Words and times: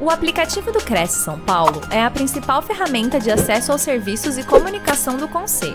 O 0.00 0.10
aplicativo 0.10 0.70
do 0.70 0.78
Cresce 0.78 1.24
São 1.24 1.40
Paulo 1.40 1.80
é 1.90 2.00
a 2.00 2.08
principal 2.08 2.62
ferramenta 2.62 3.18
de 3.18 3.32
acesso 3.32 3.72
aos 3.72 3.82
serviços 3.82 4.38
e 4.38 4.44
comunicação 4.44 5.16
do 5.16 5.26
Conselho. 5.26 5.74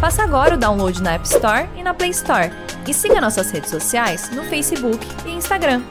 Faça 0.00 0.22
agora 0.22 0.54
o 0.54 0.58
download 0.58 1.02
na 1.02 1.12
App 1.12 1.26
Store 1.26 1.68
e 1.76 1.82
na 1.82 1.92
Play 1.92 2.08
Store. 2.10 2.50
E 2.88 2.94
siga 2.94 3.20
nossas 3.20 3.50
redes 3.50 3.68
sociais 3.68 4.30
no 4.30 4.44
Facebook 4.44 5.06
e 5.26 5.32
Instagram. 5.32 5.82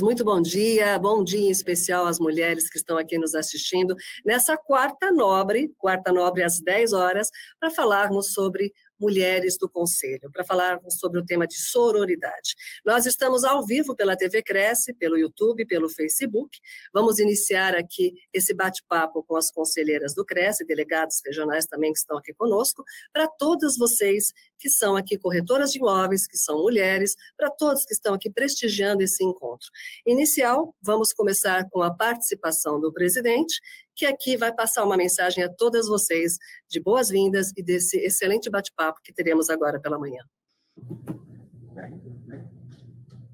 Muito 0.00 0.24
bom 0.24 0.40
dia, 0.40 0.98
bom 0.98 1.22
dia 1.22 1.46
em 1.46 1.50
especial 1.50 2.06
às 2.06 2.18
mulheres 2.18 2.68
que 2.68 2.78
estão 2.78 2.98
aqui 2.98 3.16
nos 3.16 3.34
assistindo 3.34 3.94
nessa 4.24 4.56
quarta 4.56 5.12
nobre, 5.12 5.72
quarta 5.78 6.10
nobre 6.10 6.42
às 6.42 6.60
10 6.60 6.92
horas, 6.94 7.28
para 7.60 7.70
falarmos 7.70 8.32
sobre 8.32 8.72
mulheres 9.04 9.58
do 9.58 9.68
Conselho, 9.68 10.30
para 10.32 10.42
falarmos 10.42 10.98
sobre 10.98 11.20
o 11.20 11.24
tema 11.24 11.46
de 11.46 11.58
sororidade. 11.58 12.54
Nós 12.86 13.04
estamos 13.04 13.44
ao 13.44 13.64
vivo 13.64 13.94
pela 13.94 14.16
TV 14.16 14.42
Cresce, 14.42 14.94
pelo 14.94 15.18
YouTube, 15.18 15.66
pelo 15.66 15.90
Facebook. 15.90 16.58
Vamos 16.92 17.18
iniciar 17.18 17.74
aqui 17.74 18.14
esse 18.32 18.54
bate-papo 18.54 19.22
com 19.22 19.36
as 19.36 19.50
conselheiras 19.50 20.14
do 20.14 20.24
Cresce, 20.24 20.64
delegados 20.64 21.20
regionais 21.24 21.66
também 21.66 21.92
que 21.92 21.98
estão 21.98 22.16
aqui 22.16 22.32
conosco, 22.32 22.82
para 23.12 23.28
todas 23.28 23.76
vocês 23.76 24.32
que 24.58 24.70
são 24.70 24.96
aqui 24.96 25.18
corretoras 25.18 25.70
de 25.70 25.78
imóveis, 25.78 26.26
que 26.26 26.38
são 26.38 26.62
mulheres, 26.62 27.14
para 27.36 27.50
todos 27.50 27.84
que 27.84 27.92
estão 27.92 28.14
aqui 28.14 28.30
prestigiando 28.30 29.02
esse 29.02 29.22
encontro. 29.22 29.68
Inicial, 30.06 30.74
vamos 30.80 31.12
começar 31.12 31.68
com 31.68 31.82
a 31.82 31.94
participação 31.94 32.80
do 32.80 32.90
presidente 32.90 33.60
que 33.94 34.06
aqui 34.06 34.36
vai 34.36 34.52
passar 34.52 34.84
uma 34.84 34.96
mensagem 34.96 35.44
a 35.44 35.48
todas 35.48 35.86
vocês 35.86 36.36
de 36.68 36.80
boas-vindas 36.80 37.52
e 37.56 37.62
desse 37.62 37.98
excelente 37.98 38.50
bate-papo 38.50 39.00
que 39.02 39.12
teremos 39.12 39.48
agora 39.50 39.80
pela 39.80 39.98
manhã. 39.98 40.22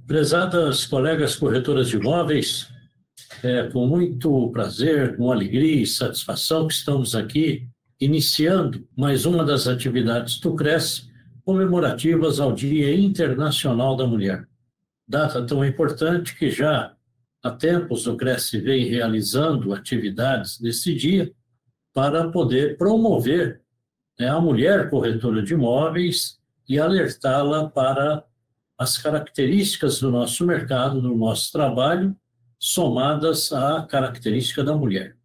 Prezadas 0.07 0.87
colegas 0.87 1.37
corretoras 1.37 1.89
de 1.89 1.97
imóveis, 1.97 2.69
é 3.43 3.69
com 3.69 3.87
muito 3.87 4.51
prazer, 4.51 5.17
com 5.17 5.31
alegria 5.31 5.83
e 5.83 5.87
satisfação 5.87 6.67
que 6.67 6.75
estamos 6.75 7.15
aqui 7.15 7.69
iniciando 8.01 8.87
mais 8.97 9.25
uma 9.25 9.45
das 9.45 9.67
atividades 9.67 10.41
do 10.41 10.55
CRES 10.55 11.09
comemorativas 11.45 12.41
ao 12.41 12.53
Dia 12.53 12.95
Internacional 12.95 13.97
da 13.97 14.07
Mulher. 14.07 14.47
Data 15.07 15.45
tão 15.45 15.65
importante 15.65 16.37
que 16.37 16.51
já 16.51 16.95
há 17.43 17.51
tempos 17.51 18.07
o 18.07 18.17
Cresce 18.17 18.59
vem 18.59 18.87
realizando 18.87 19.73
atividades 19.73 20.61
nesse 20.61 20.95
dia 20.95 21.33
para 21.93 22.31
poder 22.31 22.77
promover 22.77 23.63
né, 24.19 24.29
a 24.29 24.41
mulher 24.41 24.91
corretora 24.91 25.43
de 25.43 25.55
imóveis 25.55 26.39
e 26.69 26.79
alertá-la 26.79 27.69
para 27.69 28.25
as 28.79 28.97
características 28.97 30.01
do 30.01 30.11
nosso 30.11 30.47
mercado, 30.47 31.03
do 31.03 31.15
nosso 31.15 31.53
trabalho, 31.53 32.17
somadas 32.59 33.53
à 33.53 33.83
característica 33.83 34.63
da 34.63 34.77
mulher. 34.77 35.17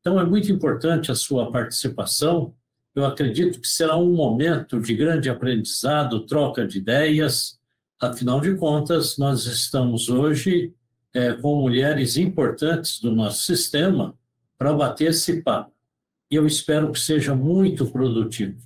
Então, 0.00 0.20
é 0.20 0.24
muito 0.24 0.52
importante 0.52 1.10
a 1.10 1.14
sua 1.14 1.50
participação. 1.50 2.54
Eu 2.94 3.06
acredito 3.06 3.60
que 3.60 3.66
será 3.66 3.96
um 3.96 4.12
momento 4.12 4.80
de 4.80 4.94
grande 4.94 5.30
aprendizado, 5.30 6.26
troca 6.26 6.66
de 6.66 6.78
ideias. 6.78 7.58
Afinal 8.00 8.40
de 8.40 8.54
contas, 8.54 9.16
nós 9.16 9.46
estamos 9.46 10.08
hoje 10.08 10.74
é, 11.14 11.32
com 11.32 11.60
mulheres 11.60 12.16
importantes 12.16 13.00
do 13.00 13.14
nosso 13.14 13.44
sistema 13.44 14.14
para 14.58 14.74
bater 14.74 15.10
esse 15.10 15.40
papo. 15.42 15.72
E 16.30 16.34
eu 16.34 16.46
espero 16.46 16.90
que 16.90 16.98
seja 16.98 17.34
muito 17.34 17.86
produtivo. 17.86 18.60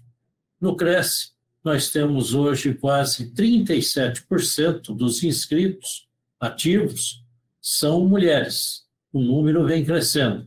No 0.60 0.74
Cresce, 0.74 1.32
nós 1.62 1.90
temos 1.90 2.34
hoje 2.34 2.72
quase 2.72 3.30
37% 3.32 4.96
dos 4.96 5.22
inscritos 5.22 6.08
ativos 6.40 7.22
são 7.60 8.08
mulheres. 8.08 8.86
O 9.12 9.20
número 9.20 9.66
vem 9.66 9.84
crescendo. 9.84 10.46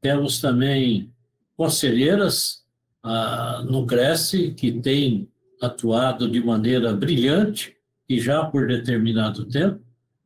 Temos 0.00 0.40
também 0.40 1.12
conselheiras 1.56 2.64
ah, 3.02 3.64
no 3.68 3.86
Cresce 3.86 4.52
que 4.52 4.72
têm 4.72 5.28
atuado 5.60 6.28
de 6.28 6.40
maneira 6.40 6.92
brilhante 6.92 7.76
e 8.08 8.20
já 8.20 8.44
por 8.44 8.66
determinado 8.66 9.44
tempo. 9.44 9.80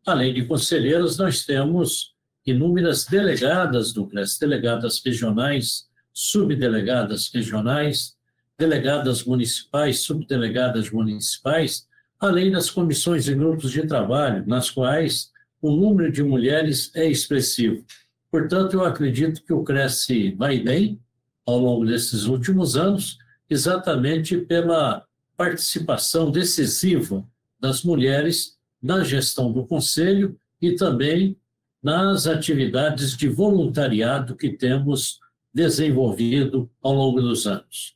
Além 0.04 0.34
de 0.34 0.44
conselheiros, 0.44 1.16
nós 1.16 1.44
temos 1.44 2.12
inúmeras 2.44 3.04
delegadas 3.04 3.92
do 3.92 4.06
CRES, 4.06 4.36
delegadas 4.36 5.00
regionais, 5.04 5.86
subdelegadas 6.12 7.30
regionais, 7.32 8.16
delegadas 8.58 9.24
municipais, 9.24 10.00
subdelegadas 10.00 10.90
municipais, 10.90 11.86
além 12.18 12.50
das 12.50 12.68
comissões 12.68 13.28
e 13.28 13.34
grupos 13.34 13.70
de 13.70 13.86
trabalho, 13.86 14.44
nas 14.46 14.70
quais 14.70 15.30
o 15.60 15.70
número 15.70 16.10
de 16.10 16.22
mulheres 16.22 16.90
é 16.94 17.06
expressivo. 17.08 17.84
Portanto, 18.30 18.74
eu 18.74 18.84
acredito 18.84 19.42
que 19.44 19.52
o 19.52 19.62
Cresce 19.62 20.32
vai 20.32 20.58
bem 20.58 21.00
ao 21.46 21.58
longo 21.58 21.86
desses 21.86 22.24
últimos 22.24 22.76
anos, 22.76 23.18
exatamente 23.48 24.36
pela 24.36 25.04
participação 25.36 26.30
decisiva 26.30 27.24
das 27.60 27.84
mulheres 27.84 28.56
na 28.82 29.04
gestão 29.04 29.52
do 29.52 29.64
Conselho 29.64 30.36
e 30.60 30.72
também 30.72 31.36
nas 31.82 32.26
atividades 32.26 33.16
de 33.16 33.28
voluntariado 33.28 34.36
que 34.36 34.50
temos 34.50 35.20
desenvolvido 35.52 36.70
ao 36.82 36.94
longo 36.94 37.20
dos 37.20 37.46
anos. 37.46 37.94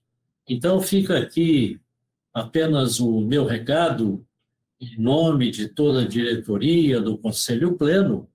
Então, 0.49 0.81
fica 0.81 1.19
aqui 1.19 1.81
apenas 2.33 3.01
o 3.01 3.21
meu 3.21 3.45
recado, 3.45 4.25
em 4.81 5.01
nome 5.01 5.51
de 5.51 5.69
toda 5.69 6.03
a 6.03 6.07
diretoria 6.07 7.01
do 7.01 7.17
Conselho 7.17 7.77
Pleno, 7.77 8.29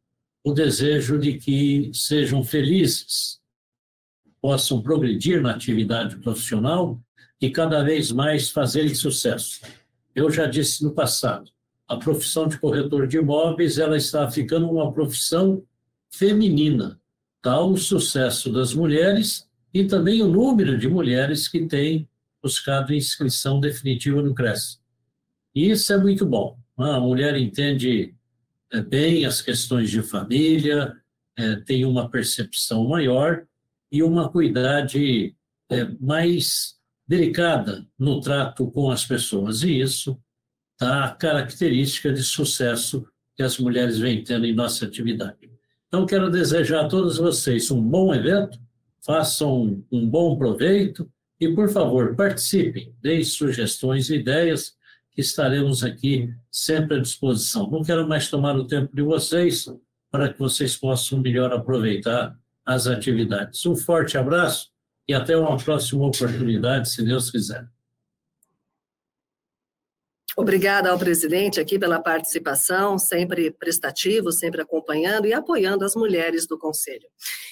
o 0.43 0.53
desejo 0.53 1.19
de 1.19 1.37
que 1.37 1.91
sejam 1.93 2.43
felizes, 2.43 3.39
possam 4.41 4.81
progredir 4.81 5.39
na 5.39 5.51
atividade 5.51 6.17
profissional 6.17 6.99
e 7.39 7.49
cada 7.51 7.83
vez 7.83 8.11
mais 8.11 8.49
fazerem 8.49 8.95
sucesso. 8.95 9.61
Eu 10.15 10.31
já 10.31 10.47
disse 10.47 10.83
no 10.83 10.93
passado, 10.93 11.51
a 11.91 11.97
profissão 11.97 12.47
de 12.47 12.57
corretor 12.57 13.05
de 13.05 13.17
imóveis 13.17 13.77
ela 13.77 13.97
está 13.97 14.31
ficando 14.31 14.69
uma 14.71 14.93
profissão 14.93 15.61
feminina. 16.09 16.97
Tal 17.41 17.73
o 17.73 17.77
sucesso 17.77 18.49
das 18.49 18.73
mulheres 18.73 19.45
e 19.73 19.83
também 19.83 20.21
o 20.21 20.27
número 20.29 20.77
de 20.77 20.87
mulheres 20.87 21.49
que 21.49 21.67
têm 21.67 22.07
buscado 22.41 22.93
inscrição 22.93 23.59
definitiva 23.59 24.21
no 24.21 24.33
CRES. 24.33 24.79
E 25.53 25.69
isso 25.69 25.91
é 25.91 25.97
muito 25.97 26.25
bom. 26.25 26.57
A 26.77 26.97
mulher 26.97 27.37
entende 27.37 28.15
é, 28.71 28.81
bem 28.81 29.25
as 29.25 29.41
questões 29.41 29.91
de 29.91 30.01
família, 30.01 30.95
é, 31.37 31.57
tem 31.57 31.83
uma 31.83 32.09
percepção 32.09 32.87
maior 32.87 33.45
e 33.91 34.01
uma 34.01 34.29
cuidade 34.29 35.35
é, 35.69 35.89
mais 35.99 36.75
delicada 37.05 37.85
no 37.99 38.21
trato 38.21 38.71
com 38.71 38.89
as 38.89 39.05
pessoas. 39.05 39.61
E 39.63 39.81
isso 39.81 40.17
a 40.81 41.09
característica 41.11 42.11
de 42.11 42.23
sucesso 42.23 43.05
que 43.35 43.43
as 43.43 43.57
mulheres 43.59 43.99
vêm 43.99 44.23
tendo 44.23 44.47
em 44.47 44.53
nossa 44.53 44.85
atividade. 44.85 45.51
Então, 45.87 46.05
quero 46.07 46.29
desejar 46.29 46.85
a 46.85 46.87
todos 46.87 47.17
vocês 47.17 47.69
um 47.69 47.81
bom 47.81 48.13
evento, 48.15 48.59
façam 49.05 49.83
um 49.91 50.09
bom 50.09 50.35
proveito 50.37 51.07
e, 51.39 51.49
por 51.49 51.69
favor, 51.69 52.15
participem, 52.15 52.93
deem 53.01 53.23
sugestões 53.23 54.09
e 54.09 54.15
ideias, 54.15 54.73
que 55.11 55.21
estaremos 55.21 55.83
aqui 55.83 56.33
sempre 56.49 56.97
à 56.97 57.01
disposição. 57.01 57.69
Não 57.69 57.83
quero 57.83 58.07
mais 58.07 58.29
tomar 58.29 58.55
o 58.55 58.65
tempo 58.65 58.95
de 58.95 59.01
vocês 59.01 59.65
para 60.09 60.31
que 60.31 60.39
vocês 60.39 60.75
possam 60.77 61.19
melhor 61.19 61.51
aproveitar 61.53 62.35
as 62.65 62.87
atividades. 62.87 63.65
Um 63.65 63.75
forte 63.75 64.17
abraço 64.17 64.69
e 65.07 65.13
até 65.13 65.37
uma 65.37 65.57
próxima 65.57 66.05
oportunidade, 66.05 66.89
se 66.89 67.03
Deus 67.03 67.29
quiser. 67.29 67.67
Obrigada 70.37 70.89
ao 70.89 70.97
presidente 70.97 71.59
aqui 71.59 71.77
pela 71.77 72.01
participação, 72.01 72.97
sempre 72.97 73.51
prestativo, 73.51 74.31
sempre 74.31 74.61
acompanhando 74.61 75.27
e 75.27 75.33
apoiando 75.33 75.83
as 75.83 75.93
mulheres 75.93 76.47
do 76.47 76.57
Conselho. 76.57 77.05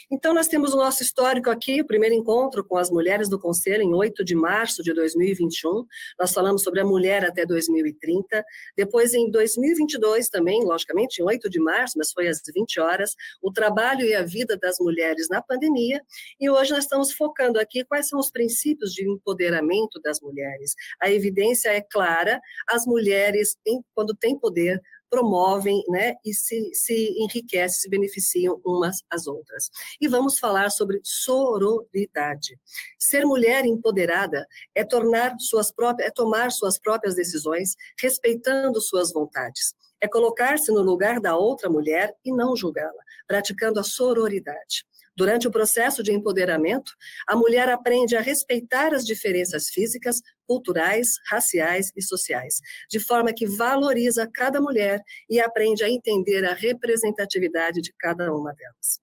Então, 0.10 0.34
nós 0.34 0.48
temos 0.48 0.74
o 0.74 0.78
nosso 0.78 1.04
histórico 1.04 1.52
aqui, 1.52 1.82
o 1.82 1.86
primeiro 1.86 2.16
encontro 2.16 2.64
com 2.64 2.78
as 2.78 2.90
mulheres 2.90 3.30
do 3.30 3.38
Conselho, 3.38 3.84
em 3.84 3.94
8 3.94 4.24
de 4.24 4.34
março 4.34 4.82
de 4.82 4.94
2021. 4.94 5.86
Nós 6.18 6.34
falamos 6.34 6.64
sobre 6.64 6.80
a 6.80 6.86
mulher 6.86 7.26
até 7.26 7.46
2030. 7.46 8.44
Depois, 8.78 9.14
em 9.14 9.30
2022, 9.30 10.30
também, 10.30 10.64
logicamente, 10.64 11.22
em 11.22 11.26
8 11.26 11.50
de 11.50 11.60
março, 11.60 11.96
mas 11.98 12.12
foi 12.12 12.28
às 12.28 12.42
20 12.52 12.80
horas, 12.80 13.14
o 13.42 13.52
trabalho 13.52 14.06
e 14.06 14.16
a 14.16 14.24
vida 14.24 14.58
das 14.58 14.78
mulheres 14.80 15.28
na 15.30 15.42
pandemia. 15.42 16.02
E 16.40 16.50
hoje 16.50 16.72
nós 16.72 16.86
estamos 16.86 17.12
focando 17.12 17.60
aqui 17.60 17.84
quais 17.84 18.08
são 18.08 18.20
os 18.20 18.32
princípios 18.32 18.94
de 18.94 19.08
empoderamento 19.08 20.00
das 20.02 20.22
mulheres. 20.22 20.74
A 21.02 21.12
evidência 21.12 21.70
é 21.70 21.82
clara, 21.82 22.40
as 22.70 22.86
mulheres, 22.86 23.56
quando 23.94 24.16
têm 24.16 24.38
poder, 24.38 24.82
promovem 25.10 25.84
né, 25.90 26.16
e 26.24 26.34
se, 26.34 26.70
se 26.74 27.16
enriquecem, 27.18 27.82
se 27.82 27.90
beneficiam 27.90 28.62
umas 28.64 28.98
às 29.10 29.28
outras. 29.28 29.70
E 30.00 30.08
vamos 30.08 30.38
falar 30.38 30.70
sobre 30.70 31.02
sororidade. 31.04 32.58
Ser 33.00 33.26
mulher 33.26 33.66
empoderada 33.66 34.46
é 34.76 34.84
tornar 34.84 35.36
suas 35.40 35.72
próprias, 35.72 36.10
é 36.10 36.12
tomar 36.12 36.52
suas 36.52 36.80
próprias 36.80 37.16
decisões, 37.16 37.76
respeitando 38.00 38.80
suas 38.80 39.12
vontades. 39.12 39.74
É 40.02 40.08
colocar-se 40.08 40.72
no 40.72 40.82
lugar 40.82 41.20
da 41.20 41.36
outra 41.36 41.70
mulher 41.70 42.16
e 42.24 42.32
não 42.32 42.56
julgá-la, 42.56 43.04
praticando 43.28 43.80
a 43.80 43.84
sororidade. 43.84 44.86
Durante 45.20 45.50
o 45.50 45.52
processo 45.52 46.02
de 46.02 46.14
empoderamento, 46.14 46.94
a 47.28 47.36
mulher 47.36 47.68
aprende 47.68 48.16
a 48.16 48.22
respeitar 48.22 48.94
as 48.94 49.06
diferenças 49.06 49.68
físicas, 49.68 50.22
culturais, 50.48 51.10
raciais 51.30 51.92
e 51.94 52.02
sociais, 52.02 52.62
de 52.90 53.02
forma 53.02 53.34
que 53.34 53.46
valoriza 53.46 54.30
cada 54.34 54.62
mulher 54.62 55.02
e 55.30 55.38
aprende 55.42 55.84
a 55.84 55.90
entender 55.90 56.46
a 56.46 56.54
representatividade 56.54 57.82
de 57.82 57.94
cada 58.00 58.34
uma 58.34 58.54
delas. 58.54 59.02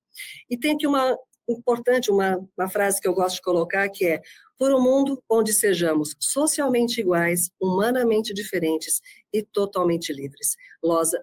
E 0.48 0.56
tem 0.56 0.72
aqui 0.72 0.86
uma 0.86 1.14
importante, 1.46 2.10
uma, 2.10 2.38
uma 2.56 2.70
frase 2.70 2.98
que 2.98 3.06
eu 3.06 3.12
gosto 3.12 3.36
de 3.36 3.42
colocar, 3.42 3.86
que 3.90 4.06
é 4.06 4.22
por 4.58 4.72
um 4.72 4.80
mundo 4.80 5.22
onde 5.28 5.52
sejamos 5.52 6.16
socialmente 6.18 7.00
iguais, 7.00 7.50
humanamente 7.60 8.32
diferentes 8.32 9.00
e 9.32 9.42
totalmente 9.42 10.12
livres. 10.12 10.56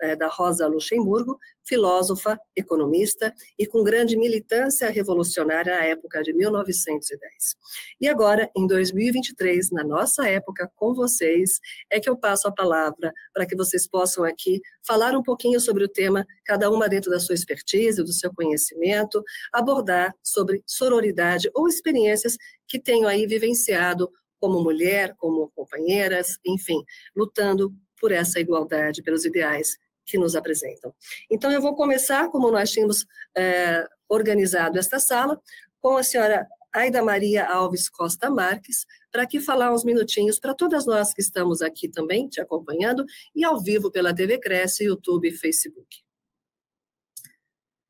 É, 0.01 0.13
da 0.13 0.27
Rosa 0.27 0.67
Luxemburgo, 0.67 1.39
filósofa, 1.65 2.37
economista 2.53 3.33
e 3.57 3.65
com 3.65 3.81
grande 3.81 4.17
militância 4.17 4.89
revolucionária 4.89 5.73
à 5.73 5.85
época 5.85 6.21
de 6.21 6.33
1910. 6.33 7.55
E 8.01 8.09
agora, 8.09 8.51
em 8.57 8.67
2023, 8.67 9.71
na 9.71 9.83
nossa 9.85 10.27
época, 10.27 10.69
com 10.75 10.93
vocês, 10.93 11.61
é 11.89 11.97
que 11.97 12.09
eu 12.09 12.17
passo 12.17 12.45
a 12.49 12.51
palavra 12.51 13.13
para 13.33 13.45
que 13.45 13.55
vocês 13.55 13.87
possam 13.87 14.25
aqui 14.25 14.59
falar 14.85 15.15
um 15.15 15.23
pouquinho 15.23 15.61
sobre 15.61 15.85
o 15.85 15.89
tema, 15.89 16.25
cada 16.43 16.69
uma 16.69 16.89
dentro 16.89 17.09
da 17.09 17.19
sua 17.19 17.35
expertise, 17.35 18.03
do 18.03 18.11
seu 18.11 18.33
conhecimento, 18.33 19.23
abordar 19.53 20.13
sobre 20.21 20.61
sororidade 20.67 21.49
ou 21.53 21.69
experiências 21.69 22.35
que 22.73 22.79
tenham 22.79 23.07
aí 23.07 23.27
vivenciado 23.27 24.11
como 24.39 24.63
mulher, 24.63 25.13
como 25.15 25.51
companheiras, 25.51 26.39
enfim, 26.43 26.83
lutando 27.15 27.71
por 28.01 28.11
essa 28.11 28.39
igualdade, 28.39 29.03
pelos 29.03 29.25
ideais 29.25 29.77
que 30.03 30.17
nos 30.17 30.35
apresentam. 30.35 30.91
Então, 31.29 31.51
eu 31.51 31.61
vou 31.61 31.75
começar, 31.75 32.29
como 32.29 32.49
nós 32.49 32.71
tínhamos 32.71 33.05
é, 33.37 33.85
organizado 34.09 34.79
esta 34.79 34.99
sala, 34.99 35.39
com 35.79 35.97
a 35.97 36.01
senhora 36.01 36.47
Aida 36.73 37.03
Maria 37.03 37.45
Alves 37.45 37.87
Costa 37.87 38.27
Marques, 38.27 38.87
para 39.11 39.21
aqui 39.21 39.39
falar 39.39 39.71
uns 39.71 39.85
minutinhos 39.85 40.39
para 40.39 40.55
todas 40.55 40.87
nós 40.87 41.13
que 41.13 41.21
estamos 41.21 41.61
aqui 41.61 41.87
também 41.87 42.27
te 42.27 42.41
acompanhando 42.41 43.05
e 43.35 43.45
ao 43.45 43.61
vivo 43.61 43.91
pela 43.91 44.15
TV 44.15 44.39
Cresce, 44.39 44.85
YouTube 44.85 45.27
e 45.27 45.31
Facebook. 45.31 45.97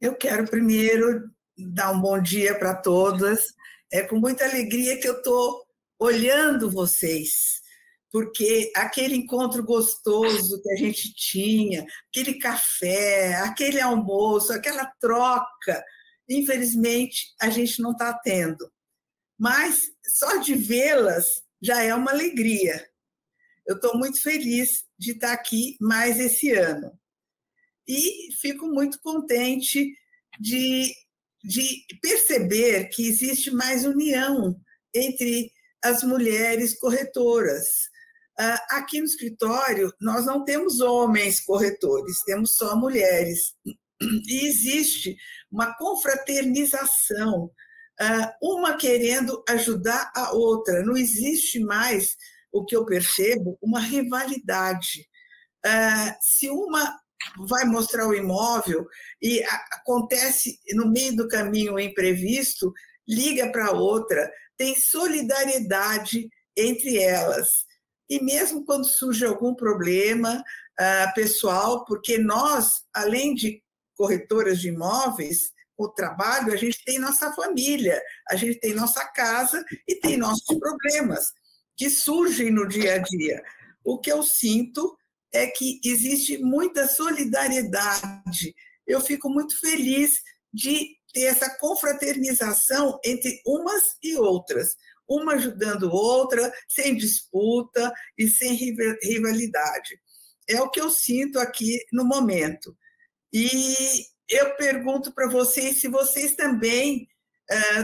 Eu 0.02 0.14
quero 0.14 0.46
primeiro 0.46 1.32
dar 1.58 1.92
um 1.92 2.02
bom 2.02 2.22
dia 2.22 2.60
para 2.60 2.76
todas. 2.76 3.56
É 3.94 4.02
com 4.02 4.20
muita 4.20 4.44
alegria 4.46 5.00
que 5.00 5.08
eu 5.08 5.18
estou 5.18 5.64
olhando 6.00 6.70
vocês 6.70 7.64
porque 8.14 8.72
aquele 8.76 9.16
encontro 9.16 9.64
gostoso 9.64 10.62
que 10.62 10.72
a 10.72 10.76
gente 10.76 11.12
tinha, 11.16 11.84
aquele 12.10 12.38
café, 12.38 13.34
aquele 13.38 13.82
almoço, 13.82 14.54
aquela 14.54 14.86
troca, 15.02 15.84
infelizmente 16.30 17.34
a 17.42 17.50
gente 17.50 17.82
não 17.82 17.92
está 17.92 18.14
tendo. 18.14 18.72
Mas 19.38 19.90
só 20.08 20.38
de 20.38 20.54
vê-las 20.54 21.42
já 21.60 21.82
é 21.82 21.96
uma 21.96 22.12
alegria. 22.12 22.88
Eu 23.66 23.78
estou 23.78 23.98
muito 23.98 24.22
feliz 24.22 24.86
de 24.96 25.14
estar 25.14 25.30
tá 25.30 25.34
aqui 25.34 25.76
mais 25.82 26.20
esse 26.20 26.52
ano. 26.52 26.92
E 27.88 28.32
fico 28.40 28.68
muito 28.68 29.00
contente 29.02 29.92
de, 30.40 30.94
de 31.44 31.84
perceber 32.02 32.90
que 32.90 33.08
existe 33.08 33.52
mais 33.52 33.86
união 33.86 34.56
entre 34.94 35.52
as 35.84 36.04
mulheres 36.04 36.78
corretoras 36.80 37.92
ah, 38.40 38.66
aqui 38.72 39.00
no 39.00 39.06
escritório, 39.06 39.94
nós 40.02 40.26
não 40.26 40.44
temos 40.44 40.80
homens 40.80 41.40
corretores, 41.40 42.24
temos 42.26 42.56
só 42.56 42.76
mulheres. 42.76 43.54
E 44.02 44.48
existe 44.48 45.16
uma 45.52 45.76
confraternização, 45.78 47.52
ah, 48.00 48.34
uma 48.42 48.76
querendo 48.76 49.44
ajudar 49.48 50.12
a 50.16 50.34
outra. 50.34 50.84
Não 50.84 50.98
existe 50.98 51.60
mais, 51.60 52.16
o 52.52 52.66
que 52.66 52.76
eu 52.76 52.86
percebo, 52.86 53.58
uma 53.62 53.80
rivalidade. 53.80 55.08
Ah, 55.66 56.18
se 56.22 56.50
uma 56.50 57.00
vai 57.48 57.66
mostrar 57.66 58.08
o 58.08 58.14
imóvel 58.14 58.86
e 59.22 59.44
acontece 59.72 60.60
no 60.74 60.90
meio 60.90 61.16
do 61.16 61.28
caminho 61.28 61.74
um 61.74 61.80
imprevisto, 61.80 62.72
liga 63.08 63.52
para 63.52 63.72
outra, 63.72 64.32
tem 64.58 64.76
solidariedade 64.76 66.30
entre 66.56 66.98
elas 66.98 67.66
e 68.10 68.24
mesmo 68.24 68.66
quando 68.66 68.86
surge 68.86 69.26
algum 69.26 69.56
problema 69.56 70.44
uh, 70.80 71.14
pessoal, 71.16 71.86
porque 71.86 72.18
nós, 72.18 72.84
além 72.94 73.34
de 73.34 73.64
corretoras 73.96 74.60
de 74.60 74.70
imóveis, 74.70 75.52
o 75.76 75.90
trabalho, 75.90 76.54
a 76.54 76.56
gente 76.56 76.84
tem 76.86 77.00
nossa 77.00 77.34
família, 77.34 78.00
a 78.30 78.36
gente 78.36 78.60
tem 78.60 78.74
nossa 78.74 79.04
casa 79.06 79.64
e 79.88 79.96
tem 79.96 80.18
nossos 80.18 80.58
problemas 80.60 81.32
que 81.76 81.90
surgem 81.90 82.52
no 82.52 82.68
dia 82.68 82.96
a 82.96 82.98
dia. 83.00 83.44
O 83.84 83.98
que 83.98 84.12
eu 84.12 84.22
sinto 84.22 84.96
é 85.34 85.48
que 85.48 85.80
existe 85.84 86.38
muita 86.38 86.88
solidariedade. 86.88 88.54
Eu 88.86 89.02
fico 89.02 89.30
muito 89.30 89.60
feliz 89.60 90.12
de 90.54 90.98
ter 91.14 91.24
essa 91.24 91.58
confraternização 91.58 93.00
entre 93.04 93.42
umas 93.46 93.84
e 94.04 94.16
outras 94.16 94.76
uma 95.08 95.34
ajudando 95.34 95.92
outra, 95.92 96.52
sem 96.68 96.96
disputa 96.96 97.92
e 98.18 98.28
sem 98.28 98.54
rivalidade. 98.54 100.00
É 100.48 100.62
o 100.62 100.70
que 100.70 100.80
eu 100.80 100.90
sinto 100.90 101.40
aqui 101.40 101.80
no 101.92 102.06
momento. 102.06 102.76
E 103.32 104.06
eu 104.30 104.56
pergunto 104.56 105.14
para 105.14 105.30
vocês 105.30 105.80
se 105.80 105.88
vocês 105.88 106.36
também 106.36 107.08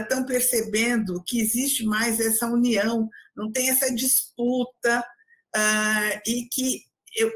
estão 0.00 0.22
uh, 0.22 0.26
percebendo 0.26 1.22
que 1.24 1.40
existe 1.40 1.84
mais 1.84 2.18
essa 2.18 2.46
união, 2.46 3.08
não 3.36 3.52
tem 3.52 3.68
essa 3.70 3.92
disputa, 3.94 5.04
uh, 5.54 6.20
e 6.26 6.48
que 6.50 6.82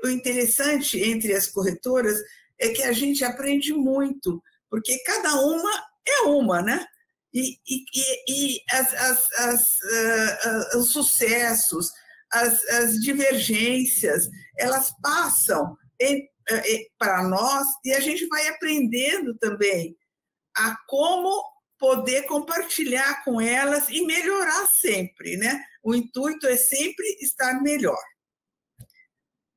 o 0.04 0.08
interessante 0.08 1.02
entre 1.02 1.34
as 1.34 1.46
corretoras 1.46 2.18
é 2.58 2.68
que 2.68 2.82
a 2.82 2.92
gente 2.92 3.24
aprende 3.24 3.72
muito, 3.72 4.42
porque 4.70 4.98
cada 5.04 5.34
uma 5.40 5.70
é 6.06 6.20
uma, 6.22 6.62
né? 6.62 6.86
e, 7.34 7.58
e, 7.66 8.24
e 8.28 8.62
as, 8.70 8.94
as, 8.94 9.32
as, 9.32 9.60
uh, 9.60 10.76
uh, 10.76 10.78
os 10.78 10.92
sucessos, 10.92 11.90
as, 12.32 12.64
as, 12.68 12.94
divergências, 13.00 14.28
elas 14.56 14.92
passam 15.02 15.72
uh, 15.72 16.86
para 16.96 17.24
nós 17.24 17.66
e 17.84 17.92
a 17.92 18.00
gente 18.00 18.26
vai 18.28 18.46
aprendendo 18.48 19.36
também 19.38 19.96
a 20.56 20.76
como 20.86 21.42
poder 21.76 22.22
compartilhar 22.26 23.24
com 23.24 23.40
elas 23.40 23.88
e 23.88 24.06
melhorar 24.06 24.68
sempre, 24.68 25.36
né? 25.36 25.60
O 25.82 25.92
intuito 25.92 26.46
é 26.46 26.56
sempre 26.56 27.04
estar 27.20 27.60
melhor. 27.62 28.00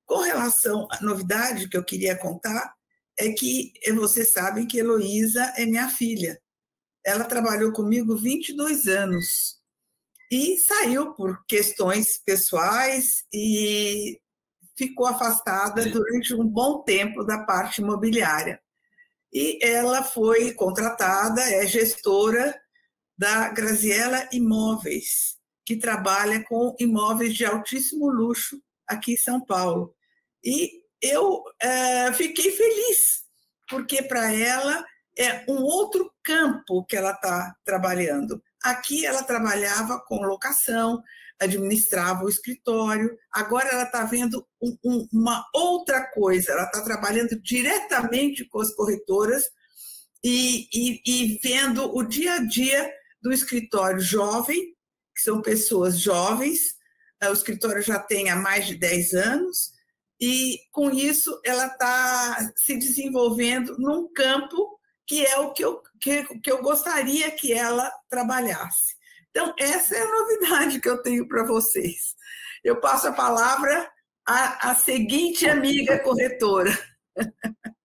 Com 0.08 0.22
relação 0.22 0.88
à 0.90 1.04
novidade 1.04 1.68
que 1.68 1.76
eu 1.76 1.84
queria 1.84 2.18
contar, 2.18 2.74
é 3.20 3.30
que 3.34 3.74
vocês 3.94 4.32
sabem 4.32 4.66
que 4.66 4.80
Heloísa 4.80 5.54
é 5.58 5.66
minha 5.66 5.90
filha. 5.90 6.42
Ela 7.06 7.26
trabalhou 7.26 7.74
comigo 7.74 8.16
22 8.16 8.88
anos 8.88 9.58
e 10.32 10.58
saiu 10.60 11.14
por 11.14 11.46
questões 11.46 12.18
pessoais 12.26 13.26
e 13.34 14.18
ficou 14.78 15.08
afastada 15.08 15.84
durante 15.90 16.34
um 16.34 16.48
bom 16.48 16.84
tempo 16.84 17.26
da 17.26 17.44
parte 17.44 17.82
imobiliária. 17.82 18.62
E 19.34 19.60
ela 19.62 20.04
foi 20.04 20.54
contratada, 20.54 21.42
é 21.42 21.68
gestora 21.68 22.58
da 23.18 23.50
Graziella 23.50 24.30
Imóveis, 24.32 25.38
que 25.66 25.76
trabalha 25.76 26.46
com 26.46 26.74
imóveis 26.80 27.36
de 27.36 27.46
altíssimo 27.46 28.10
luxo 28.10 28.62
aqui 28.88 29.14
em 29.14 29.18
São 29.18 29.44
Paulo. 29.44 29.97
E 30.48 30.82
eu 31.01 31.44
é, 31.62 32.13
fiquei 32.13 32.54
feliz, 32.54 33.25
porque 33.70 34.01
para 34.01 34.32
ela 34.32 34.86
é 35.20 35.44
um 35.50 35.62
outro 35.62 36.10
campo 36.24 36.86
que 36.86 36.96
ela 36.96 37.12
está 37.12 37.54
trabalhando. 37.66 38.42
Aqui 38.63 39.06
ela 39.06 39.24
trabalhava 39.24 40.01
com 40.08 40.25
locação, 40.25 41.04
administrava 41.38 42.24
o 42.24 42.30
escritório, 42.30 43.13
agora 43.30 43.68
ela 43.68 43.84
está 43.84 44.06
vendo 44.06 44.48
um, 44.62 44.77
um, 44.86 45.08
uma 45.12 45.46
outra 45.54 46.10
coisa, 46.12 46.54
ela 46.54 46.63
está 46.63 46.82
trabalhando 46.82 47.38
diretamente 47.42 48.46
com 48.46 48.62
as 48.62 48.74
corretoras 48.74 49.44
e, 50.24 50.70
e, 50.74 51.01
e 51.06 51.39
vendo 51.44 51.94
o 51.94 52.04
dia 52.04 52.36
a 52.36 52.46
dia 52.46 52.89
do 53.22 53.34
escritório 53.34 54.00
jovem, 54.00 54.74
que 55.13 55.22
são 55.22 55.42
pessoas 55.42 56.00
jovens, 56.00 56.77
o 57.22 57.34
escritório 57.34 57.82
já 57.82 58.00
tem 58.00 58.30
há 58.30 58.36
mais 58.38 58.66
de 58.66 58.75
10 58.75 59.13
anos, 59.13 59.76
e 60.20 60.60
com 60.72 60.90
isso 60.90 61.40
ela 61.46 61.68
está 61.68 62.52
se 62.56 62.78
desenvolvendo 62.78 63.78
num 63.78 64.12
campo 64.12 64.78
que 65.06 65.26
é 65.26 65.38
o 65.40 65.54
que 65.54 65.64
eu, 65.64 65.82
que, 66.02 66.24
que 66.40 66.52
eu 66.52 66.62
gostaria 66.62 67.32
que 67.32 67.54
ela 67.54 67.90
trabalhasse. 68.10 68.96
Então, 69.30 69.54
essa 69.58 69.96
é 69.96 70.02
a 70.02 70.12
novidade 70.12 70.82
que 70.82 70.90
eu 70.90 71.02
tenho 71.02 71.28
para 71.28 71.46
vocês. 71.46 72.16
Eu 72.64 72.82
passo 72.82 73.08
a 73.08 73.14
palavra 73.14 73.90
à, 74.28 74.72
à 74.72 74.76
seguinte 74.76 75.48
amiga 75.48 76.00
corretora. 76.00 76.78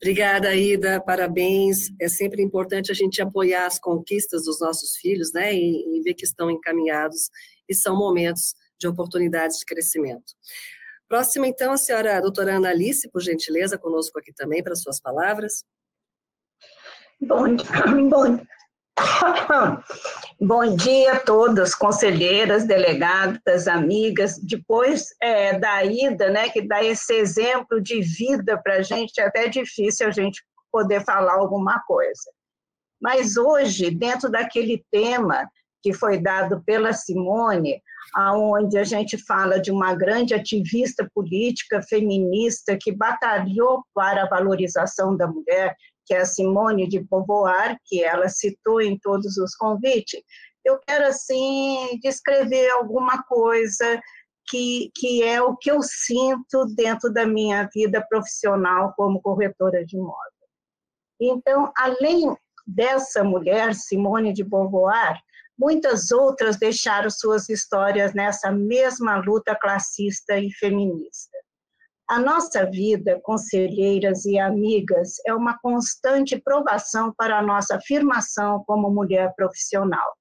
Obrigada, 0.00 0.54
Ida, 0.54 1.00
parabéns. 1.00 1.90
É 2.00 2.08
sempre 2.08 2.40
importante 2.40 2.92
a 2.92 2.94
gente 2.94 3.20
apoiar 3.20 3.66
as 3.66 3.78
conquistas 3.78 4.44
dos 4.44 4.60
nossos 4.60 4.96
filhos, 4.96 5.32
né, 5.32 5.52
e, 5.52 5.98
e 5.98 6.02
ver 6.02 6.14
que 6.14 6.24
estão 6.24 6.50
encaminhados 6.50 7.28
e 7.68 7.74
são 7.74 7.96
momentos 7.96 8.54
de 8.78 8.86
oportunidades 8.86 9.58
de 9.58 9.64
crescimento. 9.64 10.32
Próxima, 11.08 11.46
então, 11.46 11.72
a 11.72 11.76
senhora 11.76 12.18
a 12.18 12.20
doutora 12.20 12.56
Ana 12.56 12.70
Alice, 12.70 13.08
por 13.10 13.22
gentileza, 13.22 13.78
conosco 13.78 14.18
aqui 14.18 14.32
também 14.32 14.62
para 14.62 14.76
suas 14.76 15.00
palavras. 15.00 15.64
Bom, 17.20 17.56
bom, 18.10 18.38
Bom 20.40 20.76
dia 20.76 21.12
a 21.12 21.20
todas, 21.20 21.74
conselheiras, 21.74 22.66
delegadas, 22.66 23.68
amigas. 23.68 24.38
Depois 24.38 25.14
é, 25.20 25.58
da 25.58 25.84
ida, 25.84 26.30
né, 26.30 26.48
que 26.48 26.62
dá 26.62 26.82
esse 26.82 27.14
exemplo 27.14 27.80
de 27.80 28.00
vida 28.00 28.60
para 28.62 28.76
a 28.76 28.82
gente, 28.82 29.20
é 29.20 29.24
até 29.24 29.48
difícil 29.48 30.06
a 30.06 30.10
gente 30.10 30.42
poder 30.70 31.04
falar 31.04 31.34
alguma 31.34 31.80
coisa. 31.86 32.30
Mas 33.00 33.36
hoje, 33.36 33.90
dentro 33.90 34.30
daquele 34.30 34.84
tema 34.90 35.48
que 35.88 35.94
foi 35.94 36.18
dado 36.18 36.62
pela 36.66 36.92
Simone, 36.92 37.80
aonde 38.14 38.76
a 38.76 38.84
gente 38.84 39.16
fala 39.16 39.58
de 39.58 39.70
uma 39.70 39.94
grande 39.94 40.34
ativista 40.34 41.08
política 41.14 41.80
feminista 41.80 42.76
que 42.78 42.92
batalhou 42.92 43.82
para 43.94 44.24
a 44.24 44.28
valorização 44.28 45.16
da 45.16 45.26
mulher, 45.26 45.74
que 46.04 46.12
é 46.12 46.18
a 46.18 46.26
Simone 46.26 46.86
de 46.86 47.00
Beauvoir, 47.00 47.78
que 47.86 48.04
ela 48.04 48.28
citou 48.28 48.82
em 48.82 48.98
todos 48.98 49.38
os 49.38 49.54
convites, 49.54 50.20
eu 50.62 50.78
quero, 50.86 51.06
assim, 51.06 51.98
descrever 52.02 52.68
alguma 52.72 53.22
coisa 53.22 53.98
que, 54.46 54.90
que 54.94 55.22
é 55.22 55.40
o 55.40 55.56
que 55.56 55.70
eu 55.70 55.80
sinto 55.82 56.66
dentro 56.76 57.10
da 57.10 57.24
minha 57.24 57.66
vida 57.74 58.04
profissional 58.10 58.92
como 58.94 59.22
corretora 59.22 59.86
de 59.86 59.96
imóvel. 59.96 60.18
Então, 61.18 61.72
além 61.74 62.36
dessa 62.66 63.24
mulher, 63.24 63.74
Simone 63.74 64.34
de 64.34 64.44
Beauvoir, 64.44 65.18
muitas 65.58 66.10
outras 66.12 66.56
deixaram 66.56 67.10
suas 67.10 67.48
histórias 67.48 68.14
nessa 68.14 68.50
mesma 68.52 69.16
luta 69.16 69.56
classista 69.56 70.38
e 70.38 70.52
feminista. 70.52 71.36
A 72.08 72.18
nossa 72.18 72.64
vida, 72.64 73.20
conselheiras 73.22 74.24
e 74.24 74.38
amigas, 74.38 75.16
é 75.26 75.34
uma 75.34 75.58
constante 75.58 76.40
provação 76.40 77.12
para 77.14 77.38
a 77.38 77.42
nossa 77.42 77.76
afirmação 77.76 78.64
como 78.66 78.90
mulher 78.90 79.34
profissional. 79.36 80.16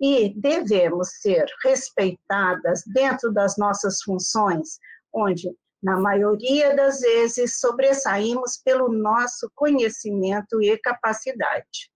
E 0.00 0.32
devemos 0.40 1.08
ser 1.20 1.46
respeitadas 1.64 2.82
dentro 2.94 3.32
das 3.32 3.56
nossas 3.56 4.02
funções, 4.02 4.78
onde, 5.12 5.50
na 5.82 5.98
maioria 5.98 6.76
das 6.76 7.00
vezes, 7.00 7.58
sobressaímos 7.58 8.60
pelo 8.64 8.88
nosso 8.92 9.50
conhecimento 9.56 10.62
e 10.62 10.78
capacidade. 10.78 11.90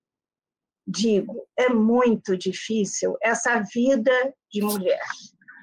Digo, 0.92 1.46
é 1.56 1.68
muito 1.68 2.36
difícil 2.36 3.16
essa 3.22 3.62
vida 3.72 4.12
de 4.50 4.60
mulher, 4.60 5.00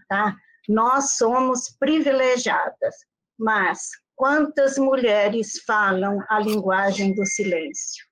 tá? 0.08 0.34
Nós 0.70 1.18
somos 1.18 1.76
privilegiadas, 1.78 2.96
mas 3.38 3.90
quantas 4.16 4.78
mulheres 4.78 5.62
falam 5.66 6.24
a 6.30 6.40
linguagem 6.40 7.14
do 7.14 7.26
silêncio? 7.26 8.06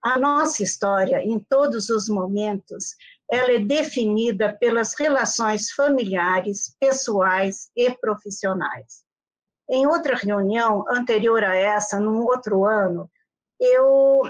A 0.00 0.16
nossa 0.16 0.62
história, 0.62 1.20
em 1.24 1.40
todos 1.40 1.90
os 1.90 2.08
momentos, 2.08 2.94
ela 3.28 3.50
é 3.50 3.58
definida 3.58 4.56
pelas 4.56 4.94
relações 4.96 5.72
familiares, 5.72 6.76
pessoais 6.78 7.68
e 7.74 7.90
profissionais. 7.90 9.02
Em 9.68 9.88
outra 9.88 10.14
reunião 10.14 10.84
anterior 10.88 11.42
a 11.42 11.56
essa, 11.56 11.98
num 11.98 12.22
outro 12.22 12.64
ano, 12.64 13.10
eu 13.58 14.22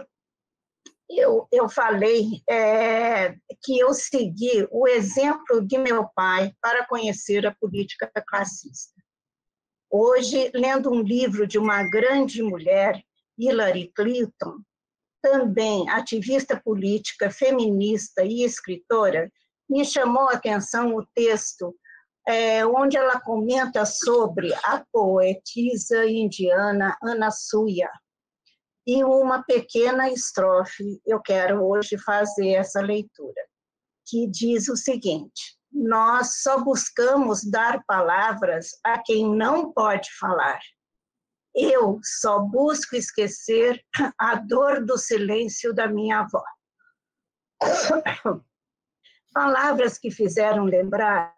eu, 1.09 1.47
eu 1.53 1.69
falei 1.69 2.43
é, 2.49 3.35
que 3.63 3.79
eu 3.79 3.95
segui 3.95 4.67
o 4.71 4.89
exemplo 4.89 5.65
de 5.65 5.79
meu 5.79 6.09
pai 6.15 6.53
para 6.61 6.87
conhecer 6.87 7.47
a 7.47 7.55
política 7.55 8.11
classista. 8.27 8.95
Hoje, 9.91 10.51
lendo 10.53 10.91
um 10.91 11.01
livro 11.01 11.47
de 11.47 11.59
uma 11.59 11.85
grande 11.85 12.43
mulher, 12.43 13.03
Hillary 13.39 13.93
Clinton, 13.95 14.59
também 15.23 15.89
ativista 15.89 16.61
política, 16.63 17.31
feminista 17.31 18.25
e 18.25 18.43
escritora, 18.45 19.31
me 19.69 19.85
chamou 19.85 20.29
a 20.29 20.35
atenção 20.35 20.95
o 20.95 21.07
texto 21.15 21.75
é, 22.27 22.67
onde 22.67 22.97
ela 22.97 23.21
comenta 23.21 23.85
sobre 23.85 24.53
a 24.55 24.85
poetisa 24.93 26.07
indiana 26.07 26.97
Ana 27.03 27.31
Suya. 27.31 27.91
E 28.87 29.02
uma 29.02 29.43
pequena 29.43 30.09
estrofe, 30.11 31.00
eu 31.05 31.21
quero 31.21 31.64
hoje 31.64 31.99
fazer 31.99 32.50
essa 32.50 32.81
leitura, 32.81 33.43
que 34.07 34.28
diz 34.28 34.69
o 34.69 34.76
seguinte: 34.76 35.57
nós 35.73 36.43
só 36.43 36.62
buscamos 36.62 37.43
dar 37.45 37.83
palavras 37.85 38.71
a 38.85 39.02
quem 39.02 39.28
não 39.35 39.73
pode 39.73 40.09
falar. 40.19 40.61
Eu 41.55 41.99
só 42.02 42.38
busco 42.38 42.95
esquecer 42.95 43.83
a 44.19 44.37
dor 44.37 44.85
do 44.85 44.97
silêncio 44.97 45.75
da 45.75 45.88
minha 45.88 46.21
avó. 46.21 46.45
Palavras 49.33 49.99
que 49.99 50.11
fizeram 50.11 50.64
lembrar 50.64 51.35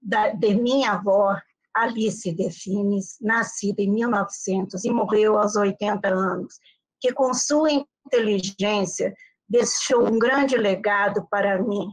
da, 0.00 0.30
de 0.30 0.54
minha 0.54 0.92
avó, 0.92 1.36
Alice 1.76 2.32
Defines, 2.32 3.16
nascida 3.20 3.82
em 3.82 3.92
1900 3.92 4.82
e 4.84 4.90
morreu 4.90 5.38
aos 5.38 5.56
80 5.56 6.08
anos, 6.08 6.54
que 6.98 7.12
com 7.12 7.34
sua 7.34 7.68
inteligência 8.06 9.14
deixou 9.46 10.06
um 10.06 10.18
grande 10.18 10.56
legado 10.56 11.26
para 11.30 11.62
mim, 11.62 11.92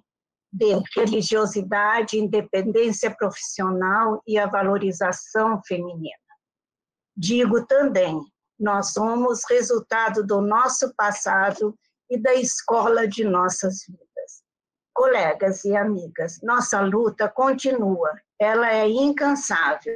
de 0.52 0.82
religiosidade, 0.96 2.18
independência 2.18 3.14
profissional 3.14 4.22
e 4.26 4.38
a 4.38 4.48
valorização 4.48 5.62
feminina. 5.68 6.16
Digo 7.16 7.66
também, 7.66 8.20
nós 8.60 8.94
somos 8.94 9.42
resultado 9.50 10.26
do 10.26 10.42
nosso 10.42 10.94
passado 10.96 11.78
e 12.10 12.18
da 12.18 12.34
escola 12.36 13.08
de 13.08 13.24
nossas 13.24 13.86
vidas. 13.86 14.44
Colegas 14.94 15.66
e 15.66 15.76
amigas, 15.76 16.40
nossa 16.42 16.80
luta 16.80 17.28
continua, 17.28 18.12
ela 18.44 18.72
é 18.74 18.88
incansável, 18.88 19.94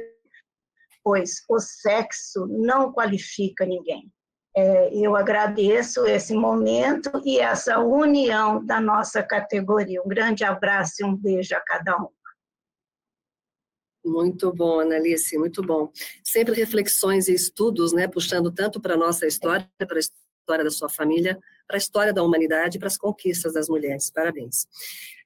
pois 1.04 1.42
o 1.48 1.58
sexo 1.58 2.46
não 2.48 2.92
qualifica 2.92 3.64
ninguém. 3.64 4.10
É, 4.56 4.92
eu 4.92 5.14
agradeço 5.14 6.06
esse 6.06 6.34
momento 6.34 7.10
e 7.24 7.38
essa 7.38 7.78
união 7.78 8.64
da 8.64 8.80
nossa 8.80 9.22
categoria. 9.22 10.02
Um 10.02 10.08
grande 10.08 10.42
abraço 10.42 10.94
e 11.00 11.04
um 11.04 11.14
beijo 11.14 11.54
a 11.54 11.60
cada 11.60 11.96
um. 11.96 12.08
Muito 14.04 14.52
bom, 14.52 14.80
Analice, 14.80 15.36
muito 15.38 15.62
bom. 15.62 15.92
Sempre 16.24 16.54
reflexões 16.54 17.28
e 17.28 17.34
estudos, 17.34 17.92
né, 17.92 18.08
puxando 18.08 18.50
tanto 18.50 18.80
para 18.80 18.94
a 18.94 18.96
nossa 18.96 19.26
história, 19.26 19.68
para 19.78 19.96
a 19.96 20.00
história 20.00 20.64
da 20.64 20.70
sua 20.70 20.88
família, 20.88 21.38
para 21.68 21.76
a 21.76 21.78
história 21.78 22.12
da 22.12 22.22
humanidade, 22.22 22.78
para 22.78 22.88
as 22.88 22.96
conquistas 22.96 23.52
das 23.52 23.68
mulheres. 23.68 24.10
Parabéns. 24.10 24.66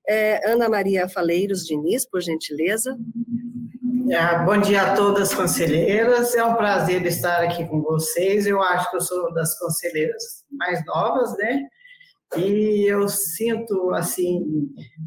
É, 0.07 0.51
Ana 0.51 0.69
Maria 0.69 1.09
Faleiros 1.09 1.65
Diniz, 1.65 2.05
por 2.05 2.21
gentileza. 2.21 2.99
É, 4.11 4.45
bom 4.45 4.59
dia 4.59 4.83
a 4.83 4.97
todas 4.97 5.33
conselheiras, 5.33 6.35
é 6.35 6.43
um 6.43 6.57
prazer 6.57 7.07
estar 7.07 7.41
aqui 7.45 7.65
com 7.69 7.81
vocês. 7.81 8.47
Eu 8.47 8.61
acho 8.61 8.91
que 8.91 8.97
eu 8.97 9.01
sou 9.01 9.33
das 9.33 9.57
conselheiras 9.59 10.45
mais 10.51 10.85
novas, 10.85 11.37
né? 11.39 11.63
E 12.37 12.91
eu 12.91 13.09
sinto, 13.09 13.93
assim, 13.95 14.43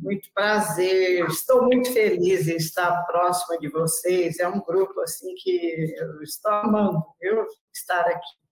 muito 0.02 0.30
prazer, 0.34 1.26
estou 1.26 1.64
muito 1.64 1.92
feliz 1.92 2.48
em 2.48 2.56
estar 2.56 3.04
próxima 3.08 3.58
de 3.60 3.68
vocês. 3.68 4.40
É 4.40 4.48
um 4.48 4.62
grupo, 4.62 5.02
assim, 5.02 5.34
que 5.36 5.94
eu 5.98 6.22
estou 6.22 6.52
amando, 6.52 7.04
eu 7.22 7.46
estar 7.74 8.02
aqui. 8.02 8.45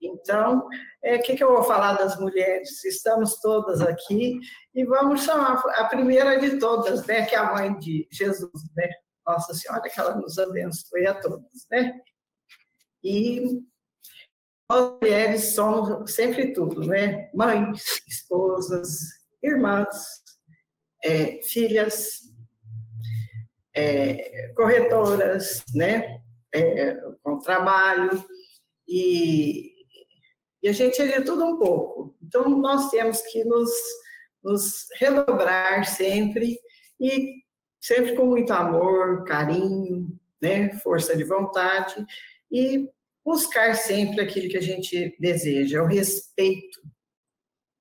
Então, 0.00 0.66
o 0.66 0.70
é, 1.02 1.18
que, 1.18 1.34
que 1.34 1.42
eu 1.42 1.52
vou 1.52 1.64
falar 1.64 1.94
das 1.94 2.18
mulheres? 2.18 2.84
Estamos 2.84 3.40
todas 3.40 3.80
aqui 3.80 4.38
e 4.74 4.84
vamos 4.84 5.24
chamar 5.24 5.60
a 5.76 5.84
primeira 5.84 6.38
de 6.38 6.58
todas, 6.58 7.04
né, 7.06 7.24
que 7.26 7.34
é 7.34 7.38
a 7.38 7.52
mãe 7.52 7.76
de 7.78 8.06
Jesus, 8.10 8.50
né? 8.76 8.88
Nossa 9.26 9.52
Senhora, 9.52 9.88
que 9.88 10.00
ela 10.00 10.14
nos 10.16 10.38
abençoe 10.38 11.06
a 11.06 11.14
todos, 11.14 11.66
né? 11.70 12.00
E 13.04 13.60
nós 14.70 14.98
mulheres 15.00 15.54
somos 15.54 16.12
sempre 16.12 16.52
tudo, 16.52 16.86
né? 16.86 17.30
Mães, 17.34 17.82
esposas, 18.06 19.00
irmãs, 19.42 20.22
é, 21.04 21.42
filhas, 21.42 22.20
é, 23.74 24.52
corretoras, 24.56 25.62
né? 25.74 26.20
É, 26.54 26.94
com 27.22 27.38
trabalho 27.38 28.24
e, 28.88 29.77
e, 30.62 30.68
a 30.68 30.72
gente 30.72 31.00
é 31.00 31.18
de 31.18 31.24
tudo 31.24 31.44
um 31.44 31.58
pouco. 31.58 32.16
Então 32.22 32.48
nós 32.48 32.90
temos 32.90 33.20
que 33.22 33.44
nos, 33.44 33.70
nos 34.42 34.86
relembrar 34.98 35.84
sempre 35.84 36.58
e 37.00 37.42
sempre 37.80 38.16
com 38.16 38.26
muito 38.26 38.52
amor, 38.52 39.24
carinho, 39.24 40.18
né, 40.42 40.72
força 40.78 41.16
de 41.16 41.24
vontade, 41.24 42.04
e 42.50 42.88
buscar 43.24 43.74
sempre 43.74 44.20
aquilo 44.20 44.48
que 44.48 44.56
a 44.56 44.62
gente 44.62 45.16
deseja, 45.20 45.82
o 45.82 45.86
respeito 45.86 46.80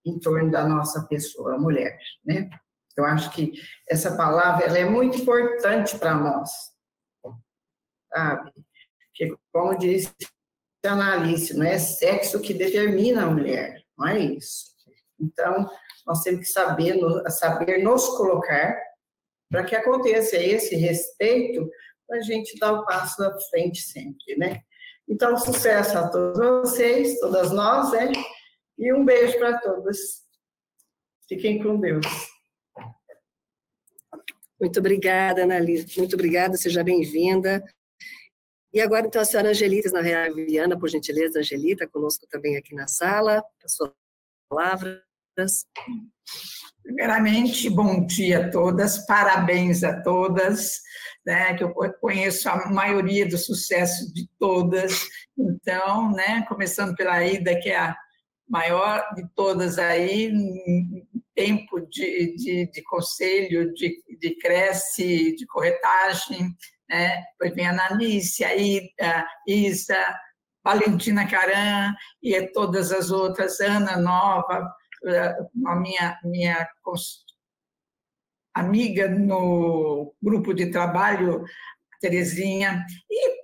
em 0.06 0.20
torno 0.20 0.52
da 0.52 0.68
nossa 0.68 1.06
pessoa, 1.08 1.56
a 1.56 1.60
mulher, 1.60 1.98
né? 2.26 2.50
Eu 2.96 3.06
acho 3.06 3.32
que 3.32 3.54
essa 3.88 4.16
palavra 4.16 4.66
ela 4.66 4.78
é 4.78 4.86
muito 4.86 5.18
importante 5.18 5.98
para 6.00 6.16
nós, 6.16 6.50
sabe? 8.12 8.52
Porque, 9.08 9.36
como 9.52 9.78
disse 9.78 10.14
a 10.86 10.92
Analice, 10.92 11.56
não 11.56 11.66
é 11.66 11.78
sexo 11.78 12.40
que 12.40 12.54
determina 12.54 13.24
a 13.24 13.30
mulher, 13.30 13.82
não 13.98 14.08
é 14.08 14.20
isso. 14.20 14.68
Então, 15.20 15.68
nós 16.06 16.22
temos 16.22 16.42
que 16.42 16.52
saber, 16.52 17.00
saber 17.30 17.84
nos 17.84 18.08
colocar 18.10 18.78
para 19.50 19.64
que 19.64 19.76
aconteça 19.76 20.38
esse 20.38 20.76
respeito, 20.76 21.70
para 22.08 22.18
a 22.20 22.22
gente 22.22 22.58
dar 22.60 22.74
o 22.74 22.86
passo 22.86 23.24
à 23.24 23.38
frente 23.50 23.82
sempre, 23.82 24.38
né? 24.38 24.62
Então, 25.08 25.38
sucesso 25.38 25.98
a 25.98 26.10
todos 26.10 26.38
vocês, 26.38 27.20
todas 27.20 27.52
nós, 27.52 27.92
né? 27.92 28.12
E 28.78 28.94
um 28.94 29.04
beijo 29.04 29.38
para 29.40 29.58
todos. 29.60 29.98
Fiquem 31.28 31.62
com 31.62 31.80
Deus. 31.80 32.06
Muito 34.60 34.80
obrigada, 34.80 35.44
Annalise. 35.44 35.98
Muito 35.98 36.16
obrigada, 36.16 36.58
seja 36.58 36.84
bem-vinda. 36.84 37.64
E 38.78 38.80
agora, 38.80 39.08
então, 39.08 39.20
a 39.20 39.26
senhora 39.26 39.50
Angelita 39.50 39.90
na 39.90 40.04
Viana, 40.30 40.78
por 40.78 40.88
gentileza, 40.88 41.40
Angelita, 41.40 41.88
conosco 41.88 42.28
também 42.30 42.58
aqui 42.58 42.76
na 42.76 42.88
sala, 42.88 43.44
as 43.66 43.74
suas 43.74 43.90
palavras. 44.48 45.02
Primeiramente, 46.84 47.72
bom 47.72 48.06
dia 48.06 48.46
a 48.46 48.52
todas, 48.52 49.04
parabéns 49.08 49.84
a 49.84 50.00
todas, 50.04 50.80
né, 51.26 51.56
que 51.56 51.64
eu 51.64 51.74
conheço 52.00 52.48
a 52.50 52.70
maioria 52.70 53.28
do 53.28 53.36
sucesso 53.36 54.14
de 54.14 54.30
todas, 54.38 55.08
então, 55.36 56.12
né, 56.12 56.46
começando 56.48 56.96
pela 56.96 57.26
Ida, 57.26 57.60
que 57.60 57.70
é 57.70 57.80
a 57.80 57.98
maior 58.48 59.04
de 59.16 59.28
todas 59.34 59.80
aí, 59.80 60.32
tempo 61.34 61.80
de, 61.90 62.36
de, 62.36 62.72
de 62.72 62.84
conselho, 62.84 63.74
de, 63.74 64.04
de 64.20 64.36
cresce, 64.38 65.36
de 65.36 65.48
corretagem, 65.48 66.56
né? 66.90 67.24
depois 67.32 67.56
vem 67.56 67.68
a 67.68 67.72
Ananice, 67.72 68.44
a 68.44 68.56
Ida, 68.56 69.28
Isa, 69.48 70.20
Valentina 70.64 71.28
Caran 71.28 71.94
e 72.22 72.42
todas 72.48 72.92
as 72.92 73.12
outras, 73.12 73.60
Ana 73.60 73.98
Nova, 73.98 74.70
a 75.66 75.76
minha, 75.76 76.20
minha 76.24 76.68
amiga 78.54 79.08
no 79.08 80.14
grupo 80.22 80.54
de 80.54 80.72
trabalho, 80.72 81.44
Terezinha, 82.02 82.86
e 83.10 83.38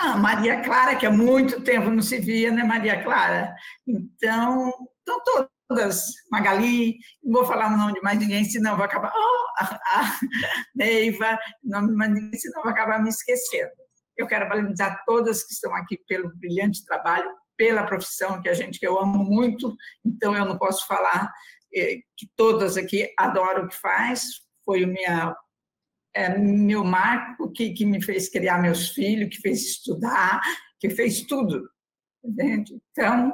a 0.00 0.16
Maria 0.16 0.62
Clara, 0.62 0.94
que 0.94 1.06
há 1.06 1.10
muito 1.10 1.62
tempo 1.62 1.90
não 1.90 2.02
se 2.02 2.18
via, 2.20 2.50
né, 2.50 2.62
Maria 2.62 3.02
Clara? 3.02 3.54
Então, 3.86 4.70
estão 4.98 5.48
todas, 5.74 6.04
Magali, 6.30 6.96
não 7.22 7.32
vou 7.32 7.44
falar 7.44 7.72
o 7.72 7.76
nome 7.76 7.94
de 7.94 8.00
mais 8.00 8.18
ninguém, 8.18 8.44
senão 8.44 8.76
vai 8.76 8.86
acabar, 8.86 9.12
oh, 9.14 9.62
a, 9.62 9.80
a 10.00 10.18
Neiva, 10.74 11.38
nome 11.62 11.88
de 11.88 11.94
mais 11.94 12.12
ninguém, 12.12 12.38
senão 12.38 12.62
vai 12.62 12.72
acabar 12.72 13.02
me 13.02 13.08
esquecendo. 13.08 13.72
Eu 14.16 14.26
quero 14.26 14.48
valorizar 14.48 15.02
todas 15.04 15.44
que 15.44 15.52
estão 15.52 15.74
aqui 15.74 15.98
pelo 16.06 16.32
brilhante 16.36 16.84
trabalho, 16.84 17.28
pela 17.56 17.84
profissão 17.84 18.40
que 18.40 18.48
a 18.48 18.54
gente 18.54 18.78
que 18.78 18.86
eu 18.86 18.98
amo 18.98 19.24
muito, 19.24 19.74
então 20.04 20.36
eu 20.36 20.44
não 20.44 20.56
posso 20.56 20.86
falar 20.86 21.32
eh, 21.74 21.96
que 22.16 22.28
todas 22.36 22.76
aqui 22.76 23.12
adoram 23.18 23.64
o 23.64 23.68
que 23.68 23.76
faz. 23.76 24.22
Foi 24.64 24.84
o 24.84 24.88
minha 24.88 25.36
é, 26.14 26.38
meu 26.38 26.84
marco 26.84 27.50
que, 27.50 27.72
que 27.72 27.84
me 27.84 28.00
fez 28.02 28.28
criar 28.28 28.62
meus 28.62 28.90
filhos, 28.90 29.34
que 29.34 29.42
fez 29.42 29.62
estudar, 29.62 30.40
que 30.78 30.88
fez 30.90 31.22
tudo. 31.22 31.68
Entende? 32.24 32.80
Então, 32.92 33.32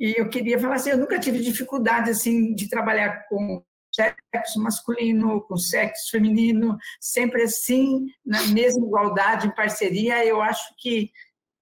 e 0.00 0.18
eu 0.18 0.30
queria 0.30 0.58
falar 0.58 0.76
assim, 0.76 0.90
eu 0.90 0.96
nunca 0.96 1.20
tive 1.20 1.40
dificuldade 1.40 2.08
assim 2.10 2.54
de 2.54 2.70
trabalhar 2.70 3.26
com 3.28 3.62
sexo 3.94 4.62
masculino, 4.62 5.42
com 5.42 5.58
sexo 5.58 6.10
feminino, 6.10 6.78
sempre 6.98 7.42
assim, 7.42 8.06
na 8.24 8.42
mesma 8.46 8.86
igualdade, 8.86 9.46
em 9.46 9.54
parceria. 9.54 10.24
Eu 10.24 10.40
acho 10.40 10.74
que 10.78 11.10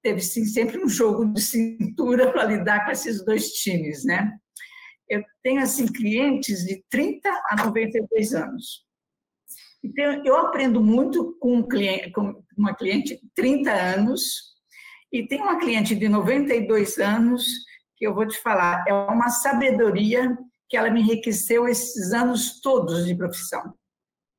teve 0.05 0.21
sim, 0.21 0.45
sempre 0.45 0.79
um 0.79 0.89
jogo 0.89 1.25
de 1.33 1.43
cintura 1.43 2.31
para 2.33 2.45
lidar 2.45 2.85
com 2.85 2.93
esses 2.93 3.25
dois 3.25 3.49
times, 3.55 4.05
né? 4.05 4.33
Eu 5.09 5.25
tenho 5.43 5.61
assim 5.61 5.87
clientes 5.87 6.65
de 6.65 6.85
30 6.89 7.29
a 7.51 7.65
92 7.65 8.35
anos. 8.35 8.87
Então, 9.83 10.23
eu 10.25 10.37
aprendo 10.37 10.81
muito 10.81 11.37
com, 11.41 11.57
um 11.57 11.67
cliente, 11.67 12.13
com 12.13 12.41
uma 12.57 12.75
cliente 12.75 13.17
de 13.17 13.23
30 13.35 13.73
anos 13.73 14.55
e 15.13 15.27
tem 15.27 15.41
uma 15.41 15.59
cliente 15.59 15.97
de 15.97 16.09
92 16.09 16.99
anos 16.99 17.68
que 17.99 18.07
eu 18.07 18.15
vou 18.15 18.27
te 18.27 18.39
falar, 18.41 18.85
é 18.87 18.95
uma 18.95 19.29
sabedoria 19.29 20.39
que 20.69 20.77
ela 20.77 20.91
me 20.91 21.01
enriqueceu 21.01 21.67
esses 21.67 22.13
anos 22.13 22.61
todos 22.61 23.05
de 23.05 23.15
profissão. 23.15 23.75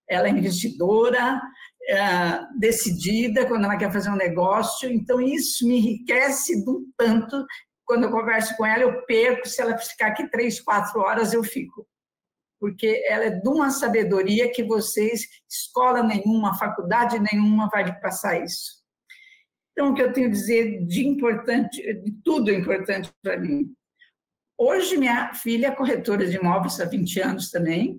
Ela 0.07 0.27
é 0.27 0.31
investidora, 0.31 1.41
é, 1.87 2.39
decidida 2.57 3.45
quando 3.47 3.65
ela 3.65 3.77
quer 3.77 3.91
fazer 3.91 4.09
um 4.09 4.15
negócio, 4.15 4.89
então 4.89 5.19
isso 5.19 5.67
me 5.67 5.77
enriquece 5.77 6.63
um 6.67 6.85
tanto. 6.97 7.45
Quando 7.85 8.03
eu 8.03 8.11
converso 8.11 8.55
com 8.55 8.65
ela, 8.65 8.83
eu 8.83 9.05
perco. 9.05 9.47
Se 9.47 9.61
ela 9.61 9.77
ficar 9.77 10.07
aqui 10.07 10.29
três, 10.29 10.61
quatro 10.61 11.01
horas, 11.01 11.33
eu 11.33 11.43
fico. 11.43 11.87
Porque 12.59 13.03
ela 13.07 13.25
é 13.25 13.29
de 13.29 13.47
uma 13.47 13.71
sabedoria 13.71 14.51
que 14.51 14.63
vocês, 14.63 15.27
escola 15.49 16.03
nenhuma, 16.03 16.57
faculdade 16.57 17.19
nenhuma, 17.19 17.69
vai 17.69 17.99
passar 17.99 18.43
isso. 18.43 18.78
Então, 19.79 19.91
o 19.91 19.95
que 19.95 20.01
eu 20.01 20.11
tenho 20.11 20.27
a 20.27 20.31
dizer 20.31 20.85
de 20.85 21.07
importante, 21.07 21.81
de 21.81 22.11
tudo 22.21 22.51
importante 22.51 23.09
para 23.23 23.37
mim. 23.37 23.73
Hoje, 24.57 24.97
minha 24.97 25.33
filha 25.33 25.67
é 25.67 25.71
corretora 25.71 26.29
de 26.29 26.35
imóveis 26.35 26.81
há 26.81 26.85
20 26.85 27.21
anos 27.21 27.49
também, 27.49 27.97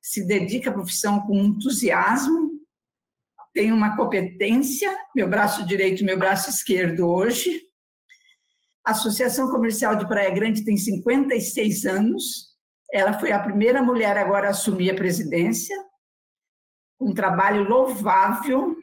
se 0.00 0.26
dedica 0.26 0.70
à 0.70 0.72
profissão 0.72 1.20
com 1.20 1.36
entusiasmo, 1.36 2.52
tem 3.52 3.70
uma 3.70 3.94
competência, 3.94 4.90
meu 5.14 5.28
braço 5.28 5.66
direito 5.66 6.00
e 6.00 6.06
meu 6.06 6.18
braço 6.18 6.48
esquerdo 6.48 7.06
hoje. 7.06 7.60
A 8.82 8.92
Associação 8.92 9.50
Comercial 9.50 9.96
de 9.96 10.08
Praia 10.08 10.30
Grande 10.30 10.64
tem 10.64 10.78
56 10.78 11.84
anos, 11.84 12.56
ela 12.90 13.20
foi 13.20 13.32
a 13.32 13.38
primeira 13.38 13.82
mulher 13.82 14.16
agora 14.16 14.46
a 14.46 14.52
assumir 14.52 14.92
a 14.92 14.96
presidência, 14.96 15.76
um 16.98 17.12
trabalho 17.12 17.68
louvável, 17.68 18.78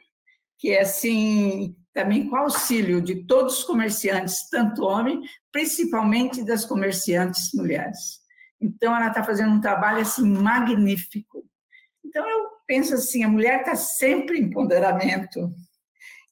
que 0.58 0.70
é 0.70 0.82
assim, 0.82 1.75
também 1.96 2.28
com 2.28 2.36
auxílio 2.36 3.00
de 3.00 3.24
todos 3.24 3.60
os 3.60 3.64
comerciantes, 3.64 4.50
tanto 4.50 4.84
homem, 4.84 5.22
principalmente 5.50 6.44
das 6.44 6.66
comerciantes 6.66 7.54
mulheres. 7.54 8.20
Então, 8.60 8.94
ela 8.94 9.08
está 9.08 9.24
fazendo 9.24 9.54
um 9.54 9.60
trabalho 9.62 10.02
assim 10.02 10.28
magnífico. 10.28 11.42
Então, 12.04 12.28
eu 12.28 12.48
penso 12.66 12.92
assim, 12.92 13.24
a 13.24 13.28
mulher 13.28 13.60
está 13.60 13.74
sempre 13.74 14.38
em 14.38 14.42
empoderamento. 14.42 15.50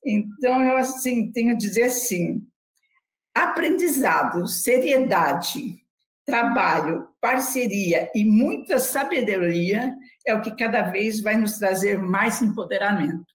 Então, 0.05 0.63
eu 0.63 0.77
assim 0.77 1.33
tenho 1.33 1.53
a 1.53 1.57
dizer 1.57 1.85
assim, 1.85 2.47
aprendizado, 3.35 4.47
seriedade, 4.47 5.83
trabalho, 6.27 7.09
parceria 7.23 8.11
e 8.15 8.23
muita 8.23 8.79
sabedoria 8.79 9.95
é 10.27 10.35
o 10.35 10.43
que 10.43 10.55
cada 10.55 10.83
vez 10.83 11.23
vai 11.23 11.39
nos 11.39 11.57
trazer 11.57 11.99
mais 11.99 12.43
empoderamento. 12.43 13.34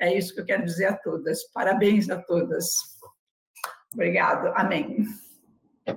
É 0.00 0.16
isso 0.16 0.34
que 0.34 0.40
eu 0.40 0.44
quero 0.44 0.64
dizer 0.64 0.86
a 0.86 0.96
todas. 0.96 1.44
Parabéns 1.52 2.08
a 2.08 2.20
todas. 2.22 2.72
Obrigado. 3.92 4.52
Amém. 4.54 5.06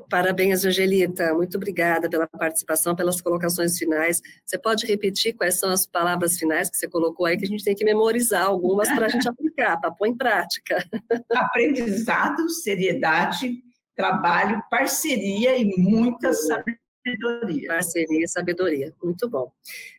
Parabéns, 0.10 0.64
Angelita. 0.64 1.34
Muito 1.34 1.58
obrigada 1.58 2.10
pela 2.10 2.28
participação, 2.28 2.96
pelas 2.96 3.20
colocações 3.22 3.78
finais. 3.78 4.22
Você 4.46 4.58
pode 4.58 4.86
repetir 4.86 5.34
quais 5.34 5.60
são 5.60 5.70
as 5.70 5.86
palavras 5.86 6.38
finais 6.38 6.70
que 6.70 6.78
você 6.78 6.88
colocou 6.88 7.26
aí, 7.26 7.38
que 7.38 7.46
a 7.46 7.48
gente 7.48 7.64
tem 7.64 7.76
que 7.76 7.84
memorizar 7.84 8.46
algumas 8.46 8.90
para 8.90 9.08
a 9.08 9.10
gente 9.10 9.28
aplicar, 9.28 9.78
para 9.80 9.92
pôr 9.92 10.08
em 10.08 10.16
prática. 10.16 10.84
Aprendizado, 11.36 12.50
seriedade, 12.50 13.62
trabalho, 13.96 14.64
parceria 14.70 15.58
e 15.58 15.66
muita 15.78 16.34
sabedoria. 16.34 16.81
Parceria 17.68 18.24
e 18.24 18.28
sabedoria. 18.28 18.94
Muito 19.04 19.30
bom. 19.30 19.52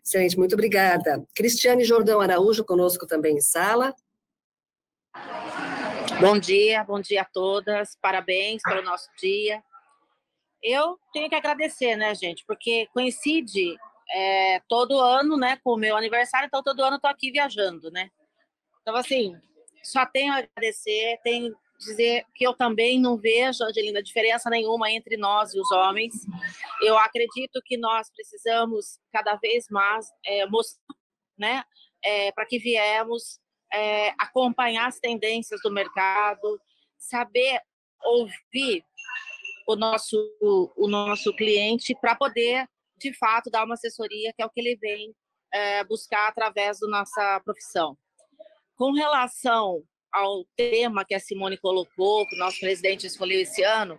Gente, 0.05 0.39
muito 0.39 0.55
obrigada. 0.55 1.27
Cristiane 1.35 1.85
Jordão 1.85 2.21
Araújo, 2.21 2.65
conosco 2.65 3.07
também 3.07 3.37
em 3.37 3.41
sala. 3.41 3.95
Bom 6.21 6.39
dia, 6.39 6.85
bom 6.85 7.01
dia 7.01 7.23
a 7.23 7.25
todas. 7.25 7.97
Parabéns 8.01 8.63
pelo 8.63 8.83
nosso 8.83 9.09
dia. 9.19 9.63
Eu 10.63 10.97
tenho 11.13 11.29
que 11.29 11.35
agradecer, 11.35 11.97
né, 11.97 12.15
gente? 12.15 12.45
Porque 12.47 12.87
coincide 12.95 13.77
é, 14.15 14.61
todo 14.69 14.99
ano, 14.99 15.37
né, 15.37 15.59
com 15.65 15.73
o 15.73 15.77
meu 15.77 15.97
aniversário, 15.97 16.47
então 16.47 16.63
todo 16.63 16.85
ano 16.85 16.97
eu 16.97 17.01
tô 17.01 17.09
aqui 17.09 17.33
viajando, 17.33 17.91
né? 17.91 18.11
Então, 18.81 18.95
assim, 18.95 19.37
só 19.83 20.07
tenho 20.07 20.33
a 20.33 20.37
agradecer, 20.37 21.19
tenho 21.25 21.53
dizer 21.83 22.25
que 22.35 22.47
eu 22.47 22.55
também 22.55 23.01
não 23.01 23.17
vejo, 23.17 23.65
Angelina, 23.65 24.03
diferença 24.03 24.49
nenhuma 24.49 24.91
entre 24.91 25.17
nós 25.17 25.53
e 25.55 25.61
os 25.61 25.71
homens. 25.71 26.15
Eu 26.81 26.97
acredito 26.97 27.61
que 27.65 27.77
nós 27.77 28.11
precisamos 28.11 28.99
cada 29.13 29.37
vez 29.37 29.67
mais 29.71 30.07
é, 30.25 30.47
mostrar, 30.47 30.83
né, 31.39 31.65
é, 32.05 32.33
para 32.33 32.47
que 32.47 32.59
viemos 32.59 33.41
é, 33.73 34.11
acompanhar 34.19 34.87
as 34.87 34.99
tendências 34.99 35.61
do 35.63 35.71
mercado, 35.71 36.61
saber 36.99 37.61
ouvir 38.05 38.85
o 39.67 39.77
nosso, 39.77 40.17
o 40.77 40.89
nosso 40.89 41.35
cliente 41.35 41.95
para 42.01 42.15
poder, 42.15 42.69
de 42.97 43.17
fato, 43.17 43.51
dar 43.51 43.65
uma 43.65 43.75
assessoria, 43.75 44.33
que 44.35 44.43
é 44.43 44.47
o 44.47 44.51
que 44.51 44.61
ele 44.61 44.77
vem 44.77 45.15
é, 45.53 45.85
buscar 45.85 46.29
através 46.29 46.81
da 46.81 46.89
nossa 46.89 47.41
profissão. 47.45 47.97
Com 48.77 48.93
relação 48.93 49.83
ao 50.13 50.45
tema 50.57 51.05
que 51.05 51.15
a 51.15 51.21
Simone 51.21 51.57
colocou, 51.57 52.27
que 52.27 52.37
o 52.37 52.39
nosso 52.39 52.61
presidente 52.61 53.07
escolheu 53.07 53.41
esse 53.41 53.63
ano, 53.63 53.99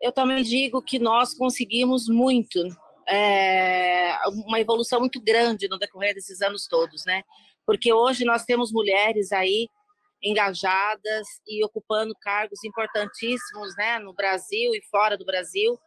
eu 0.00 0.12
também 0.12 0.42
digo 0.42 0.82
que 0.82 0.98
nós 0.98 1.34
conseguimos 1.34 2.08
muito, 2.08 2.60
é, 3.08 4.16
uma 4.46 4.60
evolução 4.60 5.00
muito 5.00 5.20
grande 5.20 5.68
no 5.68 5.78
decorrer 5.78 6.14
desses 6.14 6.40
anos 6.42 6.66
todos, 6.66 7.04
né? 7.04 7.22
Porque 7.66 7.92
hoje 7.92 8.24
nós 8.24 8.44
temos 8.44 8.72
mulheres 8.72 9.32
aí 9.32 9.68
engajadas 10.22 11.26
e 11.46 11.62
ocupando 11.64 12.14
cargos 12.20 12.64
importantíssimos, 12.64 13.76
né, 13.76 13.98
no 13.98 14.14
Brasil 14.14 14.74
e 14.74 14.82
fora 14.90 15.18
do 15.18 15.24
Brasil. 15.24 15.78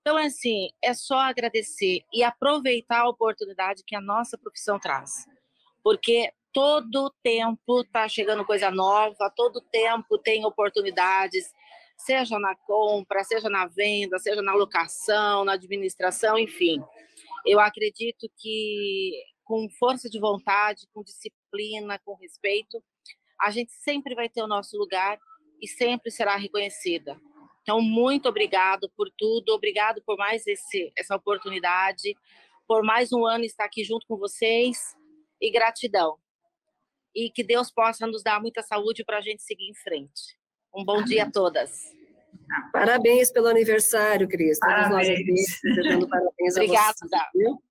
Então, 0.00 0.16
assim, 0.16 0.68
é 0.82 0.94
só 0.94 1.18
agradecer 1.18 2.02
e 2.12 2.22
aproveitar 2.22 3.02
a 3.02 3.08
oportunidade 3.08 3.84
que 3.86 3.94
a 3.94 4.00
nossa 4.00 4.36
profissão 4.36 4.78
traz. 4.78 5.26
Porque 5.82 6.32
todo 6.58 7.14
tempo 7.22 7.82
está 7.82 8.08
chegando 8.08 8.44
coisa 8.44 8.68
nova, 8.68 9.32
todo 9.36 9.60
tempo 9.70 10.18
tem 10.18 10.44
oportunidades, 10.44 11.54
seja 11.96 12.36
na 12.36 12.56
compra, 12.56 13.22
seja 13.22 13.48
na 13.48 13.66
venda, 13.68 14.18
seja 14.18 14.42
na 14.42 14.52
locação, 14.54 15.44
na 15.44 15.52
administração, 15.52 16.36
enfim. 16.36 16.82
Eu 17.46 17.60
acredito 17.60 18.28
que 18.36 19.12
com 19.44 19.68
força 19.78 20.10
de 20.10 20.18
vontade, 20.18 20.88
com 20.92 21.04
disciplina, 21.04 21.96
com 22.04 22.16
respeito, 22.16 22.82
a 23.40 23.52
gente 23.52 23.70
sempre 23.70 24.16
vai 24.16 24.28
ter 24.28 24.42
o 24.42 24.48
nosso 24.48 24.76
lugar 24.76 25.16
e 25.62 25.68
sempre 25.68 26.10
será 26.10 26.34
reconhecida. 26.34 27.20
Então, 27.62 27.80
muito 27.80 28.28
obrigado 28.28 28.90
por 28.96 29.08
tudo, 29.16 29.50
obrigado 29.50 30.02
por 30.04 30.16
mais 30.16 30.44
esse, 30.44 30.92
essa 30.98 31.14
oportunidade, 31.14 32.16
por 32.66 32.82
mais 32.82 33.12
um 33.12 33.24
ano 33.24 33.44
estar 33.44 33.64
aqui 33.64 33.84
junto 33.84 34.08
com 34.08 34.16
vocês 34.16 34.96
e 35.40 35.52
gratidão. 35.52 36.18
E 37.14 37.30
que 37.30 37.42
Deus 37.42 37.70
possa 37.70 38.06
nos 38.06 38.22
dar 38.22 38.40
muita 38.40 38.62
saúde 38.62 39.04
para 39.04 39.18
a 39.18 39.20
gente 39.20 39.42
seguir 39.42 39.68
em 39.68 39.74
frente. 39.74 40.38
Um 40.74 40.84
bom 40.84 40.96
Amém. 40.96 41.04
dia 41.06 41.24
a 41.24 41.30
todas. 41.30 41.70
Parabéns 42.72 43.30
pelo 43.30 43.48
aniversário, 43.48 44.28
Cris. 44.28 44.58
Parabéns. 44.58 45.60
Todos 45.60 46.08
parabéns 46.08 46.56
Obrigada. 46.56 46.94
a 47.02 47.30
você. 47.32 47.68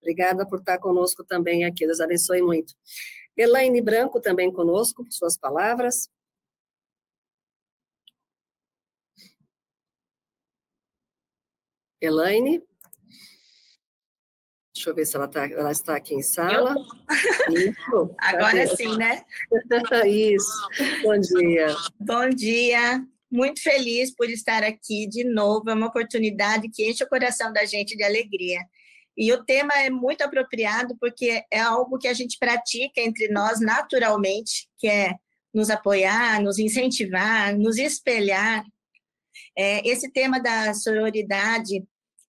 Obrigada 0.00 0.48
por 0.48 0.58
estar 0.58 0.78
conosco 0.78 1.24
também 1.24 1.64
aqui. 1.64 1.86
Deus 1.86 2.00
abençoe 2.00 2.42
muito. 2.42 2.74
Elaine 3.36 3.80
Branco 3.80 4.20
também 4.20 4.52
conosco, 4.52 5.06
suas 5.10 5.38
palavras. 5.38 6.10
Elaine. 12.00 12.62
Deixa 14.82 14.90
eu 14.90 14.94
ver 14.96 15.06
se 15.06 15.14
ela, 15.14 15.28
tá, 15.28 15.46
ela 15.46 15.70
está 15.70 15.94
aqui 15.94 16.12
em 16.12 16.22
sala. 16.22 16.74
Isso, 17.50 18.14
Agora 18.18 18.66
sim, 18.66 18.96
né? 18.96 19.22
Isso. 20.04 20.68
Bom 21.04 21.20
dia. 21.20 21.68
Bom 22.00 22.28
dia. 22.30 23.06
Muito 23.30 23.62
feliz 23.62 24.12
por 24.12 24.28
estar 24.28 24.64
aqui 24.64 25.06
de 25.06 25.22
novo. 25.22 25.70
É 25.70 25.74
uma 25.74 25.86
oportunidade 25.86 26.68
que 26.68 26.90
enche 26.90 27.04
o 27.04 27.08
coração 27.08 27.52
da 27.52 27.64
gente 27.64 27.96
de 27.96 28.02
alegria. 28.02 28.58
E 29.16 29.32
o 29.32 29.44
tema 29.44 29.72
é 29.74 29.88
muito 29.88 30.22
apropriado 30.22 30.96
porque 30.98 31.44
é 31.48 31.60
algo 31.60 31.96
que 31.96 32.08
a 32.08 32.14
gente 32.14 32.36
pratica 32.36 33.00
entre 33.00 33.28
nós 33.28 33.60
naturalmente, 33.60 34.68
que 34.78 34.88
é 34.88 35.14
nos 35.54 35.70
apoiar, 35.70 36.42
nos 36.42 36.58
incentivar, 36.58 37.56
nos 37.56 37.78
espelhar. 37.78 38.64
É, 39.56 39.88
esse 39.88 40.10
tema 40.10 40.40
da 40.40 40.74
sororidade 40.74 41.84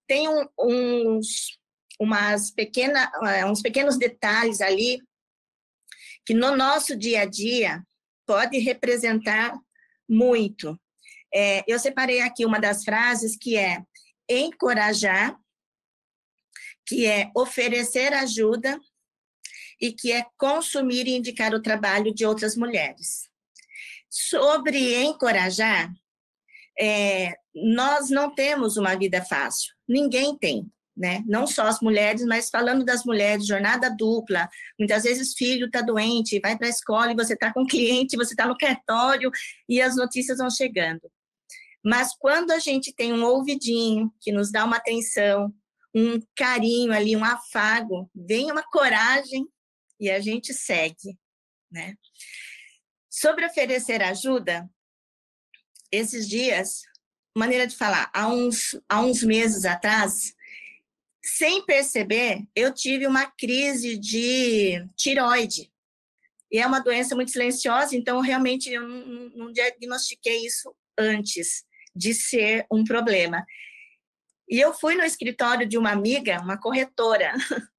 tem 0.06 0.30
um, 0.30 0.46
uns 0.60 1.63
umas 2.00 2.52
pequena, 2.52 3.12
é, 3.24 3.46
uns 3.46 3.62
pequenos 3.62 3.98
detalhes 3.98 4.62
ali 4.62 5.02
que 6.26 6.34
no 6.34 6.56
nosso 6.56 6.96
dia 6.96 7.22
a 7.22 7.26
dia 7.26 7.84
pode 8.26 8.58
representar 8.58 9.54
muito. 10.08 10.80
É, 11.34 11.64
eu 11.68 11.80
separei 11.80 12.22
aqui 12.22 12.46
uma 12.46 12.60
das 12.60 12.84
frases 12.84 13.36
que 13.36 13.58
é 13.58 13.84
encorajar, 14.30 15.38
que 16.86 17.06
é 17.06 17.32
oferecer 17.36 18.14
ajuda 18.14 18.80
e 19.82 19.92
que 19.92 20.12
é 20.12 20.26
consumir 20.38 21.08
e 21.08 21.16
indicar 21.16 21.54
o 21.54 21.62
trabalho 21.62 22.14
de 22.14 22.26
outras 22.26 22.56
mulheres. 22.56 23.30
Sobre 24.10 25.04
encorajar, 25.04 25.92
é, 26.80 27.34
nós 27.54 28.10
não 28.10 28.34
temos 28.34 28.78
uma 28.78 28.96
vida 28.96 29.24
fácil, 29.24 29.74
ninguém 29.88 30.38
tem 30.38 30.72
né? 30.96 31.24
Não 31.26 31.48
só 31.48 31.64
as 31.64 31.80
mulheres, 31.82 32.24
mas 32.24 32.50
falando 32.50 32.86
das 32.86 33.04
mulheres, 33.04 33.48
jornada 33.48 33.90
dupla. 33.90 34.48
Muitas 34.78 35.04
vezes 35.04 35.34
filho 35.34 35.66
está 35.66 35.82
doente, 35.82 36.40
vai 36.40 36.58
para 36.58 36.68
a 36.68 36.70
escola 36.70 37.12
e 37.12 37.16
você 37.16 37.34
está 37.34 37.52
com 37.52 37.66
cliente, 37.68 38.16
você 38.16 38.34
está 38.34 38.46
no 38.48 38.58
cartório 38.58 39.32
e 39.68 39.82
as 39.82 39.96
notícias 39.96 40.38
vão 40.38 40.50
chegando. 40.50 41.02
Mas 41.84 42.16
quando 42.16 42.52
a 42.52 42.60
gente 42.60 42.94
tem 42.94 43.12
um 43.12 43.26
ouvidinho 43.26 44.14
que 44.22 44.32
nos 44.32 44.52
dá 44.52 44.64
uma 44.64 44.78
atenção, 44.78 45.54
um 45.94 46.20
carinho 46.36 46.94
ali, 46.94 47.16
um 47.16 47.26
afago, 47.26 48.10
vem 48.16 48.52
uma 48.52 48.64
coragem 48.64 49.48
e 50.00 50.10
a 50.10 50.20
gente 50.20 50.54
segue, 50.54 51.18
né? 51.72 51.96
Sobre 53.10 53.46
oferecer 53.46 54.02
ajuda, 54.02 54.68
esses 55.92 56.28
dias, 56.28 56.82
maneira 57.38 57.68
de 57.68 57.76
falar, 57.76 58.10
há 58.14 58.28
uns, 58.28 58.76
há 58.90 59.00
uns 59.02 59.22
meses 59.22 59.66
atrás, 59.66 60.34
sem 61.24 61.66
perceber, 61.66 62.44
eu 62.56 62.74
tive 62.74 63.08
uma 63.08 63.26
crise 63.26 63.98
de 63.98 64.86
tiroide. 64.96 65.72
E 66.52 66.60
é 66.60 66.68
uma 66.68 66.80
doença 66.80 67.16
muito 67.16 67.32
silenciosa, 67.32 67.96
então 67.96 68.20
realmente 68.20 68.70
eu 68.70 68.88
não, 68.88 69.30
não 69.30 69.52
diagnostiquei 69.52 70.46
isso 70.46 70.76
antes 70.98 71.64
de 71.96 72.14
ser 72.14 72.66
um 72.72 72.84
problema. 72.84 73.44
E 74.50 74.60
eu 74.60 74.74
fui 74.74 74.96
no 74.96 75.04
escritório 75.04 75.68
de 75.68 75.78
uma 75.78 75.92
amiga, 75.92 76.42
uma 76.42 76.60
corretora, 76.60 77.34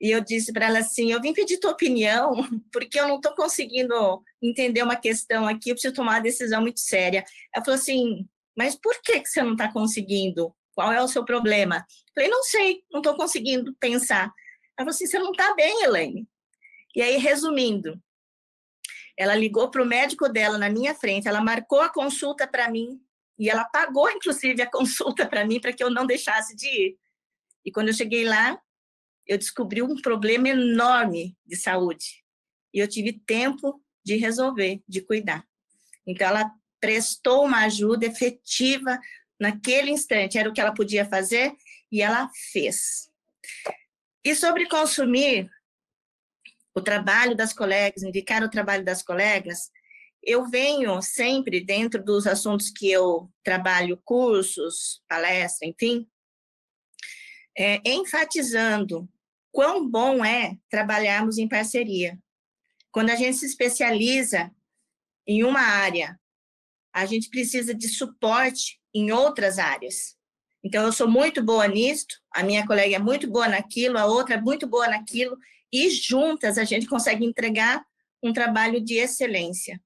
e 0.00 0.10
eu 0.10 0.20
disse 0.22 0.52
para 0.52 0.66
ela 0.66 0.78
assim: 0.80 1.10
Eu 1.10 1.20
vim 1.20 1.32
pedir 1.32 1.58
tua 1.58 1.72
opinião, 1.72 2.32
porque 2.72 3.00
eu 3.00 3.08
não 3.08 3.16
estou 3.16 3.34
conseguindo 3.34 4.22
entender 4.40 4.82
uma 4.82 4.96
questão 4.96 5.48
aqui, 5.48 5.70
eu 5.70 5.74
preciso 5.74 5.94
tomar 5.94 6.14
uma 6.14 6.20
decisão 6.20 6.60
muito 6.60 6.80
séria. 6.80 7.24
Ela 7.54 7.64
falou 7.64 7.80
assim: 7.80 8.28
Mas 8.56 8.76
por 8.76 9.00
que, 9.02 9.20
que 9.20 9.28
você 9.28 9.42
não 9.42 9.52
está 9.52 9.72
conseguindo? 9.72 10.54
Qual 10.76 10.92
é 10.92 11.02
o 11.02 11.08
seu 11.08 11.24
problema? 11.24 11.86
Falei, 12.14 12.28
não 12.28 12.42
sei, 12.42 12.84
não 12.92 13.00
estou 13.00 13.16
conseguindo 13.16 13.74
pensar. 13.80 14.24
Ela 14.24 14.84
falou 14.84 14.90
assim, 14.90 15.06
você 15.06 15.18
não 15.18 15.30
está 15.30 15.54
bem, 15.54 15.82
Elaine. 15.82 16.28
E 16.94 17.00
aí, 17.00 17.16
resumindo, 17.16 17.98
ela 19.16 19.34
ligou 19.34 19.70
para 19.70 19.82
o 19.82 19.86
médico 19.86 20.28
dela 20.28 20.58
na 20.58 20.68
minha 20.68 20.94
frente, 20.94 21.26
ela 21.26 21.40
marcou 21.40 21.80
a 21.80 21.88
consulta 21.88 22.46
para 22.46 22.70
mim, 22.70 23.00
e 23.38 23.48
ela 23.48 23.64
pagou, 23.64 24.10
inclusive, 24.10 24.60
a 24.60 24.68
consulta 24.70 25.26
para 25.26 25.46
mim, 25.46 25.58
para 25.58 25.72
que 25.72 25.82
eu 25.82 25.88
não 25.88 26.06
deixasse 26.06 26.54
de 26.54 26.66
ir. 26.68 26.98
E 27.64 27.72
quando 27.72 27.88
eu 27.88 27.94
cheguei 27.94 28.26
lá, 28.26 28.60
eu 29.26 29.38
descobri 29.38 29.80
um 29.80 29.96
problema 29.96 30.50
enorme 30.50 31.34
de 31.46 31.56
saúde. 31.56 32.22
E 32.72 32.80
eu 32.80 32.86
tive 32.86 33.14
tempo 33.14 33.82
de 34.04 34.16
resolver, 34.16 34.82
de 34.86 35.00
cuidar. 35.00 35.42
Então, 36.06 36.26
ela 36.26 36.50
prestou 36.78 37.46
uma 37.46 37.64
ajuda 37.64 38.04
efetiva 38.04 39.00
naquele 39.38 39.90
instante, 39.90 40.38
era 40.38 40.48
o 40.48 40.52
que 40.52 40.60
ela 40.60 40.74
podia 40.74 41.04
fazer 41.04 41.52
e 41.90 42.02
ela 42.02 42.30
fez. 42.52 43.10
E 44.24 44.34
sobre 44.34 44.68
consumir 44.68 45.48
o 46.74 46.80
trabalho 46.82 47.36
das 47.36 47.52
colegas, 47.52 48.02
indicar 48.02 48.42
o 48.42 48.50
trabalho 48.50 48.84
das 48.84 49.02
colegas, 49.02 49.70
eu 50.22 50.44
venho 50.50 51.00
sempre 51.00 51.64
dentro 51.64 52.02
dos 52.02 52.26
assuntos 52.26 52.70
que 52.70 52.90
eu 52.90 53.30
trabalho, 53.44 54.00
cursos, 54.04 55.00
palestra, 55.08 55.68
enfim, 55.68 56.06
é, 57.56 57.80
enfatizando 57.86 59.08
quão 59.52 59.88
bom 59.88 60.24
é 60.24 60.58
trabalharmos 60.68 61.38
em 61.38 61.48
parceria. 61.48 62.18
Quando 62.90 63.10
a 63.10 63.14
gente 63.14 63.38
se 63.38 63.46
especializa 63.46 64.50
em 65.26 65.44
uma 65.44 65.60
área, 65.60 66.18
a 66.96 67.04
gente 67.04 67.28
precisa 67.28 67.74
de 67.74 67.88
suporte 67.88 68.80
em 68.94 69.12
outras 69.12 69.58
áreas. 69.58 70.16
Então, 70.64 70.82
eu 70.82 70.90
sou 70.90 71.06
muito 71.06 71.42
boa 71.42 71.68
nisto, 71.68 72.14
a 72.32 72.42
minha 72.42 72.66
colega 72.66 72.96
é 72.96 72.98
muito 72.98 73.30
boa 73.30 73.46
naquilo, 73.46 73.98
a 73.98 74.06
outra 74.06 74.36
é 74.36 74.40
muito 74.40 74.66
boa 74.66 74.88
naquilo, 74.88 75.36
e 75.70 75.90
juntas 75.90 76.56
a 76.56 76.64
gente 76.64 76.86
consegue 76.86 77.22
entregar 77.22 77.84
um 78.22 78.32
trabalho 78.32 78.80
de 78.80 78.94
excelência. 78.94 79.78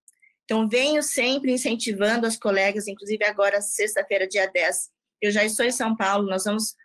Então, 0.45 0.69
venho 0.69 1.03
sempre 1.03 1.51
incentivando 1.53 2.29
as 2.29 2.37
colegas, 2.37 2.87
inclusive 2.87 3.25
agora, 3.25 3.61
sexta-feira, 3.61 4.29
dia 4.29 4.47
10, 4.47 4.89
eu 5.21 5.33
já 5.33 5.45
estou 5.45 5.67
em 5.67 5.73
São 5.73 5.97
Paulo, 5.97 6.29
nós 6.29 6.45
vamos 6.45 6.77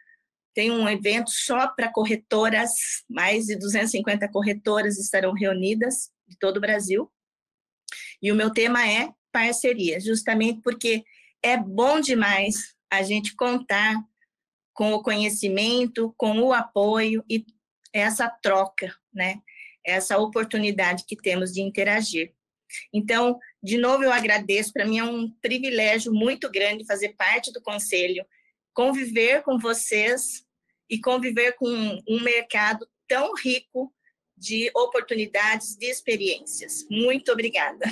ter 0.56 0.72
um 0.72 0.90
evento 0.90 1.30
só 1.30 1.68
para 1.68 1.92
corretoras, 1.92 2.72
mais 3.08 3.46
de 3.46 3.56
250 3.58 4.28
corretoras 4.30 4.98
estarão 4.98 5.34
reunidas, 5.34 6.10
de 6.28 6.36
todo 6.40 6.58
o 6.58 6.62
Brasil. 6.62 7.12
E 8.24 8.32
o 8.32 8.36
meu 8.36 8.50
tema 8.50 8.90
é 8.90 9.10
parceria, 9.36 10.00
justamente 10.00 10.62
porque 10.62 11.04
é 11.44 11.58
bom 11.58 12.00
demais 12.00 12.74
a 12.90 13.04
gente 13.04 13.36
contar 13.36 14.02
com 14.74 14.94
o 14.94 15.04
conhecimento, 15.04 16.16
com 16.18 16.40
o 16.40 16.54
apoio 16.54 17.22
e 17.30 17.46
essa 17.92 18.30
troca, 18.30 18.96
né? 19.14 19.42
Essa 19.86 20.18
oportunidade 20.18 21.04
que 21.06 21.18
temos 21.18 21.52
de 21.52 21.62
interagir. 21.62 22.34
Então, 22.94 23.38
de 23.62 23.78
novo, 23.78 24.06
eu 24.06 24.12
agradeço. 24.14 24.72
Para 24.72 24.86
mim 24.86 25.00
é 25.00 25.04
um 25.04 25.30
privilégio 25.42 26.14
muito 26.14 26.50
grande 26.50 26.86
fazer 26.86 27.10
parte 27.10 27.52
do 27.52 27.62
conselho, 27.62 28.26
conviver 28.74 29.44
com 29.44 29.60
vocês 29.60 30.46
e 30.90 30.98
conviver 30.98 31.58
com 31.58 31.68
um 32.08 32.22
mercado 32.22 32.88
tão 33.06 33.34
rico 33.36 33.94
de 34.38 34.72
oportunidades, 34.74 35.76
de 35.76 35.88
experiências. 35.88 36.86
Muito 36.90 37.34
obrigada. 37.34 37.86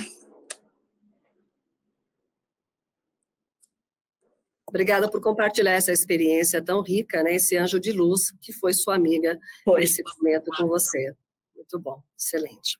Obrigada 4.74 5.08
por 5.08 5.20
compartilhar 5.20 5.70
essa 5.70 5.92
experiência 5.92 6.60
tão 6.60 6.82
rica, 6.82 7.22
né? 7.22 7.36
Esse 7.36 7.56
anjo 7.56 7.78
de 7.78 7.92
luz 7.92 8.32
que 8.42 8.52
foi 8.52 8.74
sua 8.74 8.96
amiga 8.96 9.38
foi. 9.62 9.82
nesse 9.82 10.02
momento 10.02 10.50
com 10.50 10.66
você. 10.66 11.14
Muito 11.54 11.78
bom, 11.78 12.02
excelente. 12.18 12.76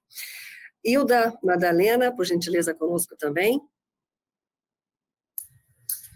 Hilda 0.85 1.33
Madalena, 1.41 2.13
por 2.13 2.25
gentileza, 2.25 2.75
conosco 2.75 3.17
também. 3.17 3.61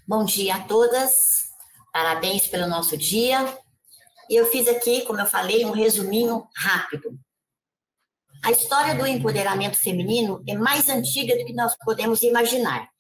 Bom 0.05 0.25
dia 0.25 0.57
a 0.57 0.65
todas, 0.65 1.45
parabéns 1.93 2.49
pelo 2.49 2.67
nosso 2.67 2.97
dia. 2.97 3.39
Eu 4.29 4.47
fiz 4.47 4.67
aqui, 4.67 5.03
como 5.03 5.21
eu 5.21 5.27
falei, 5.27 5.65
um 5.65 5.71
resuminho 5.71 6.45
rápido. 6.57 7.17
A 8.43 8.51
história 8.51 8.97
do 8.97 9.07
empoderamento 9.07 9.79
feminino 9.79 10.43
é 10.45 10.57
mais 10.57 10.89
antiga 10.89 11.39
do 11.39 11.45
que 11.45 11.53
nós 11.53 11.77
podemos 11.85 12.21
imaginar 12.23 12.91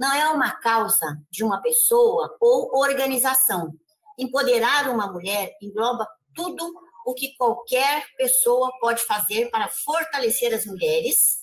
não 0.00 0.14
é 0.14 0.30
uma 0.30 0.50
causa 0.52 1.22
de 1.30 1.44
uma 1.44 1.60
pessoa 1.60 2.34
ou 2.40 2.74
organização. 2.74 3.70
Empoderar 4.18 4.88
uma 4.88 5.12
mulher 5.12 5.54
engloba 5.60 6.08
tudo 6.34 6.72
o 7.04 7.12
que 7.12 7.36
qualquer 7.36 8.06
pessoa 8.16 8.72
pode 8.80 9.02
fazer 9.02 9.50
para 9.50 9.68
fortalecer 9.68 10.54
as 10.54 10.64
mulheres 10.64 11.40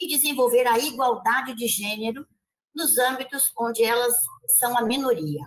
e 0.00 0.08
desenvolver 0.08 0.66
a 0.66 0.76
igualdade 0.76 1.54
de 1.54 1.68
gênero 1.68 2.26
nos 2.74 2.98
âmbitos 2.98 3.52
onde 3.56 3.84
elas 3.84 4.16
são 4.58 4.76
a 4.76 4.82
minoria. 4.82 5.42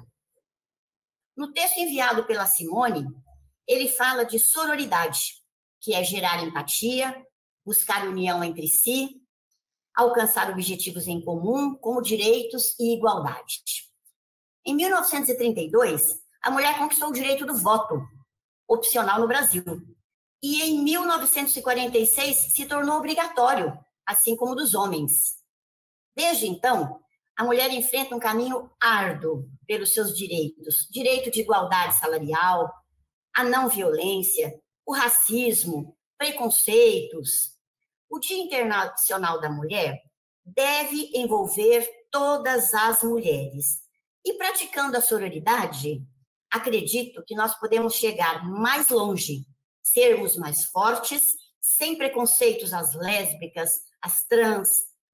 No 1.36 1.52
texto 1.52 1.80
enviado 1.80 2.24
pela 2.24 2.46
Simone, 2.46 3.06
ele 3.68 3.90
fala 3.90 4.24
de 4.24 4.40
sororidade, 4.40 5.20
que 5.82 5.94
é 5.94 6.02
gerar 6.02 6.42
empatia, 6.42 7.14
buscar 7.66 8.08
união 8.08 8.42
entre 8.42 8.68
si, 8.68 9.22
alcançar 9.96 10.50
objetivos 10.50 11.08
em 11.08 11.22
comum, 11.22 11.76
como 11.76 12.02
direitos 12.02 12.76
e 12.80 12.96
igualdade. 12.96 13.62
Em 14.66 14.76
1932, 14.76 16.20
a 16.42 16.50
mulher 16.50 16.78
conquistou 16.78 17.10
o 17.10 17.14
direito 17.14 17.46
do 17.46 17.56
voto, 17.56 18.02
opcional 18.68 19.20
no 19.20 19.28
Brasil. 19.28 19.64
E 20.42 20.62
em 20.62 20.84
1946 20.84 22.36
se 22.54 22.66
tornou 22.66 22.98
obrigatório, 22.98 23.78
assim 24.06 24.36
como 24.36 24.56
dos 24.56 24.74
homens. 24.74 25.36
Desde 26.16 26.48
então, 26.48 27.00
a 27.38 27.44
mulher 27.44 27.72
enfrenta 27.72 28.16
um 28.16 28.20
caminho 28.20 28.70
árduo 28.82 29.50
pelos 29.66 29.94
seus 29.94 30.16
direitos: 30.16 30.88
direito 30.92 31.32
de 31.32 31.42
igualdade 31.42 31.98
salarial, 31.98 32.72
a 33.34 33.44
não 33.44 33.70
violência, 33.70 34.54
o 34.86 34.94
racismo, 34.94 35.98
preconceitos, 36.18 37.53
o 38.14 38.20
Dia 38.20 38.38
Internacional 38.38 39.42
da 39.42 39.50
Mulher 39.50 40.00
deve 40.46 41.10
envolver 41.16 41.90
todas 42.12 42.72
as 42.72 43.02
mulheres. 43.02 43.82
E 44.24 44.36
praticando 44.36 44.96
a 44.96 45.02
sororidade, 45.02 46.00
acredito 46.52 47.24
que 47.26 47.34
nós 47.34 47.60
podemos 47.60 47.96
chegar 47.96 48.48
mais 48.48 48.90
longe, 48.90 49.48
sermos 49.82 50.38
mais 50.38 50.66
fortes, 50.66 51.24
sem 51.60 51.98
preconceitos 51.98 52.72
às 52.72 52.94
lésbicas, 52.94 53.82
às 54.00 54.24
trans, 54.26 54.70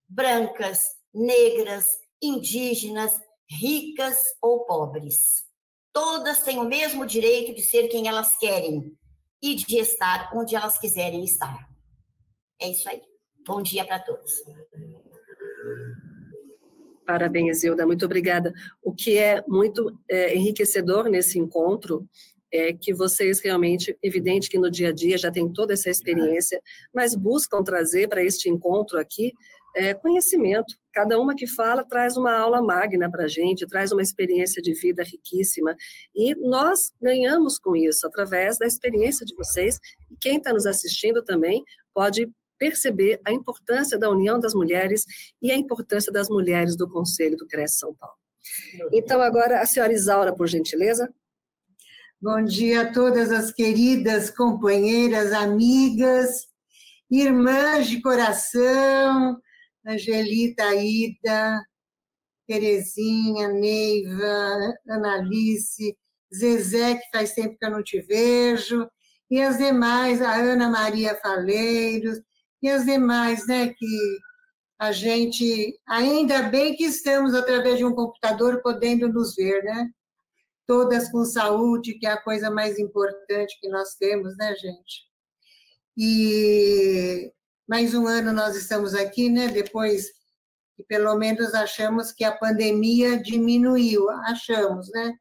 brancas, 0.05 0.83
negras, 1.13 1.85
indígenas, 2.21 3.17
ricas 3.49 4.25
ou 4.41 4.65
pobres. 4.65 5.45
Todas 5.93 6.41
têm 6.41 6.59
o 6.59 6.65
mesmo 6.65 7.05
direito 7.05 7.55
de 7.55 7.61
ser 7.61 7.87
quem 7.87 8.09
elas 8.09 8.37
querem 8.37 8.93
e 9.41 9.55
de 9.55 9.77
estar 9.77 10.31
onde 10.35 10.53
elas 10.53 10.77
quiserem 10.77 11.23
estar. 11.23 11.68
É 12.61 12.69
isso 12.69 12.89
aí. 12.89 13.01
Bom 13.47 13.61
dia 13.61 13.85
para 13.85 13.99
todos. 13.99 14.43
Parabéns, 17.05 17.63
Hilda, 17.63 17.85
muito 17.85 18.05
obrigada. 18.05 18.53
O 18.83 18.93
que 18.93 19.17
é 19.17 19.43
muito 19.47 19.97
é, 20.09 20.35
enriquecedor 20.35 21.09
nesse 21.09 21.39
encontro 21.39 22.07
é 22.51 22.73
que 22.73 22.93
vocês 22.93 23.39
realmente, 23.39 23.97
evidente 24.01 24.49
que 24.49 24.57
no 24.57 24.69
dia 24.69 24.89
a 24.89 24.93
dia 24.93 25.17
já 25.17 25.31
tem 25.31 25.51
toda 25.51 25.73
essa 25.73 25.89
experiência, 25.89 26.61
mas 26.93 27.15
buscam 27.15 27.63
trazer 27.63 28.07
para 28.07 28.23
este 28.23 28.49
encontro 28.49 28.99
aqui 28.99 29.31
é, 29.75 29.93
conhecimento. 29.93 30.75
Cada 30.93 31.19
uma 31.19 31.35
que 31.35 31.47
fala 31.47 31.83
traz 31.83 32.17
uma 32.17 32.35
aula 32.37 32.61
magna 32.61 33.09
para 33.09 33.25
a 33.25 33.27
gente, 33.27 33.67
traz 33.67 33.91
uma 33.91 34.01
experiência 34.01 34.61
de 34.61 34.73
vida 34.73 35.03
riquíssima. 35.03 35.75
E 36.15 36.35
nós 36.35 36.91
ganhamos 37.01 37.59
com 37.59 37.75
isso, 37.75 38.05
através 38.05 38.57
da 38.57 38.65
experiência 38.65 39.25
de 39.25 39.35
vocês. 39.35 39.79
E 40.11 40.15
quem 40.19 40.37
está 40.37 40.51
nos 40.51 40.65
assistindo 40.65 41.23
também 41.23 41.63
pode 41.93 42.29
perceber 42.59 43.19
a 43.25 43.31
importância 43.31 43.97
da 43.97 44.09
união 44.09 44.39
das 44.39 44.53
mulheres 44.53 45.05
e 45.41 45.49
a 45.51 45.55
importância 45.55 46.11
das 46.11 46.29
mulheres 46.29 46.75
do 46.75 46.87
Conselho 46.89 47.37
do 47.37 47.47
CRES 47.47 47.79
São 47.79 47.95
Paulo. 47.95 48.15
Então, 48.91 49.21
agora, 49.21 49.61
a 49.61 49.65
senhora 49.65 49.93
Isaura, 49.93 50.35
por 50.35 50.47
gentileza. 50.47 51.11
Bom 52.21 52.43
dia 52.43 52.81
a 52.81 52.91
todas 52.91 53.31
as 53.31 53.51
queridas 53.51 54.29
companheiras, 54.29 55.31
amigas, 55.31 56.47
irmãs 57.09 57.87
de 57.87 58.01
coração, 58.01 59.39
Angelita, 59.87 60.75
Ida, 60.75 61.63
Terezinha, 62.45 63.47
Neiva, 63.47 64.73
Analice, 64.89 65.97
Zezé, 66.33 66.95
que 66.95 67.09
faz 67.11 67.33
tempo 67.33 67.57
que 67.57 67.65
eu 67.65 67.71
não 67.71 67.83
te 67.83 68.01
vejo, 68.01 68.87
e 69.31 69.41
as 69.41 69.57
demais, 69.57 70.21
a 70.21 70.35
Ana 70.35 70.69
Maria 70.69 71.15
Faleiros, 71.15 72.19
e 72.61 72.69
as 72.69 72.85
demais, 72.85 73.45
né, 73.47 73.73
que 73.73 74.19
a 74.79 74.91
gente, 74.93 75.77
ainda 75.85 76.43
bem 76.43 76.75
que 76.75 76.85
estamos 76.85 77.33
através 77.33 77.77
de 77.77 77.85
um 77.85 77.93
computador 77.93 78.61
podendo 78.61 79.09
nos 79.09 79.35
ver, 79.35 79.61
né? 79.63 79.89
Todas 80.65 81.11
com 81.11 81.25
saúde, 81.25 81.95
que 81.99 82.07
é 82.07 82.11
a 82.11 82.21
coisa 82.21 82.49
mais 82.49 82.79
importante 82.79 83.59
que 83.59 83.67
nós 83.67 83.95
temos, 83.95 84.37
né, 84.37 84.55
gente? 84.55 85.03
E 85.97 87.29
mais 87.67 87.93
um 87.93 88.07
ano 88.07 88.31
nós 88.31 88.55
estamos 88.55 88.93
aqui, 88.93 89.29
né? 89.29 89.49
Depois 89.49 90.07
que 90.77 90.83
pelo 90.85 91.13
menos 91.17 91.53
achamos 91.53 92.13
que 92.13 92.23
a 92.23 92.37
pandemia 92.37 93.21
diminuiu, 93.21 94.09
achamos, 94.09 94.89
né? 94.91 95.13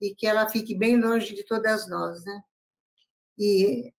E 0.00 0.14
que 0.14 0.26
ela 0.26 0.48
fique 0.48 0.74
bem 0.74 0.98
longe 0.98 1.34
de 1.34 1.44
todas 1.44 1.86
nós, 1.90 2.24
né? 2.24 2.40
E 3.38 3.92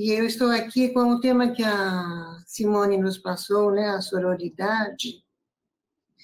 e 0.00 0.12
eu 0.12 0.24
estou 0.24 0.50
aqui 0.50 0.88
com 0.88 1.10
o 1.10 1.20
tema 1.20 1.52
que 1.52 1.62
a 1.62 2.42
Simone 2.46 2.96
nos 2.96 3.18
passou, 3.18 3.70
né, 3.70 3.90
a 3.90 4.00
sororidade. 4.00 5.22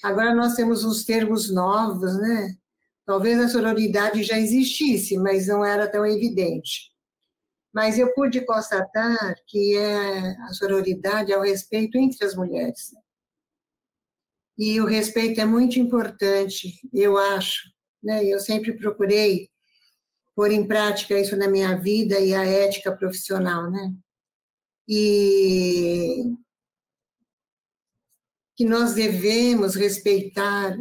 Agora 0.03 0.35
nós 0.35 0.55
temos 0.55 0.83
uns 0.83 1.05
termos 1.05 1.53
novos, 1.53 2.17
né? 2.19 2.57
Talvez 3.05 3.39
a 3.39 3.51
sororidade 3.51 4.23
já 4.23 4.39
existisse, 4.39 5.19
mas 5.19 5.49
não 5.49 5.63
era 5.63 5.87
tão 5.87 6.07
evidente. 6.07 6.91
Mas 7.71 7.99
eu 7.99 8.15
pude 8.15 8.47
constatar 8.47 9.37
que 9.47 9.77
é, 9.77 10.31
a 10.45 10.55
sororidade 10.55 11.31
é 11.31 11.37
o 11.37 11.43
respeito 11.43 11.99
entre 11.99 12.25
as 12.25 12.35
mulheres. 12.35 12.95
E 14.57 14.81
o 14.81 14.87
respeito 14.87 15.39
é 15.39 15.45
muito 15.45 15.79
importante, 15.79 16.81
eu 16.95 17.19
acho. 17.19 17.71
Né? 18.03 18.25
Eu 18.25 18.41
sempre 18.41 18.73
procurei 18.73 19.51
pôr 20.37 20.53
em 20.53 20.69
prática 20.69 21.19
isso 21.19 21.35
na 21.35 21.49
minha 21.49 21.75
vida 21.77 22.21
e 22.21 22.35
a 22.35 22.45
ética 22.45 22.95
profissional, 22.95 23.71
né? 23.71 23.95
E 24.87 26.35
que 28.55 28.65
nós 28.67 28.93
devemos 28.95 29.75
respeitar 29.75 30.77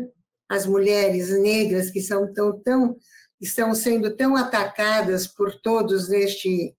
as 0.49 0.65
mulheres 0.65 1.29
negras 1.41 1.89
que 1.89 2.01
são 2.01 2.31
tão, 2.33 2.59
tão 2.61 2.97
estão 3.39 3.73
sendo 3.73 4.15
tão 4.15 4.35
atacadas 4.35 5.25
por 5.25 5.59
todos 5.61 6.09
neste 6.09 6.75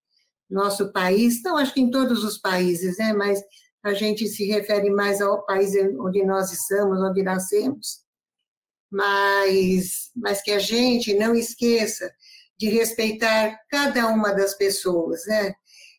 nosso 0.48 0.92
país, 0.92 1.42
não 1.42 1.56
acho 1.56 1.74
que 1.74 1.80
em 1.80 1.90
todos 1.90 2.24
os 2.24 2.38
países, 2.38 2.98
né? 2.98 3.12
Mas 3.14 3.42
a 3.82 3.94
gente 3.94 4.26
se 4.28 4.44
refere 4.46 4.90
mais 4.90 5.20
ao 5.22 5.44
país 5.46 5.72
onde 5.98 6.24
nós 6.24 6.52
estamos, 6.52 7.00
onde 7.00 7.22
nascemos, 7.22 8.04
mas, 8.90 10.10
mas 10.14 10.42
que 10.42 10.50
a 10.50 10.58
gente 10.58 11.14
não 11.14 11.34
esqueça 11.34 12.12
de 12.58 12.68
respeitar 12.68 13.58
cada 13.68 14.08
uma 14.08 14.32
das 14.32 14.54
pessoas, 14.54 15.26
né? 15.26 15.54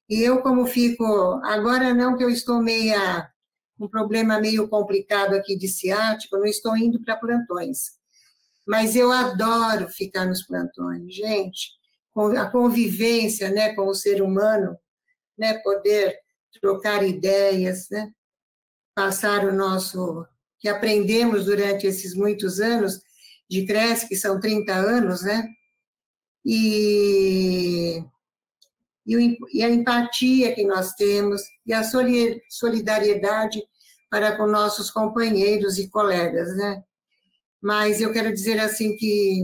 E 0.10 0.22
eu, 0.22 0.42
como 0.42 0.66
fico, 0.66 1.06
agora 1.44 1.94
não 1.94 2.18
que 2.18 2.24
eu 2.24 2.30
estou 2.30 2.62
meia, 2.62 3.30
um 3.80 3.88
problema 3.88 4.40
meio 4.40 4.68
complicado 4.68 5.34
aqui 5.34 5.58
de 5.58 5.68
ciático, 5.68 6.38
não 6.38 6.46
estou 6.46 6.76
indo 6.78 7.02
para 7.04 7.18
plantões. 7.18 7.98
Mas 8.66 8.96
eu 8.96 9.12
adoro 9.12 9.90
ficar 9.90 10.26
nos 10.26 10.44
plantões, 10.44 11.14
gente. 11.14 11.72
A 12.38 12.50
convivência 12.50 13.50
né, 13.50 13.76
com 13.76 13.88
o 13.88 13.94
ser 13.94 14.22
humano, 14.22 14.78
né, 15.38 15.60
poder 15.60 16.18
trocar 16.60 17.04
ideias, 17.04 17.88
né, 17.92 18.12
passar 18.96 19.46
o 19.46 19.54
nosso, 19.54 20.26
que 20.60 20.68
aprendemos 20.68 21.46
durante 21.46 21.86
esses 21.86 22.16
muitos 22.16 22.60
anos 22.60 23.00
de 23.50 23.66
Cresce, 23.66 24.08
que 24.08 24.16
são 24.16 24.40
30 24.40 24.74
anos, 24.74 25.22
né, 25.22 25.48
e 26.48 28.02
e 29.54 29.64
a 29.64 29.70
empatia 29.70 30.54
que 30.54 30.66
nós 30.66 30.94
temos 30.94 31.42
e 31.66 31.74
a 31.74 31.82
solidariedade 32.50 33.64
para 34.10 34.36
com 34.36 34.46
nossos 34.46 34.92
companheiros 34.92 35.78
e 35.78 35.90
colegas, 35.90 36.56
né? 36.58 36.84
Mas 37.62 38.02
eu 38.02 38.12
quero 38.12 38.34
dizer 38.34 38.60
assim 38.60 38.98
que 38.98 39.44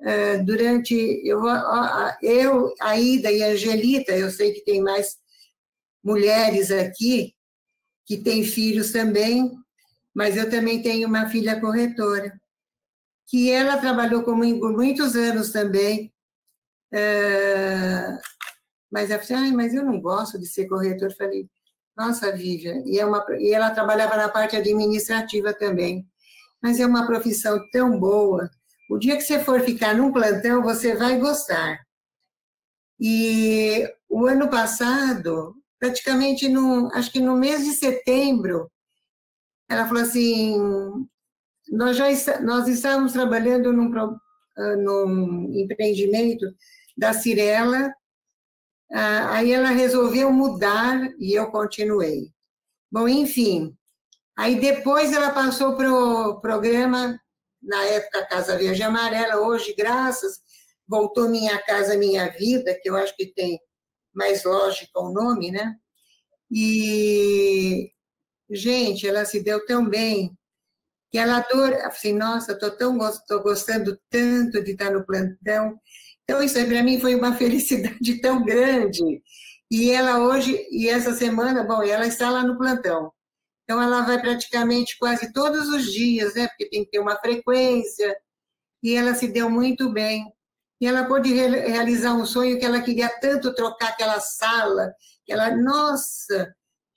é, 0.00 0.38
durante 0.38 0.94
eu, 1.24 1.40
eu, 2.22 2.74
a 2.80 2.98
Ida 2.98 3.30
e 3.30 3.42
a 3.42 3.48
Angelita, 3.48 4.12
eu 4.12 4.30
sei 4.30 4.52
que 4.52 4.64
tem 4.64 4.80
mais 4.82 5.16
mulheres 6.02 6.70
aqui 6.70 7.34
que 8.04 8.16
têm 8.16 8.44
filhos 8.44 8.90
também, 8.90 9.52
mas 10.14 10.36
eu 10.36 10.50
também 10.50 10.82
tenho 10.82 11.06
uma 11.08 11.28
filha 11.28 11.60
corretora, 11.60 12.32
que 13.28 13.50
ela 13.52 13.76
trabalhou 13.76 14.22
comigo 14.22 14.70
muitos 14.72 15.14
anos 15.14 15.52
também, 15.52 16.12
é, 16.92 18.18
mas 18.90 19.10
ela 19.10 19.22
falou 19.22 19.52
mas 19.52 19.74
eu 19.74 19.84
não 19.84 20.00
gosto 20.00 20.38
de 20.38 20.46
ser 20.46 20.66
corretor. 20.66 21.10
Eu 21.10 21.16
falei, 21.16 21.48
nossa, 21.96 22.32
Vivian, 22.32 22.82
e, 22.86 22.98
é 22.98 23.04
uma, 23.04 23.24
e 23.38 23.52
ela 23.52 23.70
trabalhava 23.70 24.16
na 24.16 24.28
parte 24.28 24.56
administrativa 24.56 25.52
também. 25.52 26.06
Mas 26.62 26.80
é 26.80 26.86
uma 26.86 27.06
profissão 27.06 27.60
tão 27.70 27.98
boa. 28.00 28.50
O 28.90 28.98
dia 28.98 29.16
que 29.16 29.22
você 29.22 29.38
for 29.44 29.60
ficar 29.60 29.94
num 29.94 30.10
plantão, 30.10 30.62
você 30.62 30.96
vai 30.96 31.18
gostar. 31.18 31.78
E 32.98 33.86
o 34.08 34.26
ano 34.26 34.48
passado, 34.48 35.54
praticamente 35.78 36.48
no, 36.48 36.90
acho 36.94 37.12
que 37.12 37.20
no 37.20 37.36
mês 37.36 37.64
de 37.64 37.72
setembro, 37.72 38.70
ela 39.68 39.86
falou 39.86 40.02
assim, 40.02 41.06
nós 41.70 41.96
já 41.96 42.06
nós 42.40 42.68
estávamos 42.68 43.12
trabalhando 43.12 43.72
num, 43.72 43.92
ah, 43.96 44.76
num 44.76 45.52
empreendimento 45.54 46.46
da 46.96 47.12
Cirela 47.12 47.92
ah, 48.90 49.34
aí 49.36 49.52
ela 49.52 49.70
resolveu 49.70 50.32
mudar 50.32 51.10
e 51.18 51.34
eu 51.34 51.50
continuei. 51.50 52.32
Bom, 52.90 53.06
enfim, 53.06 53.76
aí 54.36 54.58
depois 54.58 55.12
ela 55.12 55.30
passou 55.30 55.76
para 55.76 55.92
o 55.92 56.40
programa, 56.40 57.20
na 57.62 57.84
época 57.84 58.26
Casa 58.26 58.56
Verde 58.56 58.82
Amarela, 58.82 59.40
hoje, 59.42 59.74
graças, 59.76 60.40
voltou 60.86 61.28
Minha 61.28 61.60
Casa 61.62 61.96
Minha 61.98 62.28
Vida, 62.30 62.78
que 62.80 62.88
eu 62.88 62.96
acho 62.96 63.14
que 63.16 63.26
tem 63.26 63.60
mais 64.14 64.44
lógica 64.44 64.98
o 65.00 65.12
nome, 65.12 65.50
né? 65.50 65.76
E, 66.50 67.92
gente, 68.50 69.06
ela 69.06 69.24
se 69.26 69.42
deu 69.42 69.64
tão 69.66 69.86
bem 69.86 70.37
que 71.10 71.18
ela 71.18 71.38
adora, 71.38 71.86
assim, 71.86 72.12
nossa, 72.12 72.52
estou 72.52 72.70
tão 72.70 72.98
tô 73.26 73.42
gostando 73.42 73.98
tanto 74.10 74.62
de 74.62 74.72
estar 74.72 74.90
no 74.90 75.04
plantão, 75.04 75.78
então, 76.28 76.42
isso 76.42 76.54
para 76.66 76.82
mim 76.82 77.00
foi 77.00 77.14
uma 77.14 77.32
felicidade 77.36 78.20
tão 78.20 78.44
grande. 78.44 79.22
E 79.70 79.90
ela 79.90 80.18
hoje, 80.20 80.66
e 80.70 80.88
essa 80.88 81.14
semana, 81.14 81.64
bom, 81.64 81.82
ela 81.82 82.06
está 82.06 82.30
lá 82.30 82.42
no 82.42 82.58
plantão. 82.58 83.10
Então, 83.64 83.80
ela 83.82 84.02
vai 84.02 84.20
praticamente 84.20 84.98
quase 84.98 85.32
todos 85.32 85.68
os 85.68 85.90
dias, 85.90 86.34
né? 86.34 86.48
Porque 86.48 86.68
tem 86.68 86.84
que 86.84 86.90
ter 86.90 86.98
uma 86.98 87.16
frequência. 87.16 88.14
E 88.82 88.94
ela 88.94 89.14
se 89.14 89.28
deu 89.28 89.50
muito 89.50 89.90
bem. 89.90 90.30
E 90.80 90.86
ela 90.86 91.06
pôde 91.06 91.32
realizar 91.32 92.14
um 92.14 92.26
sonho 92.26 92.58
que 92.58 92.64
ela 92.64 92.82
queria 92.82 93.08
tanto 93.20 93.54
trocar 93.54 93.88
aquela 93.88 94.20
sala. 94.20 94.92
Que 95.24 95.32
ela, 95.32 95.56
nossa, 95.56 96.54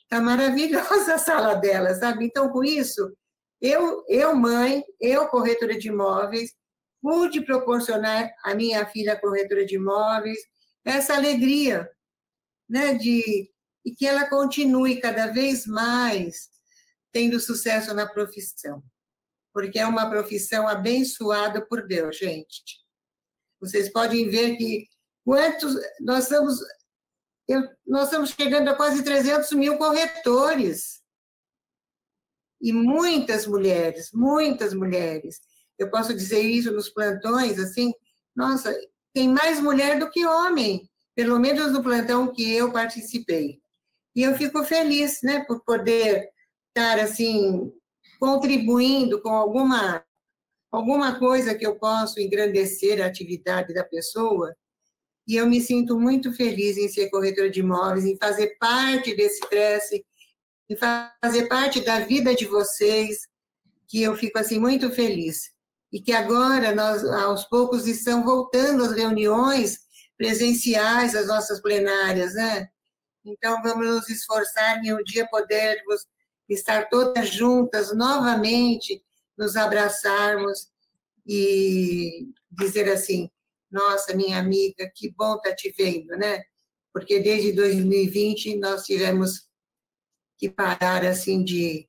tá 0.09 0.21
maravilhosa 0.21 1.15
a 1.15 1.17
sala 1.17 1.55
dela, 1.55 1.93
sabe? 1.95 2.25
Então, 2.25 2.49
com 2.49 2.63
isso, 2.63 3.13
eu, 3.61 4.03
eu 4.07 4.35
mãe, 4.35 4.83
eu 4.99 5.27
corretora 5.27 5.77
de 5.77 5.89
imóveis, 5.89 6.55
pude 7.01 7.41
proporcionar 7.41 8.33
à 8.43 8.55
minha 8.55 8.85
filha 8.87 9.19
corretora 9.19 9.65
de 9.65 9.75
imóveis 9.75 10.39
essa 10.83 11.13
alegria, 11.13 11.89
né, 12.67 12.95
de 12.95 13.51
e 13.83 13.95
que 13.95 14.05
ela 14.05 14.29
continue 14.29 15.01
cada 15.01 15.27
vez 15.27 15.65
mais 15.65 16.49
tendo 17.11 17.39
sucesso 17.39 17.93
na 17.93 18.07
profissão, 18.07 18.83
porque 19.53 19.79
é 19.79 19.85
uma 19.85 20.09
profissão 20.09 20.67
abençoada 20.67 21.65
por 21.65 21.87
Deus, 21.87 22.17
gente. 22.17 22.79
Vocês 23.59 23.91
podem 23.91 24.29
ver 24.29 24.55
que 24.55 24.87
quantos 25.25 25.75
nós 25.99 26.23
estamos 26.25 26.59
eu, 27.47 27.67
nós 27.85 28.05
estamos 28.05 28.29
chegando 28.29 28.69
a 28.69 28.75
quase 28.75 29.03
300 29.03 29.51
mil 29.53 29.77
corretores 29.77 31.00
e 32.61 32.71
muitas 32.71 33.45
mulheres, 33.47 34.11
muitas 34.13 34.73
mulheres 34.73 35.39
eu 35.81 35.89
posso 35.89 36.13
dizer 36.13 36.41
isso 36.41 36.71
nos 36.71 36.89
plantões, 36.89 37.57
assim, 37.57 37.91
nossa, 38.35 38.71
tem 39.13 39.27
mais 39.27 39.59
mulher 39.59 39.97
do 39.97 40.11
que 40.11 40.23
homem, 40.25 40.87
pelo 41.15 41.39
menos 41.39 41.71
no 41.71 41.81
plantão 41.81 42.31
que 42.31 42.53
eu 42.53 42.71
participei. 42.71 43.59
E 44.15 44.21
eu 44.21 44.35
fico 44.35 44.63
feliz, 44.63 45.19
né, 45.23 45.43
por 45.45 45.63
poder 45.63 46.29
estar, 46.67 46.99
assim, 46.99 47.71
contribuindo 48.19 49.19
com 49.23 49.29
alguma, 49.29 50.05
alguma 50.71 51.17
coisa 51.17 51.55
que 51.55 51.65
eu 51.65 51.75
possa 51.79 52.21
engrandecer 52.21 53.01
a 53.01 53.07
atividade 53.07 53.73
da 53.73 53.83
pessoa, 53.83 54.55
e 55.27 55.35
eu 55.35 55.47
me 55.47 55.61
sinto 55.61 55.99
muito 55.99 56.31
feliz 56.31 56.77
em 56.77 56.89
ser 56.89 57.09
corretora 57.09 57.49
de 57.49 57.61
imóveis, 57.61 58.05
em 58.05 58.17
fazer 58.17 58.55
parte 58.59 59.15
desse 59.15 59.39
Cresce, 59.49 60.05
em 60.71 60.75
fazer 60.77 61.47
parte 61.49 61.81
da 61.81 61.99
vida 61.99 62.33
de 62.33 62.45
vocês, 62.45 63.27
que 63.89 64.01
eu 64.01 64.15
fico, 64.15 64.39
assim, 64.39 64.57
muito 64.57 64.89
feliz 64.89 65.51
e 65.91 65.99
que 65.99 66.13
agora 66.13 66.73
nós, 66.73 67.03
aos 67.03 67.43
poucos, 67.43 67.87
estão 67.87 68.23
voltando 68.23 68.85
as 68.85 68.93
reuniões 68.93 69.79
presenciais, 70.17 71.13
as 71.13 71.27
nossas 71.27 71.59
plenárias, 71.59 72.35
né? 72.35 72.69
Então, 73.25 73.61
vamos 73.61 73.85
nos 73.85 74.09
esforçar 74.09 74.81
em 74.81 74.93
um 74.93 75.03
dia 75.03 75.27
podermos 75.27 76.05
estar 76.47 76.87
todas 76.87 77.27
juntas 77.27 77.93
novamente, 77.93 79.03
nos 79.37 79.57
abraçarmos 79.57 80.69
e 81.27 82.29
dizer 82.49 82.89
assim: 82.89 83.29
nossa, 83.69 84.15
minha 84.15 84.39
amiga, 84.39 84.89
que 84.95 85.11
bom 85.11 85.37
tá 85.37 85.53
te 85.53 85.75
vendo, 85.77 86.15
né? 86.17 86.41
Porque 86.93 87.19
desde 87.19 87.51
2020 87.51 88.55
nós 88.55 88.85
tivemos 88.85 89.50
que 90.41 90.49
parar 90.49 91.05
assim 91.05 91.43
de 91.43 91.87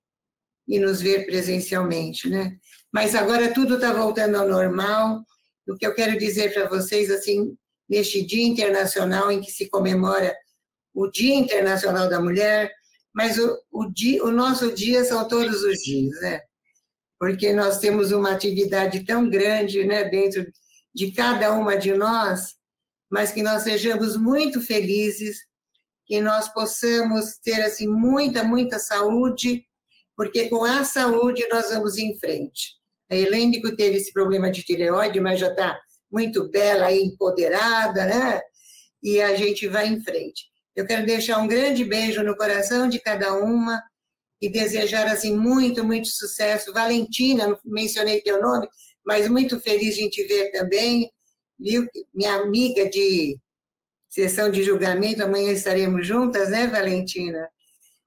e 0.68 0.78
nos 0.78 1.00
ver 1.00 1.24
presencialmente, 1.24 2.28
né? 2.28 2.58
Mas 2.92 3.14
agora 3.14 3.52
tudo 3.52 3.76
está 3.76 3.94
voltando 3.94 4.36
ao 4.36 4.46
normal. 4.46 5.24
O 5.66 5.74
que 5.74 5.86
eu 5.86 5.94
quero 5.94 6.18
dizer 6.18 6.52
para 6.52 6.68
vocês, 6.68 7.10
assim, 7.10 7.56
neste 7.88 8.24
Dia 8.24 8.46
Internacional 8.46 9.32
em 9.32 9.40
que 9.40 9.50
se 9.50 9.70
comemora 9.70 10.36
o 10.94 11.08
Dia 11.08 11.34
Internacional 11.34 12.10
da 12.10 12.20
Mulher, 12.20 12.70
mas 13.14 13.38
o, 13.38 13.58
o, 13.70 13.90
dia, 13.90 14.22
o 14.22 14.30
nosso 14.30 14.72
dia 14.74 15.02
são 15.02 15.26
todos 15.26 15.62
os 15.62 15.78
dias, 15.78 16.20
né? 16.20 16.40
Porque 17.18 17.54
nós 17.54 17.78
temos 17.78 18.12
uma 18.12 18.32
atividade 18.32 19.04
tão 19.04 19.30
grande, 19.30 19.84
né, 19.84 20.04
dentro 20.04 20.46
de 20.94 21.12
cada 21.12 21.52
uma 21.52 21.76
de 21.76 21.94
nós, 21.94 22.54
mas 23.10 23.32
que 23.32 23.42
nós 23.42 23.62
sejamos 23.62 24.16
muito 24.16 24.60
felizes, 24.60 25.38
que 26.06 26.20
nós 26.20 26.52
possamos 26.52 27.36
ter 27.42 27.62
assim 27.62 27.86
muita, 27.86 28.42
muita 28.44 28.78
saúde, 28.78 29.64
porque 30.16 30.48
com 30.48 30.64
a 30.64 30.84
saúde 30.84 31.46
nós 31.50 31.70
vamos 31.70 31.96
em 31.96 32.18
frente. 32.18 32.74
A 33.10 33.16
Helênico 33.16 33.74
teve 33.76 33.96
esse 33.96 34.12
problema 34.12 34.50
de 34.50 34.62
tireoide, 34.62 35.20
mas 35.20 35.38
já 35.38 35.48
está 35.48 35.78
muito 36.10 36.48
bela 36.50 36.92
e 36.92 37.02
empoderada, 37.02 38.04
né? 38.06 38.40
E 39.02 39.20
a 39.20 39.34
gente 39.34 39.66
vai 39.66 39.88
em 39.88 40.02
frente. 40.02 40.46
Eu 40.74 40.86
quero 40.86 41.04
deixar 41.04 41.38
um 41.38 41.46
grande 41.46 41.84
beijo 41.84 42.22
no 42.22 42.36
coração 42.36 42.88
de 42.88 42.98
cada 42.98 43.34
uma 43.34 43.82
e 44.40 44.48
desejar, 44.48 45.06
assim, 45.06 45.36
muito, 45.36 45.84
muito 45.84 46.08
sucesso. 46.08 46.72
Valentina, 46.72 47.46
não 47.46 47.58
mencionei 47.64 48.20
teu 48.20 48.40
nome, 48.40 48.66
mas 49.04 49.28
muito 49.28 49.60
feliz 49.60 49.94
de 49.94 50.08
te 50.10 50.24
ver 50.24 50.50
também? 50.50 51.10
Minha 51.58 52.34
amiga 52.34 52.88
de 52.88 53.38
sessão 54.12 54.50
de 54.50 54.62
julgamento, 54.62 55.22
amanhã 55.22 55.50
estaremos 55.52 56.06
juntas, 56.06 56.50
né, 56.50 56.66
Valentina? 56.66 57.48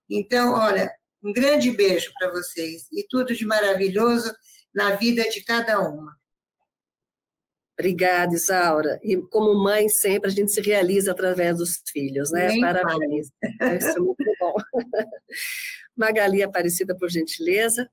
Então, 0.08 0.54
olha, 0.54 0.92
um 1.24 1.34
grande 1.34 1.72
beijo 1.72 2.12
para 2.20 2.30
vocês 2.30 2.84
e 2.94 3.04
tudo 3.10 3.34
de 3.34 3.44
maravilhoso 3.44 4.32
na 4.74 4.96
vida 4.96 5.24
de 5.24 5.44
cada 5.44 5.80
uma. 5.80 6.16
Obrigada, 7.74 8.36
Isaura. 8.36 9.00
E 9.04 9.18
como 9.18 9.64
mãe, 9.64 9.90
sempre 9.90 10.30
a 10.30 10.34
gente 10.34 10.52
se 10.52 10.62
realiza 10.62 11.12
através 11.12 11.58
dos 11.58 11.82
filhos, 11.92 12.32
né? 12.32 12.60
Parabéns. 12.62 13.32
Isso 13.80 13.98
é 13.98 14.00
muito 14.00 14.32
bom. 14.40 14.54
Magali 15.98 16.44
Aparecida, 16.44 16.96
por 16.96 17.10
gentileza. 17.10 17.90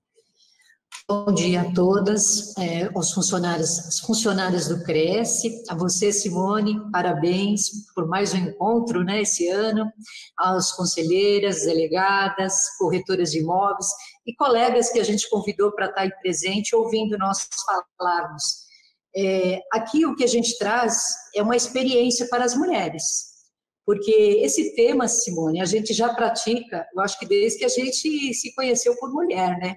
Bom 1.14 1.30
dia 1.30 1.60
a 1.60 1.74
todas, 1.74 2.56
é, 2.56 2.84
aos 2.94 3.12
funcionários, 3.12 3.80
as 3.80 4.00
funcionárias 4.00 4.68
do 4.68 4.82
Cresce, 4.82 5.62
a 5.68 5.74
você, 5.74 6.10
Simone, 6.10 6.90
parabéns 6.90 7.68
por 7.94 8.08
mais 8.08 8.32
um 8.32 8.38
encontro, 8.38 9.04
né, 9.04 9.20
esse 9.20 9.46
ano, 9.46 9.92
às 10.38 10.72
conselheiras, 10.72 11.66
delegadas, 11.66 12.54
corretoras 12.78 13.30
de 13.30 13.40
imóveis 13.40 13.88
e 14.26 14.34
colegas 14.34 14.90
que 14.90 15.00
a 15.00 15.04
gente 15.04 15.28
convidou 15.28 15.70
para 15.72 15.84
estar 15.84 16.00
aí 16.00 16.10
presente, 16.22 16.74
ouvindo 16.74 17.18
nós 17.18 17.46
falarmos. 17.98 18.42
É, 19.14 19.60
aqui 19.70 20.06
o 20.06 20.16
que 20.16 20.24
a 20.24 20.28
gente 20.28 20.56
traz 20.56 21.04
é 21.36 21.42
uma 21.42 21.56
experiência 21.56 22.26
para 22.30 22.42
as 22.42 22.54
mulheres, 22.54 23.32
porque 23.84 24.40
esse 24.42 24.74
tema, 24.74 25.06
Simone, 25.08 25.60
a 25.60 25.66
gente 25.66 25.92
já 25.92 26.14
pratica, 26.14 26.86
eu 26.94 27.02
acho 27.02 27.18
que 27.18 27.26
desde 27.26 27.58
que 27.58 27.66
a 27.66 27.68
gente 27.68 28.32
se 28.32 28.54
conheceu 28.54 28.96
por 28.96 29.12
mulher, 29.12 29.58
né? 29.58 29.76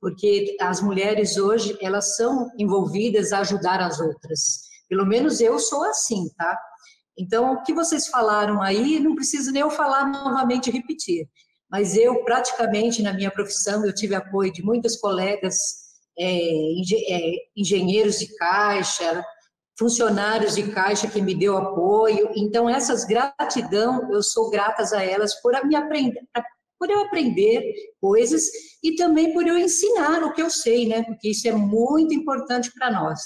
Porque 0.00 0.56
as 0.60 0.80
mulheres 0.80 1.36
hoje, 1.36 1.76
elas 1.80 2.16
são 2.16 2.50
envolvidas 2.58 3.32
a 3.32 3.40
ajudar 3.40 3.80
as 3.80 4.00
outras. 4.00 4.62
Pelo 4.88 5.06
menos 5.06 5.40
eu 5.40 5.58
sou 5.58 5.84
assim, 5.84 6.28
tá? 6.36 6.58
Então, 7.18 7.52
o 7.52 7.62
que 7.62 7.74
vocês 7.74 8.06
falaram 8.06 8.62
aí, 8.62 8.98
não 8.98 9.14
preciso 9.14 9.52
nem 9.52 9.60
eu 9.60 9.70
falar 9.70 10.06
novamente 10.06 10.70
repetir. 10.70 11.28
Mas 11.70 11.94
eu, 11.94 12.24
praticamente, 12.24 13.02
na 13.02 13.12
minha 13.12 13.30
profissão, 13.30 13.84
eu 13.84 13.94
tive 13.94 14.14
apoio 14.14 14.52
de 14.52 14.62
muitas 14.62 14.96
colegas 14.96 15.56
é, 16.18 16.40
engenheiros 17.56 18.18
de 18.18 18.34
caixa, 18.36 19.24
funcionários 19.78 20.56
de 20.56 20.70
caixa 20.72 21.08
que 21.08 21.22
me 21.22 21.34
deu 21.34 21.56
apoio. 21.56 22.30
Então, 22.34 22.68
essas 22.68 23.04
gratidão, 23.04 24.12
eu 24.12 24.22
sou 24.22 24.50
gratas 24.50 24.92
a 24.92 25.02
elas 25.04 25.40
por 25.40 25.52
me 25.64 25.76
aprender, 25.76 26.22
por 26.80 26.90
eu 26.90 27.00
aprender 27.00 27.62
coisas 28.00 28.42
e 28.82 28.94
também 28.96 29.34
por 29.34 29.46
eu 29.46 29.58
ensinar 29.58 30.24
o 30.24 30.32
que 30.32 30.40
eu 30.40 30.48
sei, 30.48 30.88
né? 30.88 31.02
Porque 31.04 31.28
isso 31.28 31.46
é 31.46 31.52
muito 31.52 32.14
importante 32.14 32.72
para 32.72 32.90
nós. 32.90 33.20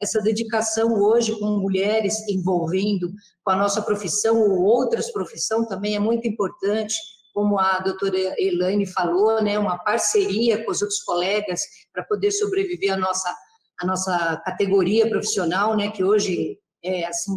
Essa 0.00 0.22
dedicação 0.22 0.94
hoje 0.94 1.36
com 1.38 1.58
mulheres 1.58 2.16
envolvendo 2.28 3.12
com 3.44 3.50
a 3.50 3.56
nossa 3.56 3.82
profissão 3.82 4.40
ou 4.40 4.62
outras 4.62 5.10
profissões 5.10 5.66
também 5.66 5.96
é 5.96 5.98
muito 5.98 6.28
importante 6.28 6.94
como 7.34 7.58
a 7.58 7.78
doutora 7.80 8.34
Elaine 8.38 8.86
falou, 8.86 9.42
né, 9.42 9.58
uma 9.58 9.78
parceria 9.78 10.64
com 10.64 10.70
os 10.70 10.82
outros 10.82 11.02
colegas 11.02 11.62
para 11.92 12.04
poder 12.04 12.30
sobreviver 12.30 12.92
a 12.92 12.96
nossa, 12.96 13.34
a 13.80 13.86
nossa 13.86 14.42
categoria 14.44 15.08
profissional, 15.08 15.76
né, 15.76 15.90
que 15.90 16.04
hoje 16.04 16.58
é 16.84 17.06
assim 17.06 17.32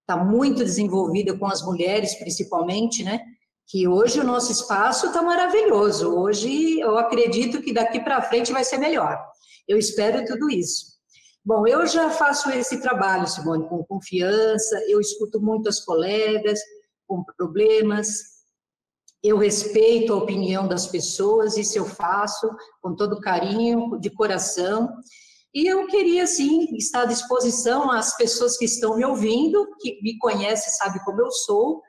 está 0.00 0.24
muito 0.24 0.64
desenvolvida 0.64 1.36
com 1.38 1.46
as 1.46 1.62
mulheres 1.62 2.16
principalmente, 2.16 3.04
né, 3.04 3.20
que 3.70 3.86
hoje 3.86 4.18
o 4.18 4.24
nosso 4.24 4.50
espaço 4.50 5.06
está 5.06 5.22
maravilhoso. 5.22 6.12
Hoje 6.12 6.80
eu 6.80 6.98
acredito 6.98 7.62
que 7.62 7.72
daqui 7.72 8.00
para 8.00 8.20
frente 8.20 8.52
vai 8.52 8.64
ser 8.64 8.78
melhor. 8.78 9.16
Eu 9.68 9.78
espero 9.78 10.24
tudo 10.24 10.50
isso. 10.50 10.86
Bom, 11.44 11.64
eu 11.66 11.86
já 11.86 12.10
faço 12.10 12.50
esse 12.50 12.80
trabalho, 12.80 13.28
Simone, 13.28 13.68
com 13.68 13.84
confiança, 13.84 14.76
eu 14.88 15.00
escuto 15.00 15.40
muito 15.40 15.68
as 15.68 15.78
colegas 15.80 16.58
com 17.06 17.24
problemas, 17.36 18.08
eu 19.22 19.38
respeito 19.38 20.12
a 20.12 20.16
opinião 20.16 20.66
das 20.66 20.88
pessoas, 20.88 21.56
isso 21.56 21.78
eu 21.78 21.84
faço 21.84 22.50
com 22.82 22.96
todo 22.96 23.20
carinho, 23.20 23.98
de 24.00 24.10
coração. 24.10 24.88
E 25.54 25.66
eu 25.66 25.86
queria, 25.86 26.26
sim, 26.26 26.76
estar 26.76 27.02
à 27.02 27.06
disposição 27.06 27.90
às 27.90 28.16
pessoas 28.16 28.56
que 28.56 28.64
estão 28.64 28.96
me 28.96 29.04
ouvindo, 29.04 29.66
que 29.78 30.00
me 30.02 30.18
conhecem, 30.18 30.72
sabem 30.72 31.02
como 31.04 31.20
eu 31.20 31.30
sou, 31.30 31.80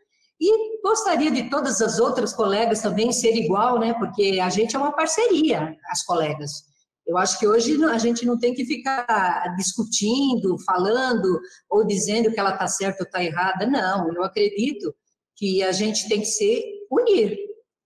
e 0.41 0.81
gostaria 0.81 1.29
de 1.29 1.51
todas 1.51 1.79
as 1.81 1.99
outras 1.99 2.33
colegas 2.33 2.81
também 2.81 3.11
ser 3.11 3.35
igual, 3.35 3.79
né? 3.79 3.93
Porque 3.93 4.39
a 4.41 4.49
gente 4.49 4.75
é 4.75 4.79
uma 4.79 4.91
parceria, 4.91 5.77
as 5.91 6.03
colegas. 6.03 6.63
Eu 7.05 7.15
acho 7.15 7.37
que 7.37 7.47
hoje 7.47 7.83
a 7.85 7.97
gente 7.99 8.25
não 8.25 8.39
tem 8.39 8.51
que 8.51 8.65
ficar 8.65 9.53
discutindo, 9.55 10.57
falando 10.65 11.39
ou 11.69 11.85
dizendo 11.85 12.31
que 12.31 12.39
ela 12.39 12.53
está 12.53 12.67
certa 12.67 13.03
ou 13.03 13.05
está 13.05 13.23
errada. 13.23 13.67
Não, 13.67 14.11
eu 14.15 14.23
acredito 14.23 14.91
que 15.35 15.61
a 15.61 15.71
gente 15.71 16.09
tem 16.09 16.21
que 16.21 16.25
ser 16.25 16.63
unir. 16.89 17.37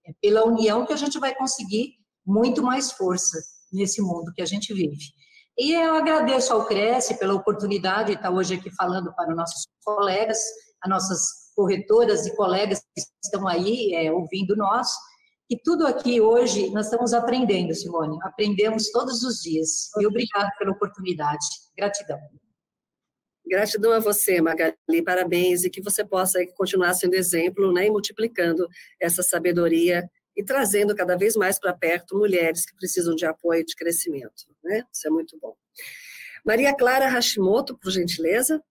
É 0.08 0.14
pela 0.22 0.46
união 0.46 0.86
que 0.86 0.94
a 0.94 0.98
gente 0.98 1.20
vai 1.20 1.36
conseguir 1.36 1.96
muito 2.26 2.64
mais 2.64 2.92
força 2.92 3.38
nesse 3.74 4.02
mundo 4.02 4.32
que 4.34 4.42
a 4.42 4.46
gente 4.46 4.74
vive. 4.74 4.98
E 5.58 5.74
eu 5.74 5.96
agradeço 5.96 6.54
ao 6.54 6.66
Cresce 6.66 7.18
pela 7.18 7.34
oportunidade 7.34 8.12
de 8.12 8.18
estar 8.18 8.30
hoje 8.30 8.54
aqui 8.54 8.70
falando 8.76 9.14
para 9.14 9.36
nossos 9.36 9.66
colegas, 9.84 10.40
as 10.82 10.90
nossas 10.90 11.45
corretoras 11.56 12.26
e 12.26 12.36
colegas 12.36 12.80
que 12.80 13.02
estão 13.24 13.48
aí 13.48 13.94
é, 13.94 14.12
ouvindo 14.12 14.56
nós, 14.56 14.90
que 15.48 15.58
tudo 15.64 15.86
aqui 15.86 16.20
hoje 16.20 16.70
nós 16.72 16.86
estamos 16.86 17.14
aprendendo, 17.14 17.74
Simone, 17.74 18.18
aprendemos 18.24 18.92
todos 18.92 19.24
os 19.24 19.42
dias. 19.42 19.90
E 20.00 20.06
obrigado 20.06 20.50
pela 20.58 20.72
oportunidade. 20.72 21.46
Gratidão. 21.78 22.20
Gratidão 23.48 23.92
a 23.92 24.00
você, 24.00 24.42
Magali, 24.42 25.04
parabéns, 25.06 25.64
e 25.64 25.70
que 25.70 25.82
você 25.82 26.04
possa 26.04 26.40
continuar 26.56 26.94
sendo 26.96 27.14
exemplo 27.14 27.72
né, 27.72 27.86
e 27.86 27.92
multiplicando 27.92 28.68
essa 29.00 29.22
sabedoria 29.22 30.04
e 30.36 30.44
trazendo 30.44 30.96
cada 30.96 31.16
vez 31.16 31.36
mais 31.36 31.60
para 31.60 31.74
perto 31.74 32.18
mulheres 32.18 32.66
que 32.66 32.76
precisam 32.76 33.16
de 33.16 33.26
apoio 33.26 33.62
e 33.62 33.66
de 33.66 33.76
crescimento. 33.76 34.46
Né? 34.64 34.84
Isso 34.92 35.08
é 35.08 35.12
muito 35.12 35.38
bom. 35.40 35.56
Maria 36.44 36.76
Clara 36.76 37.08
Hashimoto, 37.08 37.78
por 37.78 37.92
gentileza. 37.92 38.62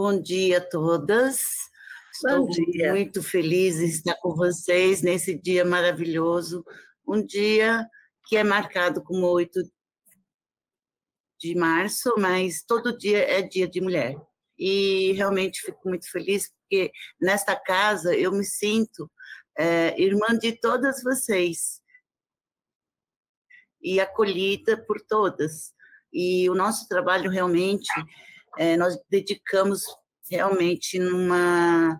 Bom 0.00 0.22
dia 0.22 0.58
a 0.58 0.60
todas. 0.60 1.40
Estou 2.14 2.46
Bom 2.46 2.50
dia. 2.50 2.92
muito 2.92 3.20
feliz 3.20 3.80
em 3.80 3.86
estar 3.86 4.14
com 4.20 4.32
vocês 4.32 5.02
nesse 5.02 5.36
dia 5.36 5.64
maravilhoso, 5.64 6.64
um 7.04 7.20
dia 7.20 7.84
que 8.28 8.36
é 8.36 8.44
marcado 8.44 9.02
como 9.02 9.26
8 9.26 9.60
de 11.40 11.56
março, 11.56 12.14
mas 12.16 12.62
todo 12.62 12.96
dia 12.96 13.28
é 13.28 13.42
dia 13.42 13.66
de 13.66 13.80
mulher. 13.80 14.14
E 14.56 15.14
realmente 15.14 15.62
fico 15.62 15.88
muito 15.88 16.08
feliz 16.08 16.48
porque 16.48 16.92
nesta 17.20 17.56
casa 17.56 18.14
eu 18.14 18.30
me 18.30 18.44
sinto 18.44 19.10
é, 19.58 20.00
irmã 20.00 20.28
de 20.38 20.52
todas 20.52 21.02
vocês 21.02 21.80
e 23.82 23.98
acolhida 23.98 24.76
por 24.76 25.00
todas. 25.00 25.74
E 26.12 26.48
o 26.48 26.54
nosso 26.54 26.86
trabalho 26.88 27.28
realmente, 27.28 27.92
é, 28.58 28.76
nós 28.76 28.98
dedicamos 29.08 29.82
realmente 30.28 30.98
numa, 30.98 31.98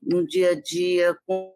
no 0.00 0.26
dia 0.26 0.52
a 0.52 0.60
dia 0.60 1.14
com, 1.26 1.54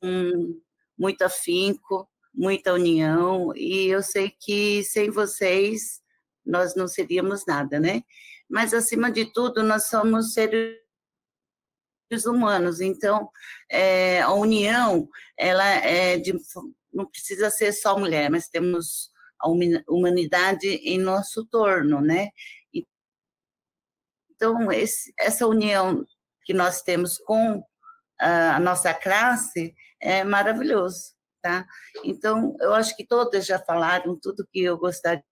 com 0.00 0.60
muito 0.98 1.22
afinco, 1.22 2.08
muita 2.32 2.74
união, 2.74 3.52
e 3.56 3.86
eu 3.86 4.02
sei 4.02 4.30
que 4.30 4.84
sem 4.84 5.10
vocês 5.10 6.00
nós 6.44 6.76
não 6.76 6.86
seríamos 6.86 7.44
nada, 7.46 7.80
né? 7.80 8.02
Mas, 8.48 8.74
acima 8.74 9.10
de 9.10 9.32
tudo, 9.32 9.62
nós 9.62 9.86
somos 9.86 10.34
seres 10.34 10.76
humanos, 12.26 12.80
então 12.80 13.30
é, 13.70 14.20
a 14.20 14.32
união, 14.32 15.08
ela 15.38 15.64
é 15.64 16.18
de, 16.18 16.34
não 16.92 17.06
precisa 17.06 17.50
ser 17.50 17.72
só 17.72 17.98
mulher, 17.98 18.30
mas 18.30 18.48
temos 18.48 19.10
a 19.40 19.48
humanidade 19.88 20.66
em 20.66 20.98
nosso 20.98 21.46
torno, 21.46 22.00
né? 22.00 22.30
Então, 24.40 24.72
esse, 24.72 25.12
essa 25.18 25.46
união 25.46 26.04
que 26.44 26.54
nós 26.54 26.80
temos 26.80 27.18
com 27.18 27.62
a 28.18 28.58
nossa 28.58 28.94
classe 28.94 29.74
é 30.00 30.24
maravilhoso 30.24 31.14
tá? 31.40 31.66
Então, 32.04 32.56
eu 32.60 32.74
acho 32.74 32.96
que 32.96 33.06
todas 33.06 33.46
já 33.46 33.58
falaram 33.58 34.18
tudo 34.18 34.46
que 34.52 34.62
eu 34.62 34.78
gostaria 34.78 35.22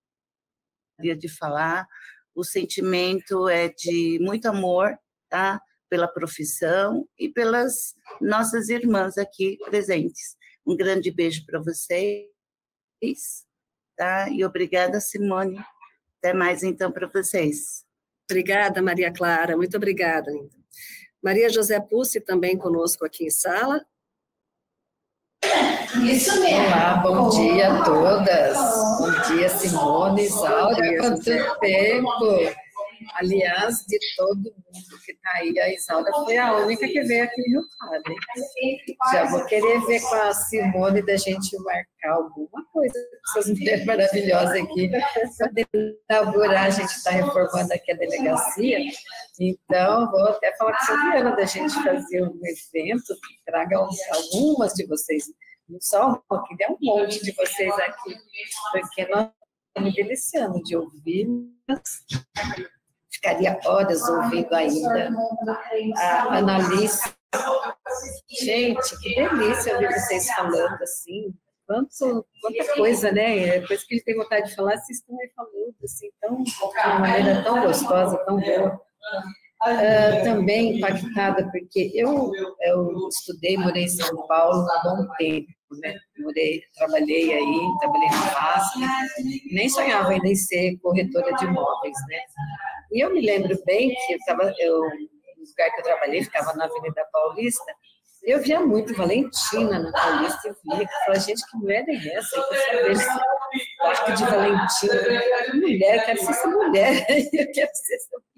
de 1.16 1.28
falar. 1.28 1.86
O 2.34 2.44
sentimento 2.44 3.48
é 3.48 3.68
de 3.68 4.18
muito 4.20 4.46
amor, 4.46 4.96
tá? 5.28 5.61
Pela 5.88 6.09
profissão 6.09 7.09
e 7.18 7.28
pelas 7.28 7.94
nossas 8.20 8.68
irmãs 8.68 9.16
aqui 9.16 9.56
presentes. 9.64 10.36
Um 10.66 10.76
grande 10.76 11.11
beijo 11.11 11.44
para 11.46 11.61
vocês, 11.61 12.26
tá? 13.96 14.28
E 14.30 14.44
obrigada, 14.44 15.00
Simone. 15.00 15.59
Até 16.18 16.32
mais 16.34 16.62
então 16.62 16.92
para 16.92 17.06
vocês. 17.06 17.88
Obrigada, 18.30 18.82
Maria 18.82 19.10
Clara. 19.10 19.56
Muito 19.56 19.76
obrigada. 19.76 20.30
Maria 21.22 21.48
José 21.48 21.80
Pussi 21.80 22.20
também 22.20 22.58
conosco 22.58 23.06
aqui 23.06 23.24
em 23.24 23.30
sala. 23.30 23.80
Isso 26.04 26.38
mesmo. 26.40 26.66
Olá, 26.66 26.96
bom 27.02 27.30
dia 27.30 27.72
a 27.72 27.82
todas. 27.82 28.56
Bom 28.98 29.34
dia, 29.34 29.48
Simone, 29.48 30.24
Isaura. 30.24 30.98
Quanto 30.98 31.58
tempo! 31.60 32.08
Aliás, 33.14 33.84
de 33.86 33.99
todo 34.16 34.36
mundo 34.36 35.01
que 35.05 35.12
está 35.12 35.30
aí, 35.36 35.59
a 35.59 35.72
Isaura 35.72 36.11
foi 36.24 36.36
a 36.36 36.57
única 36.57 36.86
que 36.86 37.01
veio 37.03 37.24
aqui 37.24 37.40
no 37.51 37.61
Rio. 37.61 37.62
Já 39.12 39.24
vou 39.26 39.44
querer 39.46 39.80
ver 39.86 40.01
com 40.01 40.14
a 40.14 40.34
Simone 40.34 41.03
da 41.03 41.16
gente 41.16 41.57
marcar 41.59 42.12
alguma 42.12 42.64
coisa 42.72 42.94
com 43.32 43.40
essas 43.40 43.59
mulheres 43.59 43.84
maravilhosas 43.84 44.57
aqui, 44.57 44.90
para 44.90 45.51
inaugurar, 46.11 46.66
a 46.66 46.70
gente 46.70 46.90
está 46.90 47.11
reformando 47.11 47.72
aqui 47.72 47.92
a 47.92 47.96
delegacia, 47.96 48.78
então 49.40 50.11
vou 50.11 50.28
até 50.28 50.57
falar 50.57 50.72
com 50.72 50.82
a 50.82 50.86
Sofia 50.86 51.24
da 51.24 51.44
gente 51.44 51.74
fazer 51.82 52.22
um 52.22 52.40
evento 52.44 53.14
que 53.14 53.44
traga 53.44 53.76
algumas 53.76 54.72
de 54.72 54.86
vocês. 54.86 55.24
Não 55.68 55.78
só 55.80 56.12
um 56.12 56.42
queria 56.44 56.66
é 56.66 56.70
um 56.70 56.78
monte 56.80 57.22
de 57.22 57.32
vocês 57.32 57.72
aqui, 57.74 58.16
porque 58.72 59.07
nós 59.07 59.30
estamos 59.68 59.94
deliciando 59.94 60.62
de 60.62 60.76
ouvir, 60.76 61.28
ficaria 63.18 63.58
horas 63.64 64.08
ouvindo 64.08 64.54
ainda 64.54 65.10
a 65.96 66.38
analista. 66.38 67.12
Gente, 68.40 68.98
que 69.00 69.14
delícia 69.14 69.74
ouvir 69.74 69.92
vocês 69.92 70.30
falando 70.30 70.82
assim, 70.82 71.34
quanto, 71.66 72.26
quanta 72.40 72.74
coisa, 72.74 73.12
né? 73.12 73.58
Depois 73.58 73.84
que 73.84 73.94
ele 73.94 74.02
tem 74.02 74.16
vontade 74.16 74.48
de 74.48 74.56
falar, 74.56 74.78
vocês 74.78 74.98
estão 74.98 75.18
aí 75.20 75.30
falando 75.36 75.74
assim, 75.84 76.08
tão, 76.20 76.42
de 76.42 76.52
uma 76.62 76.98
maneira 77.00 77.42
tão 77.42 77.60
gostosa, 77.62 78.16
tão 78.24 78.40
boa. 78.40 78.80
Uh, 79.64 80.22
também 80.22 80.76
impactada, 80.76 81.50
porque 81.50 81.90
eu, 81.92 82.30
eu 82.62 83.09
estudei, 83.09 83.56
morei 83.56 83.84
em 83.84 83.88
São 83.88 84.26
Paulo 84.28 84.64
há 84.70 84.94
um 84.94 84.98
bom 84.98 85.09
tempo, 85.18 85.48
né? 85.82 85.96
Morei, 86.18 86.62
trabalhei 86.76 87.34
aí, 87.34 87.61
trabalhei 87.80 88.09
no 88.09 88.30
FASC, 88.30 88.78
nem 89.50 89.68
sonhava 89.68 90.11
ainda 90.11 90.28
em 90.28 90.36
ser 90.36 90.78
corretora 90.78 91.34
de 91.34 91.44
imóveis, 91.44 91.96
né? 92.09 92.20
E 92.92 93.04
eu 93.04 93.12
me 93.12 93.20
lembro 93.20 93.61
bem 93.66 93.88
que 93.88 94.12
eu 94.12 94.18
estava, 94.18 94.44
eu, 94.61 94.78
no 94.78 95.44
lugar 95.44 95.74
que 95.74 95.80
eu 95.80 95.84
trabalhei, 95.84 96.22
ficava 96.22 96.52
na 96.54 96.64
Avenida 96.64 97.04
Paulista, 97.12 97.74
eu 98.22 98.40
via 98.40 98.61
muito 98.61 98.94
Valentina 98.94 99.78
na 99.78 99.90
Paulista, 99.90 100.48
eu 100.48 100.56
via, 100.76 100.88
falava, 101.04 101.20
gente, 101.20 101.42
que 101.50 101.56
mulher 101.56 101.84
é 101.88 102.14
essa? 102.14 102.36
Eu 102.36 102.94
saber 102.94 103.06
Parque 103.78 104.12
de 104.12 104.24
Valentina, 104.24 105.54
mulher, 105.54 105.96
eu 105.96 106.04
quero 106.04 106.18
ser 106.20 106.30
essa 106.30 106.48
mulher, 106.48 107.06
eu 107.32 107.52
quero 107.52 107.70
ser 107.74 107.94
essa 107.94 108.16
mulher. 108.18 108.38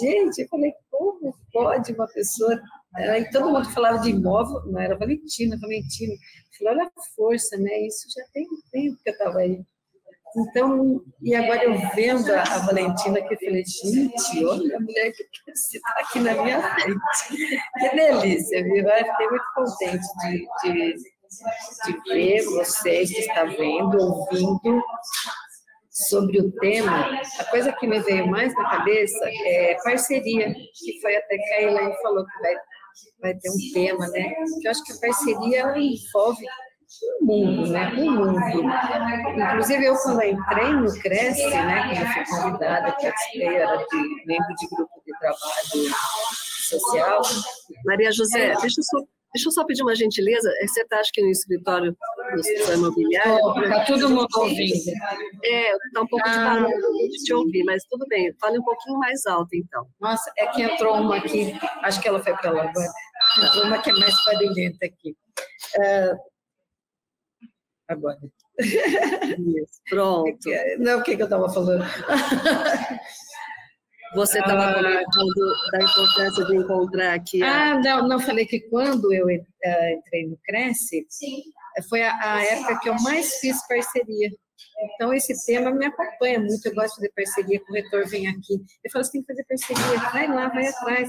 Gente, 0.00 0.42
eu 0.42 0.48
falei, 0.48 0.72
como 0.90 1.34
pode 1.52 1.92
uma 1.92 2.06
pessoa 2.08 2.60
Aí 2.96 3.28
todo 3.30 3.50
mundo 3.50 3.70
falava 3.70 3.98
de 3.98 4.10
imóvel, 4.10 4.62
não 4.72 4.80
era 4.80 4.96
Valentina, 4.96 5.58
Valentina. 5.60 6.12
Eu 6.12 6.58
falei, 6.58 6.74
olha 6.74 6.88
a 6.88 7.02
força, 7.14 7.56
né? 7.58 7.86
Isso 7.86 8.08
já 8.08 8.24
tem 8.32 8.44
um 8.44 8.70
tempo 8.70 8.96
que 9.02 9.10
eu 9.10 9.12
estava 9.12 9.38
aí. 9.38 9.60
Então, 10.38 11.02
e 11.22 11.34
agora 11.34 11.64
eu 11.64 11.74
vendo 11.94 12.30
a, 12.32 12.42
a 12.42 12.58
Valentina 12.58 13.20
que 13.22 13.34
eu 13.34 13.38
falei, 13.38 13.64
gente, 13.64 14.44
olha 14.44 14.76
a 14.76 14.80
mulher 14.80 15.12
que 15.12 15.22
está 15.50 16.00
aqui 16.00 16.20
na 16.20 16.42
minha 16.42 16.62
frente. 16.74 17.00
Que 17.78 17.96
delícia, 17.96 18.64
viu? 18.64 18.88
Eu 18.88 19.06
fiquei 19.06 19.28
muito 19.28 19.44
contente 19.54 20.06
de, 20.20 20.48
de, 20.62 20.94
de 21.84 22.12
ver 22.12 22.44
vocês 22.44 23.10
que 23.10 23.20
estão 23.20 23.48
vendo, 23.48 23.98
ouvindo 23.98 24.82
sobre 26.08 26.40
o 26.40 26.52
tema, 26.52 27.06
a 27.38 27.44
coisa 27.44 27.72
que 27.72 27.86
me 27.86 28.00
veio 28.00 28.26
mais 28.26 28.54
na 28.54 28.70
cabeça 28.70 29.24
é 29.46 29.76
parceria, 29.82 30.52
que 30.52 31.00
foi 31.00 31.16
até 31.16 31.38
que 31.38 31.54
a 31.54 31.62
Elaine 31.62 31.96
falou 32.02 32.24
que 32.24 32.42
vai 32.42 32.54
vai 33.20 33.34
ter 33.34 33.50
um 33.50 33.72
tema, 33.72 34.06
né? 34.08 34.34
Que 34.60 34.66
eu 34.66 34.70
acho 34.70 34.84
que 34.84 34.92
a 34.92 34.96
parceria 35.00 35.60
ela 35.60 35.78
envolve 35.78 36.44
o 37.20 37.24
mundo, 37.24 37.70
né? 37.70 37.92
O 37.94 38.10
mundo. 38.10 38.38
Inclusive, 39.52 39.84
eu 39.84 39.96
quando 39.96 40.22
entrei 40.22 40.72
no 40.72 41.00
Cresce, 41.00 41.46
né? 41.48 41.82
Quando 41.88 42.00
eu 42.00 42.06
fui 42.06 42.42
convidada, 42.42 42.92
participei, 42.92 43.56
era 43.56 43.76
de 43.76 44.26
membro 44.26 44.54
de 44.54 44.68
grupo 44.68 45.02
de 45.04 45.18
trabalho 45.18 45.94
social. 46.68 47.22
Maria 47.84 48.12
José, 48.12 48.54
deixa 48.60 48.80
eu 48.80 48.84
só 48.84 49.06
Deixa 49.36 49.48
eu 49.48 49.52
só 49.52 49.66
pedir 49.66 49.82
uma 49.82 49.94
gentileza. 49.94 50.50
Você 50.66 50.80
está, 50.80 50.98
acho 50.98 51.12
que 51.12 51.20
no 51.20 51.30
escritório 51.30 51.94
do 52.34 52.40
escritório 52.40 52.78
imobiliário. 52.78 53.62
Está 53.62 53.84
todo 53.84 54.10
mundo 54.10 54.28
ouvindo. 54.36 54.90
É, 55.44 55.72
está 55.72 56.02
um 56.02 56.06
pouco 56.06 56.28
ah. 56.28 56.32
de 56.32 56.38
barulho 56.38 57.08
de 57.10 57.24
te 57.24 57.34
ouvir, 57.34 57.64
mas 57.64 57.84
tudo 57.84 58.06
bem. 58.08 58.34
Fale 58.40 58.58
um 58.58 58.64
pouquinho 58.64 58.98
mais 58.98 59.26
alto, 59.26 59.50
então. 59.54 59.86
Nossa, 60.00 60.30
é 60.36 60.46
que 60.48 60.62
entrou 60.62 60.96
uma 60.96 61.16
aqui, 61.16 61.54
acho 61.82 62.00
que 62.00 62.08
ela 62.08 62.22
foi 62.22 62.34
para 62.34 62.50
lá 62.50 62.62
agora. 62.62 62.92
Entrou 63.42 63.64
uma 63.64 63.78
que 63.82 63.90
é 63.90 63.92
mais 63.94 64.14
barulhenta 64.24 64.86
aqui. 64.86 65.16
Uh, 65.76 66.16
agora. 67.88 68.18
Isso, 68.58 69.80
pronto. 69.88 70.38
Não, 70.78 71.00
o 71.00 71.02
que, 71.02 71.16
que 71.16 71.22
eu 71.22 71.26
estava 71.26 71.48
falando? 71.48 71.84
Você 74.14 74.38
estava 74.38 74.70
ah, 74.70 74.74
comentando 74.74 75.56
da 75.72 75.82
importância 75.82 76.44
de 76.46 76.56
encontrar 76.56 77.14
aqui. 77.14 77.42
A... 77.42 77.72
Ah, 77.72 77.80
não, 77.80 78.08
não, 78.08 78.20
falei 78.20 78.46
que 78.46 78.60
quando 78.60 79.12
eu 79.12 79.26
uh, 79.26 79.30
entrei 79.30 80.26
no 80.28 80.38
Cresce, 80.44 81.04
Sim. 81.08 81.42
Foi 81.82 82.02
a, 82.02 82.34
a, 82.34 82.44
época 82.44 82.80
que 82.80 82.88
eu 82.88 82.94
mais 83.02 83.36
fiz 83.38 83.66
parceria. 83.66 84.30
Então, 84.94 85.12
esse 85.12 85.34
tema 85.46 85.70
me 85.70 85.86
acompanha 85.86 86.38
muito. 86.38 86.66
Eu 86.66 86.74
gosto 86.74 87.00
de 87.00 87.10
parceria, 87.10 87.58
o 87.58 87.66
corretor 87.66 88.06
vem 88.06 88.26
aqui. 88.28 88.54
Eu 88.84 88.90
falo, 88.90 89.04
você 89.04 89.12
tem 89.12 89.22
que 89.22 89.26
fazer 89.26 89.44
parceria. 89.44 90.10
Vai 90.10 90.28
lá, 90.28 90.48
vai 90.48 90.66
atrás, 90.66 91.08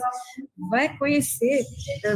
vai 0.69 0.97
conhecer, 0.97 1.65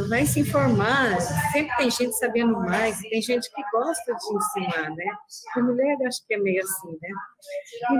vai 0.08 0.26
se 0.26 0.40
informar. 0.40 1.20
Sempre 1.52 1.76
tem 1.76 1.90
gente 1.90 2.18
sabendo 2.18 2.52
mais, 2.52 2.98
tem 3.00 3.22
gente 3.22 3.50
que 3.50 3.62
gosta 3.70 4.14
de 4.14 4.36
ensinar, 4.36 4.90
né? 4.90 5.04
A 5.56 5.60
mulher, 5.60 5.96
acho 6.06 6.26
que 6.26 6.34
é 6.34 6.38
meio 6.38 6.62
assim, 6.62 6.98
né? 7.00 7.08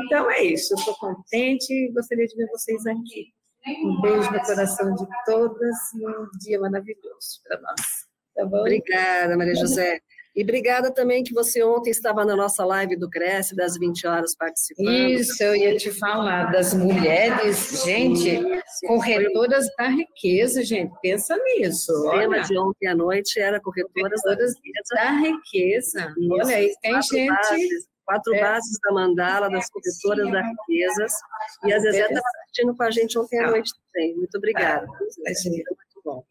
Então, 0.05 0.30
é 0.30 0.42
isso. 0.42 0.74
Eu 0.74 0.78
estou 0.78 0.94
contente 0.96 1.72
e 1.72 1.92
gostaria 1.92 2.26
de 2.26 2.36
ver 2.36 2.48
vocês 2.48 2.86
aqui. 2.86 3.32
Um 3.66 4.00
beijo 4.00 4.30
no 4.30 4.42
coração 4.42 4.94
de 4.94 5.07
todas 5.24 5.76
e 5.94 6.07
um 6.07 6.28
dia 6.40 6.59
maravilhoso 6.59 7.40
para 7.44 7.61
nós. 7.61 8.12
Tá 8.34 8.46
bom? 8.46 8.61
Obrigada, 8.61 9.36
Maria 9.36 9.55
José. 9.55 10.00
E 10.35 10.43
obrigada 10.43 10.91
também 10.91 11.22
que 11.22 11.35
você 11.35 11.62
ontem 11.62 11.91
estava 11.91 12.24
na 12.24 12.35
nossa 12.35 12.64
live 12.64 12.97
do 12.97 13.09
Cresce, 13.09 13.55
das 13.55 13.76
20 13.76 14.07
horas 14.07 14.35
participando. 14.35 14.89
Isso, 14.89 15.43
eu 15.43 15.55
ia 15.55 15.76
te 15.76 15.91
falar, 15.91 16.51
das 16.51 16.72
mulheres, 16.72 17.85
gente, 17.85 18.30
Isso, 18.30 18.87
corretoras 18.87 19.66
foi... 19.66 19.74
da 19.76 19.91
riqueza, 19.91 20.64
gente, 20.64 20.91
pensa 21.03 21.37
nisso. 21.37 21.93
O 21.93 22.11
tema 22.12 22.41
de 22.41 22.59
ontem 22.59 22.87
à 22.87 22.95
noite 22.95 23.39
era 23.39 23.61
corretoras, 23.61 24.22
corretoras 24.22 24.55
da, 24.55 24.61
riqueza. 24.62 24.95
da 24.95 25.28
riqueza. 25.28 26.14
Isso, 26.18 26.33
Olha 26.33 26.57
aí, 26.57 26.74
tem 26.80 26.93
quatro 26.93 27.16
gente... 27.16 27.28
Bases, 27.28 27.89
quatro 28.05 28.35
é. 28.35 28.41
bases 28.41 28.78
da 28.83 28.93
mandala, 28.93 29.51
das 29.51 29.68
corretoras 29.68 30.33
da 30.33 30.43
riqueza. 30.43 31.07
E 31.64 31.72
a 31.74 31.78
Zezé 31.78 32.01
estava 32.01 32.20
assistindo 32.43 32.74
com 32.74 32.83
a 32.83 32.91
gente 32.91 33.18
ontem 33.18 33.39
à 33.39 33.51
noite 33.51 33.70
também. 33.93 34.16
Muito 34.16 34.37
obrigada. 34.39 34.87
Ah, 34.87 34.99
muito 34.99 36.03
bom. 36.03 36.24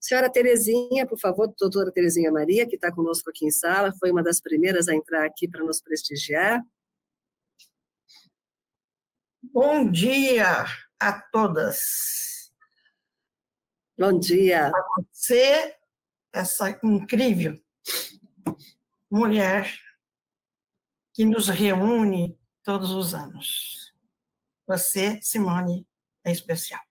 Senhora 0.00 0.32
Terezinha, 0.32 1.06
por 1.06 1.20
favor, 1.20 1.54
doutora 1.58 1.92
Terezinha 1.92 2.32
Maria, 2.32 2.66
que 2.66 2.76
está 2.76 2.90
conosco 2.90 3.28
aqui 3.28 3.44
em 3.44 3.50
sala, 3.50 3.92
foi 3.92 4.10
uma 4.10 4.22
das 4.22 4.40
primeiras 4.40 4.88
a 4.88 4.94
entrar 4.94 5.26
aqui 5.26 5.46
para 5.46 5.62
nos 5.62 5.78
prestigiar. 5.82 6.64
Bom 9.42 9.90
dia 9.90 10.64
a 10.98 11.20
todas. 11.30 12.50
Bom 13.98 14.18
dia. 14.18 14.68
A 14.68 15.02
você, 15.12 15.76
essa 16.32 16.70
incrível 16.82 17.62
mulher 19.10 19.70
que 21.12 21.26
nos 21.26 21.48
reúne 21.48 22.38
todos 22.62 22.90
os 22.92 23.12
anos. 23.12 23.92
Você, 24.66 25.20
Simone, 25.20 25.86
é 26.24 26.32
especial 26.32 26.89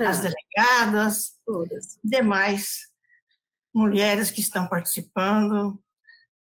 as 0.00 0.20
delegadas, 0.20 1.38
todas, 1.44 1.98
demais 2.02 2.90
mulheres 3.74 4.30
que 4.30 4.40
estão 4.40 4.68
participando 4.68 5.82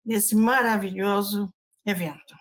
desse 0.03 0.35
maravilhoso 0.35 1.53
evento. 1.85 2.35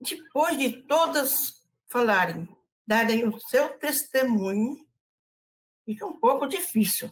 Depois 0.00 0.58
de 0.58 0.82
todas 0.82 1.62
falarem, 1.88 2.48
darem 2.86 3.28
o 3.28 3.38
seu 3.38 3.78
testemunho, 3.78 4.84
fica 5.84 6.06
um 6.06 6.18
pouco 6.18 6.46
difícil. 6.46 7.10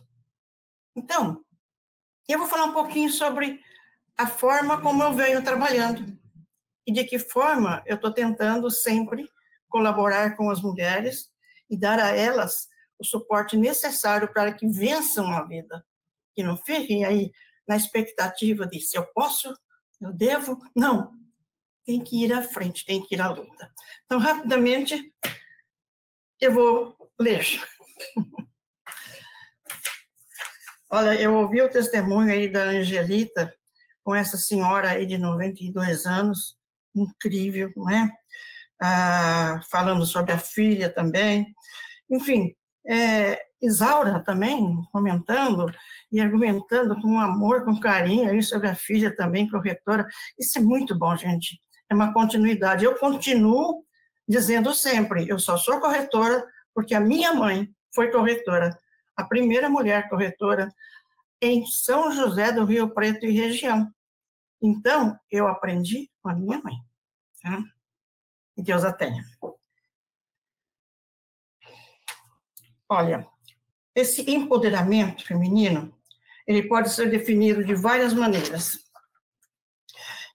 Então, 0.96 1.44
eu 2.28 2.38
vou 2.38 2.48
falar 2.48 2.64
um 2.64 2.72
pouquinho 2.72 3.10
sobre 3.10 3.60
a 4.16 4.26
forma 4.26 4.80
como 4.80 5.02
eu 5.02 5.12
venho 5.12 5.42
trabalhando 5.42 6.18
e 6.86 6.92
de 6.92 7.04
que 7.04 7.18
forma 7.18 7.82
eu 7.86 7.96
estou 7.96 8.12
tentando 8.12 8.70
sempre 8.70 9.30
colaborar 9.70 10.36
com 10.36 10.50
as 10.50 10.60
mulheres 10.60 11.30
e 11.70 11.78
dar 11.78 11.98
a 11.98 12.08
elas 12.14 12.68
o 12.98 13.04
suporte 13.04 13.56
necessário 13.56 14.30
para 14.30 14.52
que 14.52 14.66
vençam 14.66 15.26
a 15.28 15.42
vida, 15.44 15.82
que 16.34 16.42
não 16.42 16.56
fiquem 16.58 17.04
aí 17.04 17.32
na 17.66 17.76
expectativa 17.76 18.66
de 18.66 18.80
se 18.80 18.98
eu 18.98 19.06
posso, 19.14 19.54
eu 20.00 20.12
devo, 20.12 20.58
não. 20.76 21.18
Tem 21.86 22.02
que 22.02 22.24
ir 22.24 22.32
à 22.32 22.42
frente, 22.42 22.84
tem 22.84 23.02
que 23.02 23.14
ir 23.14 23.20
à 23.20 23.30
luta. 23.30 23.72
Então, 24.04 24.18
rapidamente, 24.18 25.14
eu 26.40 26.52
vou 26.52 27.12
ler. 27.18 27.46
Olha, 30.90 31.14
eu 31.20 31.34
ouvi 31.36 31.62
o 31.62 31.70
testemunho 31.70 32.32
aí 32.32 32.48
da 32.48 32.64
Angelita, 32.64 33.54
com 34.02 34.14
essa 34.14 34.36
senhora 34.36 34.90
aí 34.90 35.06
de 35.06 35.16
92 35.16 36.04
anos, 36.04 36.58
incrível, 36.94 37.72
não 37.76 37.88
é? 37.88 38.10
Ah, 38.80 39.60
falando 39.70 40.06
sobre 40.06 40.32
a 40.32 40.38
filha 40.38 40.88
também. 40.88 41.54
Enfim, 42.10 42.54
é, 42.88 43.40
Isaura 43.62 44.20
também 44.20 44.76
comentando 44.90 45.66
e 46.10 46.20
argumentando 46.20 47.00
com 47.00 47.18
amor, 47.18 47.64
com 47.64 47.78
carinho 47.78 48.30
aí 48.30 48.42
sobre 48.42 48.68
a 48.68 48.74
filha 48.74 49.14
também, 49.14 49.48
corretora. 49.48 50.06
Isso 50.38 50.58
é 50.58 50.62
muito 50.62 50.98
bom, 50.98 51.14
gente. 51.16 51.60
É 51.88 51.94
uma 51.94 52.12
continuidade. 52.12 52.84
Eu 52.84 52.98
continuo 52.98 53.84
dizendo 54.26 54.72
sempre, 54.72 55.28
eu 55.28 55.38
só 55.38 55.56
sou 55.56 55.80
corretora 55.80 56.46
porque 56.74 56.94
a 56.94 57.00
minha 57.00 57.34
mãe 57.34 57.68
foi 57.94 58.10
corretora, 58.10 58.78
a 59.16 59.24
primeira 59.24 59.68
mulher 59.68 60.08
corretora 60.08 60.68
em 61.42 61.66
São 61.66 62.12
José 62.12 62.52
do 62.52 62.64
Rio 62.64 62.90
Preto 62.90 63.26
e 63.26 63.32
região. 63.32 63.90
Então, 64.62 65.18
eu 65.30 65.48
aprendi 65.48 66.10
com 66.22 66.28
a 66.28 66.34
minha 66.34 66.60
mãe. 66.62 66.74
Tá? 67.42 67.62
Deus 68.62 68.84
a 68.84 68.92
tenha. 68.92 69.24
Olha, 72.88 73.26
esse 73.94 74.28
empoderamento 74.30 75.24
feminino, 75.24 75.94
ele 76.46 76.68
pode 76.68 76.90
ser 76.90 77.08
definido 77.08 77.64
de 77.64 77.74
várias 77.74 78.12
maneiras, 78.12 78.78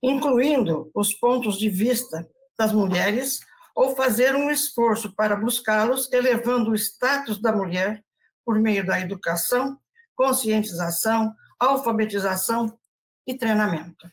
incluindo 0.01 0.89
os 0.93 1.13
pontos 1.13 1.57
de 1.57 1.69
vista 1.69 2.29
das 2.57 2.71
mulheres 2.71 3.39
ou 3.75 3.95
fazer 3.95 4.35
um 4.35 4.49
esforço 4.49 5.13
para 5.13 5.35
buscá-los, 5.35 6.11
elevando 6.13 6.71
o 6.71 6.75
status 6.75 7.41
da 7.41 7.51
mulher 7.51 8.01
por 8.45 8.57
meio 8.59 8.85
da 8.85 8.99
educação, 9.01 9.77
conscientização, 10.15 11.35
alfabetização 11.59 12.79
e 13.27 13.37
treinamento. 13.37 14.09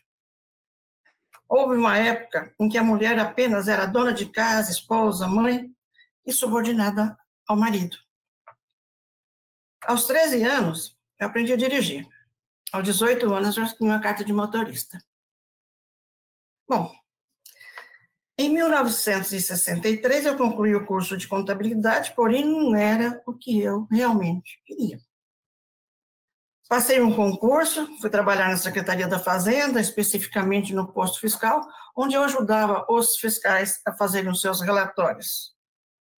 Houve 1.55 1.77
uma 1.77 1.99
época 1.99 2.51
em 2.59 2.67
que 2.67 2.79
a 2.79 2.83
mulher 2.83 3.19
apenas 3.19 3.69
era 3.69 3.85
dona 3.85 4.15
de 4.15 4.25
casa, 4.25 4.71
esposa, 4.71 5.29
mãe 5.29 5.71
e 6.25 6.33
subordinada 6.33 7.15
ao 7.47 7.59
marido. 7.59 7.95
Aos 9.85 10.07
13 10.07 10.43
anos, 10.45 10.99
eu 11.21 11.27
aprendi 11.27 11.53
a 11.53 11.57
dirigir. 11.57 12.09
Aos 12.73 12.85
18 12.85 13.31
anos, 13.35 13.55
eu 13.55 13.67
tinha 13.67 13.91
uma 13.91 14.01
carta 14.01 14.25
de 14.25 14.33
motorista. 14.33 14.99
Bom, 16.67 16.91
em 18.39 18.49
1963, 18.49 20.25
eu 20.25 20.39
concluí 20.39 20.75
o 20.75 20.87
curso 20.87 21.19
de 21.19 21.29
contabilidade, 21.29 22.15
porém 22.17 22.47
não 22.47 22.75
era 22.75 23.23
o 23.27 23.35
que 23.35 23.61
eu 23.61 23.87
realmente 23.91 24.59
queria. 24.65 24.99
Passei 26.73 27.03
um 27.03 27.15
concurso, 27.15 27.87
fui 27.99 28.09
trabalhar 28.09 28.49
na 28.49 28.57
Secretaria 28.57 29.07
da 29.07 29.19
Fazenda, 29.19 29.79
especificamente 29.79 30.73
no 30.73 30.91
posto 30.91 31.21
fiscal, 31.21 31.61
onde 31.95 32.15
eu 32.15 32.23
ajudava 32.23 32.87
os 32.89 33.19
fiscais 33.19 33.79
a 33.87 33.93
fazerem 33.93 34.31
os 34.31 34.41
seus 34.41 34.63
relatórios. 34.63 35.55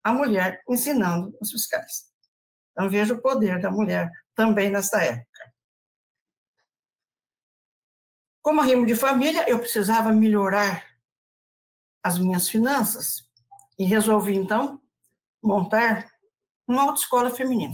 A 0.03 0.13
mulher 0.13 0.61
ensinando 0.69 1.35
os 1.41 1.49
fiscais. 1.51 2.03
Então, 2.71 2.87
vejo 2.87 3.15
o 3.15 3.19
poder 3.19 3.59
da 3.59 3.71
mulher 3.71 4.11
também 4.35 4.69
nessa 4.69 5.03
época. 5.03 5.53
Como 8.39 8.61
rimo 8.61 8.85
de 8.85 8.95
família, 8.95 9.49
eu 9.49 9.57
precisava 9.57 10.11
melhorar 10.11 10.85
as 12.03 12.19
minhas 12.19 12.47
finanças 12.47 13.27
e 13.79 13.85
resolvi, 13.85 14.35
então, 14.35 14.79
montar 15.41 16.07
uma 16.67 16.83
autoescola 16.83 17.31
feminina. 17.31 17.73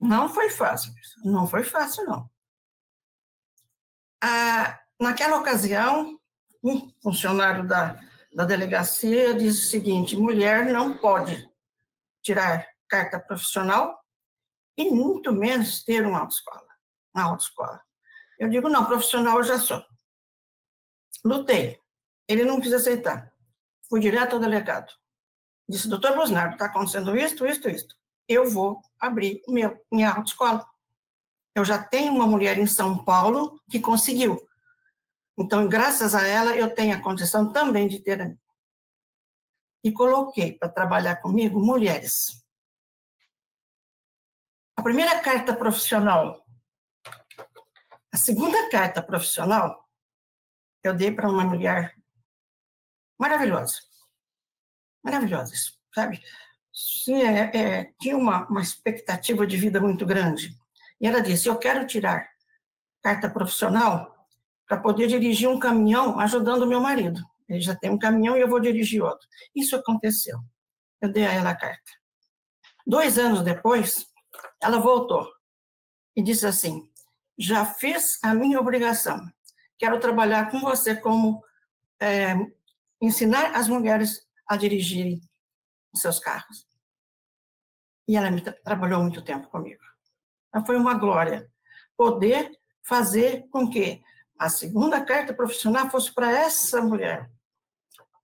Não 0.00 0.28
foi 0.28 0.48
fácil, 0.48 0.92
não 1.24 1.46
foi 1.46 1.62
fácil, 1.62 2.04
não. 2.06 2.30
Ah, 4.22 4.80
naquela 4.98 5.38
ocasião, 5.38 6.18
um 6.62 6.90
funcionário 7.02 7.66
da, 7.66 8.00
da 8.34 8.44
delegacia 8.44 9.34
disse 9.34 9.66
o 9.66 9.70
seguinte: 9.70 10.16
mulher 10.16 10.66
não 10.66 10.96
pode 10.96 11.48
tirar 12.22 12.66
carta 12.88 13.20
profissional 13.20 13.98
e 14.76 14.90
muito 14.90 15.32
menos 15.32 15.84
ter 15.84 16.06
uma 16.06 16.20
autoescola. 16.20 16.66
Uma 17.14 17.24
autoescola. 17.24 17.80
Eu 18.38 18.48
digo, 18.48 18.68
não, 18.68 18.86
profissional 18.86 19.38
eu 19.38 19.44
já 19.44 19.58
sou. 19.58 19.84
Lutei. 21.24 21.78
Ele 22.26 22.44
não 22.44 22.60
quis 22.60 22.72
aceitar. 22.72 23.32
Fui 23.88 24.00
direto 24.00 24.34
ao 24.34 24.40
delegado. 24.40 24.92
Disse, 25.68 25.88
doutor 25.88 26.14
Bosnardo, 26.14 26.54
está 26.54 26.66
acontecendo 26.66 27.16
isto, 27.16 27.46
isto, 27.46 27.68
isto. 27.68 27.99
Eu 28.30 28.48
vou 28.48 28.80
abrir 28.98 29.42
meu, 29.48 29.78
minha 29.90 30.12
autoescola. 30.12 30.64
Eu 31.54 31.64
já 31.64 31.82
tenho 31.82 32.14
uma 32.14 32.26
mulher 32.26 32.58
em 32.58 32.66
São 32.66 33.04
Paulo 33.04 33.60
que 33.68 33.80
conseguiu. 33.80 34.40
Então, 35.36 35.68
graças 35.68 36.14
a 36.14 36.26
ela, 36.26 36.56
eu 36.56 36.74
tenho 36.74 36.96
a 36.96 37.02
condição 37.02 37.52
também 37.52 37.88
de 37.88 37.98
ter 37.98 38.20
a 38.20 38.24
minha. 38.26 38.38
E 39.82 39.90
coloquei 39.90 40.52
para 40.52 40.68
trabalhar 40.68 41.16
comigo 41.16 41.58
mulheres 41.58 42.40
a 44.80 44.82
primeira 44.82 45.20
carta 45.20 45.54
profissional, 45.54 46.42
a 48.10 48.16
segunda 48.16 48.70
carta 48.70 49.02
profissional, 49.02 49.86
eu 50.82 50.96
dei 50.96 51.12
para 51.12 51.28
uma 51.28 51.44
mulher 51.44 51.94
maravilhosa. 53.18 53.74
Maravilhosa, 55.04 55.52
sabe? 55.94 56.24
Sim, 56.72 57.22
é, 57.22 57.50
é, 57.54 57.92
tinha 58.00 58.16
uma, 58.16 58.46
uma 58.48 58.60
expectativa 58.60 59.46
de 59.46 59.56
vida 59.56 59.80
muito 59.80 60.06
grande. 60.06 60.56
E 61.00 61.06
ela 61.06 61.20
disse: 61.20 61.48
Eu 61.48 61.56
quero 61.58 61.86
tirar 61.86 62.28
carta 63.02 63.28
profissional 63.28 64.14
para 64.68 64.78
poder 64.78 65.08
dirigir 65.08 65.48
um 65.48 65.58
caminhão 65.58 66.18
ajudando 66.20 66.66
meu 66.66 66.80
marido. 66.80 67.20
Ele 67.48 67.60
já 67.60 67.74
tem 67.74 67.90
um 67.90 67.98
caminhão 67.98 68.36
e 68.36 68.40
eu 68.40 68.48
vou 68.48 68.60
dirigir 68.60 69.02
outro. 69.02 69.26
Isso 69.54 69.74
aconteceu. 69.74 70.38
Eu 71.00 71.12
dei 71.12 71.26
a 71.26 71.32
ela 71.32 71.50
a 71.50 71.56
carta. 71.56 71.90
Dois 72.86 73.18
anos 73.18 73.42
depois, 73.42 74.06
ela 74.62 74.78
voltou 74.78 75.28
e 76.14 76.22
disse 76.22 76.46
assim: 76.46 76.88
já 77.38 77.64
fiz 77.64 78.22
a 78.22 78.34
minha 78.34 78.60
obrigação. 78.60 79.20
Quero 79.78 79.98
trabalhar 79.98 80.50
com 80.50 80.60
você 80.60 80.94
como 80.94 81.42
é, 82.00 82.34
ensinar 83.00 83.56
as 83.56 83.66
mulheres 83.66 84.26
a 84.46 84.56
dirigirem 84.56 85.20
os 85.92 86.00
seus 86.00 86.18
carros. 86.18 86.66
E 88.08 88.16
ela 88.16 88.30
me, 88.30 88.40
trabalhou 88.40 89.02
muito 89.02 89.22
tempo 89.22 89.48
comigo. 89.48 89.82
Então, 90.48 90.64
foi 90.64 90.76
uma 90.76 90.94
glória 90.94 91.50
poder 91.96 92.50
fazer 92.82 93.46
com 93.50 93.68
que 93.68 94.02
a 94.38 94.48
segunda 94.48 95.04
carta 95.04 95.34
profissional 95.34 95.90
fosse 95.90 96.12
para 96.12 96.30
essa 96.30 96.80
mulher 96.80 97.30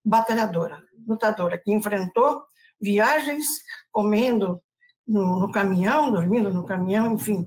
batalhadora, 0.05 0.83
lutadora, 1.07 1.59
que 1.59 1.73
enfrentou 1.73 2.45
viagens 2.81 3.47
comendo 3.93 4.63
no, 5.07 5.41
no 5.41 5.53
caminhão, 5.53 6.11
dormindo 6.11 6.53
no 6.53 6.65
caminhão, 6.65 7.15
enfim, 7.15 7.47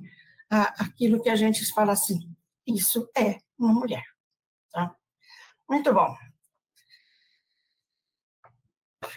a, 0.49 0.84
aquilo 0.84 1.22
que 1.22 1.30
a 1.30 1.36
gente 1.36 1.65
fala 1.74 1.93
assim, 1.93 2.20
isso 2.65 3.09
é 3.17 3.39
uma 3.57 3.74
mulher. 3.74 4.03
Tá? 4.72 4.95
Muito 5.70 5.93
bom. 5.93 6.15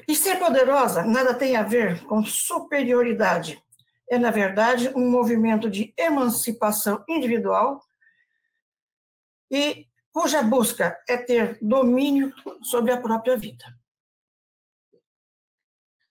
E 0.07 0.15
ser 0.15 0.39
poderosa 0.39 1.03
nada 1.05 1.35
tem 1.35 1.57
a 1.57 1.63
ver 1.63 2.05
com 2.05 2.25
superioridade. 2.25 3.63
É, 4.11 4.19
na 4.19 4.31
verdade, 4.31 4.93
um 4.95 5.11
movimento 5.11 5.71
de 5.71 5.93
emancipação 5.97 7.05
individual 7.09 7.83
e 9.51 9.87
cuja 10.13 10.43
busca 10.43 10.99
é 11.09 11.17
ter 11.17 11.59
domínio 11.61 12.33
sobre 12.63 12.93
a 12.93 13.01
própria 13.01 13.37
vida. 13.37 13.65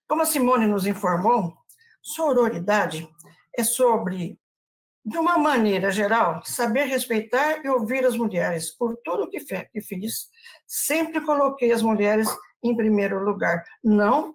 Como 0.08 0.22
a 0.22 0.26
Simone 0.26 0.66
nos 0.66 0.86
informou, 0.86 1.56
Sororidade 2.02 3.08
é 3.56 3.62
sobre, 3.62 4.38
de 5.04 5.16
uma 5.16 5.38
maneira 5.38 5.90
geral, 5.90 6.42
saber 6.44 6.84
respeitar 6.84 7.64
e 7.64 7.68
ouvir 7.68 8.04
as 8.04 8.16
mulheres 8.16 8.70
por 8.70 8.96
tudo 9.04 9.30
que, 9.30 9.40
fiz. 9.40 10.28
Sempre 10.66 11.20
coloquei 11.20 11.72
as 11.72 11.80
mulheres 11.80 12.28
em 12.62 12.76
primeiro 12.76 13.22
lugar, 13.22 13.64
não 13.82 14.34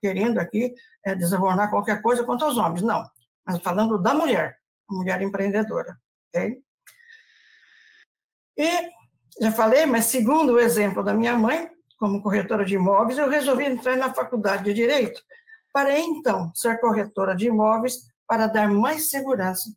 querendo 0.00 0.38
aqui 0.38 0.74
é, 1.04 1.14
qualquer 1.68 2.00
coisa 2.00 2.24
contra 2.24 2.48
os 2.48 2.56
homens, 2.56 2.82
não, 2.82 3.04
mas 3.46 3.58
falando 3.62 4.00
da 4.00 4.14
mulher, 4.14 4.58
a 4.88 4.94
mulher 4.94 5.20
empreendedora, 5.22 5.98
ok? 6.28 6.62
E, 8.56 8.90
já 9.40 9.52
falei, 9.52 9.86
mas 9.86 10.06
segundo 10.06 10.54
o 10.54 10.60
exemplo 10.60 11.02
da 11.02 11.14
minha 11.14 11.36
mãe, 11.36 11.70
como 11.98 12.22
corretora 12.22 12.64
de 12.64 12.74
imóveis, 12.74 13.18
eu 13.18 13.28
resolvi 13.28 13.64
entrar 13.64 13.96
na 13.96 14.12
faculdade 14.12 14.64
de 14.64 14.74
Direito 14.74 15.22
para 15.72 15.98
então 15.98 16.52
ser 16.54 16.80
corretora 16.80 17.36
de 17.36 17.46
imóveis 17.46 18.08
para 18.26 18.46
dar 18.46 18.68
mais 18.68 19.10
segurança 19.10 19.70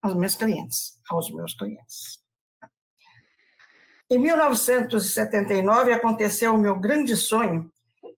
aos 0.00 0.14
meus 0.14 0.34
clientes, 0.34 0.98
aos 1.10 1.30
meus 1.30 1.54
clientes. 1.54 2.21
Em 4.12 4.18
1979 4.18 5.90
aconteceu 5.90 6.54
o 6.54 6.58
meu 6.58 6.78
grande 6.78 7.16
sonho, 7.16 7.72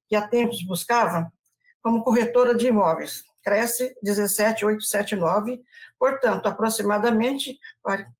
que 0.09 0.17
há 0.17 0.27
tempos 0.27 0.61
buscava, 0.65 1.33
como 1.81 2.03
corretora 2.03 2.53
de 2.53 2.67
imóveis. 2.67 3.23
Cresce 3.45 3.95
17879, 4.03 5.63
portanto, 5.97 6.47
aproximadamente 6.47 7.61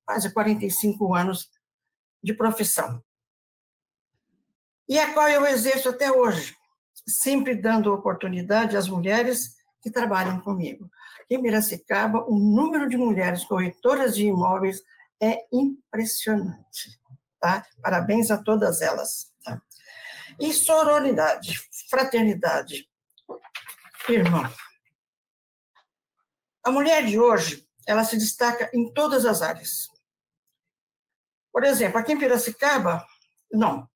quase 0.05 0.33
45 0.33 1.13
anos 1.13 1.49
de 2.23 2.33
profissão. 2.33 3.03
e 4.87 4.97
a 4.97 5.13
qual 5.13 5.27
eu 5.27 5.45
exerço 5.45 5.89
até 5.89 6.09
hoje, 6.09 6.55
sempre 7.05 7.55
dando 7.55 7.93
oportunidade 7.93 8.77
às 8.77 8.87
mulheres 8.87 9.53
que 9.81 9.91
trabalham 9.91 10.39
comigo. 10.39 10.89
Em 11.29 11.41
Piracicaba, 11.41 12.23
o 12.25 12.39
número 12.39 12.87
de 12.87 12.95
mulheres 12.95 13.43
corretoras 13.43 14.15
de 14.15 14.27
imóveis 14.27 14.81
é 15.21 15.45
impressionante. 15.51 17.03
Tá? 17.45 17.63
Parabéns 17.79 18.31
a 18.31 18.41
todas 18.41 18.81
elas. 18.81 19.31
Tá? 19.43 19.61
E 20.39 20.51
sororidade, 20.51 21.61
fraternidade. 21.91 22.89
Irmão, 24.09 24.51
a 26.63 26.71
mulher 26.71 27.05
de 27.05 27.19
hoje, 27.19 27.63
ela 27.85 28.03
se 28.03 28.17
destaca 28.17 28.71
em 28.73 28.91
todas 28.91 29.27
as 29.27 29.43
áreas. 29.43 29.87
Por 31.51 31.63
exemplo, 31.63 31.99
aqui 31.99 32.13
em 32.13 32.17
Piracicaba, 32.17 33.05
não. 33.51 33.87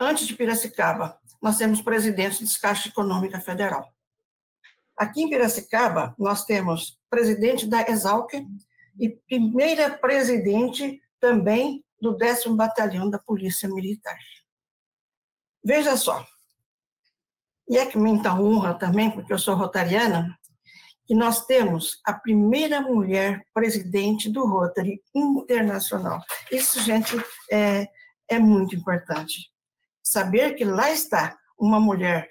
Antes 0.00 0.26
de 0.26 0.34
Piracicaba, 0.34 1.20
nós 1.40 1.56
temos 1.56 1.80
presidentes 1.80 2.52
da 2.52 2.68
Caixa 2.68 2.88
Econômica 2.88 3.40
Federal. 3.40 3.94
Aqui 4.96 5.22
em 5.22 5.30
Piracicaba, 5.30 6.16
nós 6.18 6.44
temos 6.44 7.00
presidente 7.08 7.64
da 7.64 7.88
Exalc 7.88 8.32
e 8.98 9.08
primeira 9.08 9.90
presidente 9.90 11.01
também 11.22 11.84
do 12.00 12.16
10 12.16 12.46
Batalhão 12.56 13.08
da 13.08 13.16
Polícia 13.16 13.68
Militar. 13.68 14.18
Veja 15.64 15.96
só, 15.96 16.26
e 17.68 17.78
é 17.78 17.86
que 17.86 17.96
muita 17.96 18.34
honra 18.34 18.74
também, 18.74 19.08
porque 19.08 19.32
eu 19.32 19.38
sou 19.38 19.54
rotariana, 19.54 20.36
que 21.06 21.14
nós 21.14 21.46
temos 21.46 22.00
a 22.04 22.12
primeira 22.12 22.80
mulher 22.80 23.46
presidente 23.54 24.28
do 24.28 24.44
Rotary 24.44 25.00
Internacional. 25.14 26.20
Isso, 26.50 26.80
gente, 26.80 27.14
é, 27.50 27.88
é 28.28 28.38
muito 28.40 28.74
importante. 28.74 29.52
Saber 30.02 30.54
que 30.54 30.64
lá 30.64 30.90
está 30.90 31.38
uma 31.56 31.78
mulher 31.78 32.28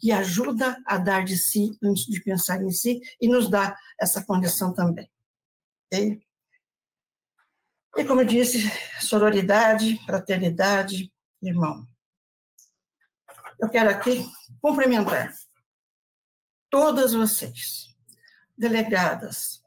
que 0.00 0.10
ajuda 0.10 0.76
a 0.84 0.98
dar 0.98 1.24
de 1.24 1.38
si 1.38 1.78
antes 1.82 2.04
de 2.06 2.20
pensar 2.20 2.60
em 2.62 2.70
si 2.70 3.00
e 3.20 3.28
nos 3.28 3.48
dá 3.48 3.76
essa 4.00 4.24
condição 4.24 4.74
também. 4.74 5.08
Okay? 5.86 6.20
E 7.96 8.04
como 8.04 8.22
eu 8.22 8.24
disse, 8.24 8.70
sororidade, 9.00 10.00
fraternidade, 10.04 11.12
irmão. 11.40 11.86
Eu 13.60 13.68
quero 13.68 13.90
aqui 13.90 14.26
cumprimentar 14.60 15.32
todas 16.68 17.14
vocês, 17.14 17.94
delegadas, 18.58 19.62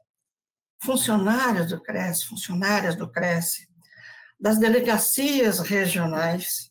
funcionários 0.84 1.68
do 1.68 1.80
CRES, 1.80 2.22
funcionárias 2.22 2.94
do 2.94 3.10
CRES, 3.10 3.66
das 4.38 4.58
delegacias 4.58 5.58
regionais, 5.60 6.70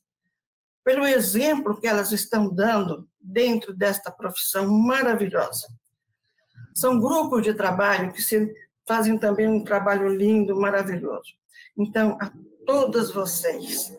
pelo 0.84 1.06
exemplo 1.06 1.80
que 1.80 1.88
elas 1.88 2.12
estão 2.12 2.54
dando 2.54 3.10
dentro 3.20 3.74
desta 3.74 4.12
profissão 4.12 4.72
maravilhosa. 4.72 5.68
São 6.76 7.00
grupos 7.00 7.44
de 7.44 7.54
trabalho 7.54 8.14
que 8.14 8.22
se 8.22 8.54
fazem 8.88 9.18
também 9.18 9.48
um 9.48 9.64
trabalho 9.64 10.08
lindo, 10.08 10.56
maravilhoso. 10.56 11.36
Então, 11.78 12.18
a 12.20 12.32
todas 12.66 13.12
vocês, 13.12 13.92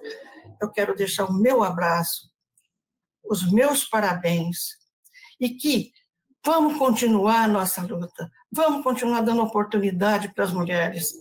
eu 0.61 0.71
quero 0.71 0.97
deixar 0.97 1.27
o 1.27 1.33
meu 1.33 1.63
abraço, 1.63 2.31
os 3.25 3.51
meus 3.53 3.85
parabéns, 3.85 4.77
e 5.41 5.51
que 5.51 5.93
vamos 6.45 6.77
continuar 6.77 7.45
a 7.45 7.49
nossa 7.49 7.83
luta, 7.83 8.31
vamos 8.51 8.83
continuar 8.83 9.21
dando 9.21 9.43
oportunidade 9.43 10.33
para 10.35 10.45
as 10.45 10.53
mulheres, 10.53 11.13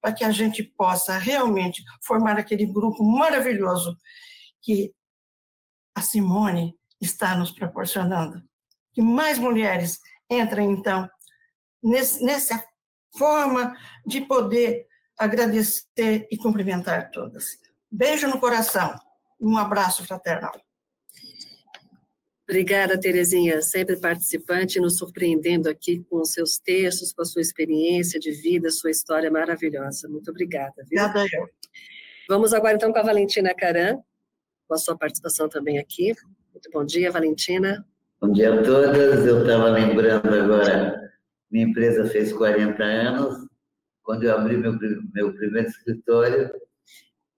para 0.00 0.12
que 0.12 0.24
a 0.24 0.30
gente 0.30 0.62
possa 0.62 1.18
realmente 1.18 1.82
formar 2.02 2.38
aquele 2.38 2.64
grupo 2.64 3.04
maravilhoso 3.04 3.96
que 4.62 4.94
a 5.94 6.00
Simone 6.00 6.74
está 7.00 7.36
nos 7.36 7.50
proporcionando. 7.50 8.42
Que 8.94 9.02
mais 9.02 9.38
mulheres 9.38 9.98
entrem, 10.30 10.70
então, 10.70 11.08
nesse, 11.82 12.24
nessa 12.24 12.64
forma 13.16 13.76
de 14.06 14.20
poder 14.22 14.86
agradecer 15.18 16.26
e 16.30 16.36
cumprimentar 16.36 17.10
todas. 17.10 17.58
Beijo 17.90 18.28
no 18.28 18.40
coração, 18.40 18.98
um 19.40 19.56
abraço 19.56 20.04
fraternal. 20.04 20.52
Obrigada, 22.48 22.98
Terezinha, 22.98 23.60
sempre 23.60 24.00
participante, 24.00 24.78
nos 24.78 24.98
surpreendendo 24.98 25.68
aqui 25.68 26.04
com 26.08 26.20
os 26.20 26.32
seus 26.32 26.58
textos, 26.58 27.12
com 27.12 27.22
a 27.22 27.24
sua 27.24 27.42
experiência 27.42 28.20
de 28.20 28.30
vida, 28.30 28.70
sua 28.70 28.90
história 28.90 29.28
maravilhosa. 29.28 30.08
Muito 30.08 30.30
obrigada. 30.30 30.84
Viu? 30.88 31.02
Obrigada 31.02 31.26
eu. 31.32 31.48
Vamos 32.28 32.52
agora, 32.52 32.74
então, 32.74 32.92
com 32.92 32.98
a 32.98 33.02
Valentina 33.02 33.52
Caran, 33.52 33.98
com 34.68 34.74
a 34.74 34.78
sua 34.78 34.96
participação 34.96 35.48
também 35.48 35.78
aqui. 35.78 36.14
Muito 36.52 36.70
bom 36.72 36.84
dia, 36.84 37.10
Valentina. 37.10 37.84
Bom 38.20 38.32
dia 38.32 38.54
a 38.54 38.62
todas. 38.62 39.26
Eu 39.26 39.42
estava 39.42 39.68
lembrando 39.68 40.28
agora, 40.32 41.12
minha 41.50 41.66
empresa 41.66 42.06
fez 42.06 42.32
40 42.32 42.82
anos. 42.82 43.45
Quando 44.06 44.22
eu 44.22 44.36
abri 44.36 44.56
meu, 44.56 44.72
meu 45.12 45.34
primeiro 45.34 45.68
escritório, 45.68 46.48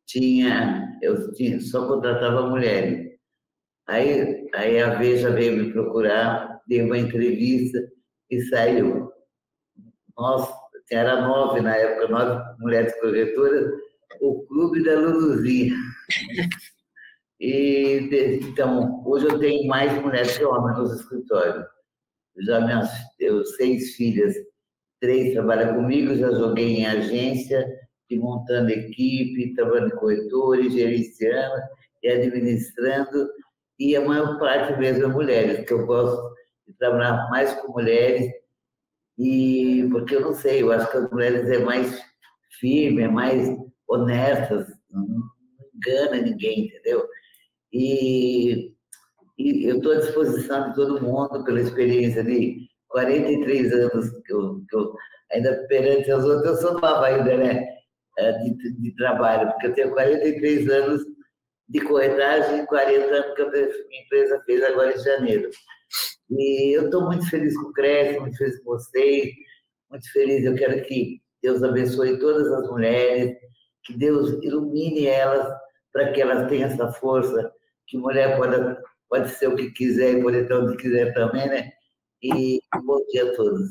tinha, 0.07 0.99
eu 1.01 1.33
tinha, 1.33 1.59
só 1.63 1.89
contratava 1.89 2.47
mulheres. 2.47 3.19
Aí, 3.87 4.47
aí 4.55 4.79
a 4.79 4.95
Veja 4.97 5.31
veio 5.31 5.57
me 5.57 5.73
procurar, 5.73 6.61
dei 6.69 6.83
uma 6.83 6.99
entrevista 6.99 7.79
e 8.31 8.43
saiu. 8.43 9.11
Nós, 10.15 10.47
era 10.91 11.23
nove 11.23 11.63
na 11.63 11.75
época, 11.75 12.09
nove 12.09 12.61
mulheres 12.61 12.95
corretoras, 13.01 13.73
o 14.21 14.47
Clube 14.47 14.85
da 14.85 15.01
Luluzinha. 15.01 15.75
E, 17.41 18.01
então, 18.43 19.01
hoje 19.07 19.27
eu 19.27 19.39
tenho 19.39 19.69
mais 19.69 19.93
mulheres 20.03 20.37
que 20.37 20.45
homens 20.45 20.77
nos 20.77 21.01
escritórios. 21.01 21.65
Já 22.41 22.61
minhas 22.61 22.91
eu, 23.21 23.45
seis 23.45 23.95
filhas, 23.95 24.35
três 25.01 25.33
trabalham 25.33 25.75
comigo, 25.75 26.15
já 26.15 26.31
joguei 26.33 26.79
em 26.79 26.87
agência, 26.87 27.67
montando 28.13 28.71
equipe, 28.71 29.55
trabalhando 29.55 29.93
em 29.93 29.97
corretores, 29.97 30.73
gerenciando 30.73 31.57
e 32.03 32.09
administrando 32.09 33.29
e 33.79 33.95
a 33.95 34.01
maior 34.01 34.39
parte 34.39 34.79
mesmo 34.79 35.05
é 35.05 35.07
mulheres, 35.07 35.65
que 35.65 35.73
eu 35.73 35.87
gosto 35.87 36.35
de 36.67 36.75
trabalhar 36.75 37.29
mais 37.31 37.53
com 37.55 37.73
mulheres, 37.73 38.31
e 39.17 39.89
porque 39.91 40.17
eu 40.17 40.21
não 40.21 40.35
sei, 40.35 40.63
eu 40.63 40.73
acho 40.73 40.91
que 40.91 40.97
as 40.97 41.11
mulheres 41.11 41.49
é 41.49 41.59
mais 41.59 42.01
firme, 42.59 43.03
é 43.03 43.09
mais 43.09 43.57
honestas, 43.89 44.67
não 44.91 45.07
engana 45.75 46.23
ninguém, 46.23 46.67
entendeu? 46.67 47.07
E, 47.73 48.75
e 49.39 49.65
eu 49.65 49.77
estou 49.77 49.93
à 49.93 49.97
disposição 49.97 50.69
de 50.69 50.75
todo 50.75 51.03
mundo 51.03 51.45
pela 51.45 51.61
experiência 51.61 52.25
de 52.25 52.69
43 52.89 53.73
anos 53.73 54.11
que 54.25 54.33
eu, 54.33 54.63
que 54.69 54.77
eu 54.77 54.95
ainda 55.33 55.67
perante 55.69 56.11
as 56.11 56.25
outras, 56.25 56.63
eu 56.63 56.69
sou 56.69 56.81
nova 56.81 57.07
ainda, 57.07 57.37
né? 57.37 57.67
É, 58.19 58.33
de, 58.33 58.73
de 58.81 58.97
trabalho, 58.97 59.49
porque 59.53 59.69
eu 59.69 59.75
tenho 59.75 59.91
43 59.91 60.69
anos 60.69 61.03
de 61.69 61.81
corretagem, 61.81 62.67
40 62.67 63.05
anos 63.07 63.35
que 63.35 63.43
a 63.43 63.51
minha 63.51 64.03
empresa 64.03 64.43
fez 64.45 64.63
agora 64.65 64.93
em 64.93 64.99
janeiro. 64.99 65.51
E 66.31 66.77
eu 66.77 66.87
estou 66.87 67.05
muito 67.05 67.29
feliz 67.31 67.57
com 67.57 67.69
o 67.69 67.73
Cresce, 67.73 68.19
muito 68.19 68.37
feliz 68.37 68.59
com 68.59 68.73
vocês, 68.73 69.31
muito 69.91 70.11
feliz. 70.13 70.45
Eu 70.45 70.55
quero 70.57 70.83
que 70.83 71.21
Deus 71.43 71.63
abençoe 71.63 72.19
todas 72.19 72.51
as 72.51 72.69
mulheres, 72.69 73.37
que 73.85 73.97
Deus 73.97 74.33
ilumine 74.43 75.07
elas 75.07 75.49
para 75.93 76.13
que 76.13 76.21
elas 76.21 76.49
tenham 76.49 76.69
essa 76.69 76.93
força, 76.93 77.53
que 77.87 77.97
mulher 77.97 78.37
pode, 78.37 78.77
pode 79.09 79.31
ser 79.31 79.49
o 79.49 79.57
que 79.57 79.71
quiser 79.71 80.19
e 80.19 80.23
pode 80.23 80.39
estar 80.39 80.59
onde 80.59 80.77
quiser 80.77 81.15
também, 81.15 81.49
né? 81.49 81.73
E 82.23 82.61
bom 82.85 83.05
dia 83.07 83.31
a 83.31 83.37
todos. 83.37 83.69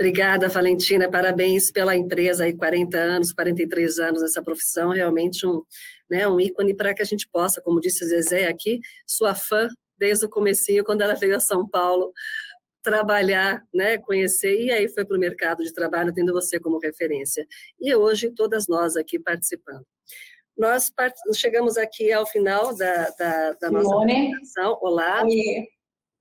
Obrigada, 0.00 0.48
Valentina. 0.48 1.08
Parabéns 1.08 1.70
pela 1.70 1.94
empresa 1.94 2.44
aí, 2.44 2.56
40 2.56 2.98
anos, 2.98 3.32
43 3.32 3.98
anos 4.00 4.22
nessa 4.22 4.42
profissão, 4.42 4.90
realmente 4.90 5.46
um, 5.46 5.62
né, 6.10 6.26
um 6.26 6.40
ícone 6.40 6.74
para 6.74 6.92
que 6.92 7.02
a 7.02 7.04
gente 7.04 7.28
possa, 7.28 7.60
como 7.60 7.80
disse 7.80 8.04
Zezé 8.04 8.48
aqui, 8.48 8.80
sua 9.06 9.34
fã 9.34 9.68
desde 9.96 10.26
o 10.26 10.28
comecinho, 10.28 10.82
quando 10.82 11.02
ela 11.02 11.14
veio 11.14 11.36
a 11.36 11.40
São 11.40 11.68
Paulo 11.68 12.12
trabalhar, 12.82 13.62
né, 13.72 13.96
conhecer, 13.98 14.60
e 14.60 14.72
aí 14.72 14.88
foi 14.88 15.04
para 15.04 15.16
o 15.16 15.20
mercado 15.20 15.62
de 15.62 15.72
trabalho, 15.72 16.12
tendo 16.12 16.32
você 16.32 16.58
como 16.58 16.80
referência. 16.80 17.46
E 17.80 17.94
hoje, 17.94 18.32
todas 18.34 18.66
nós 18.66 18.96
aqui 18.96 19.20
participando. 19.20 19.86
Nós 20.58 20.90
part... 20.90 21.14
chegamos 21.34 21.76
aqui 21.76 22.12
ao 22.12 22.26
final 22.26 22.74
da, 22.76 23.08
da, 23.10 23.52
da 23.52 23.70
nossa 23.70 23.94
apresentação. 23.94 24.78
Olá. 24.82 25.22
Oi. 25.22 25.68